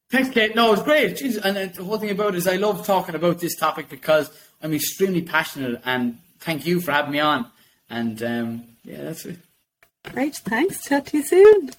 Thanks, 0.08 0.30
Kate. 0.30 0.54
No, 0.54 0.68
it 0.68 0.70
was 0.70 0.82
great. 0.82 1.16
Jeez, 1.16 1.36
and 1.36 1.74
the 1.74 1.84
whole 1.84 1.98
thing 1.98 2.10
about 2.10 2.34
it 2.34 2.38
is 2.38 2.46
I 2.46 2.56
love 2.56 2.86
talking 2.86 3.14
about 3.14 3.40
this 3.40 3.56
topic 3.56 3.90
because 3.90 4.30
I'm 4.62 4.72
extremely 4.72 5.20
passionate, 5.20 5.82
and 5.84 6.16
thank 6.40 6.64
you 6.64 6.80
for 6.80 6.92
having 6.92 7.12
me 7.12 7.20
on. 7.20 7.44
And 7.90 8.22
um, 8.22 8.64
yeah, 8.84 9.02
that's 9.02 9.26
it. 9.26 9.36
Great, 10.12 10.36
thanks. 10.36 10.84
Chat 10.84 11.06
to 11.06 11.18
you 11.18 11.22
soon. 11.22 11.70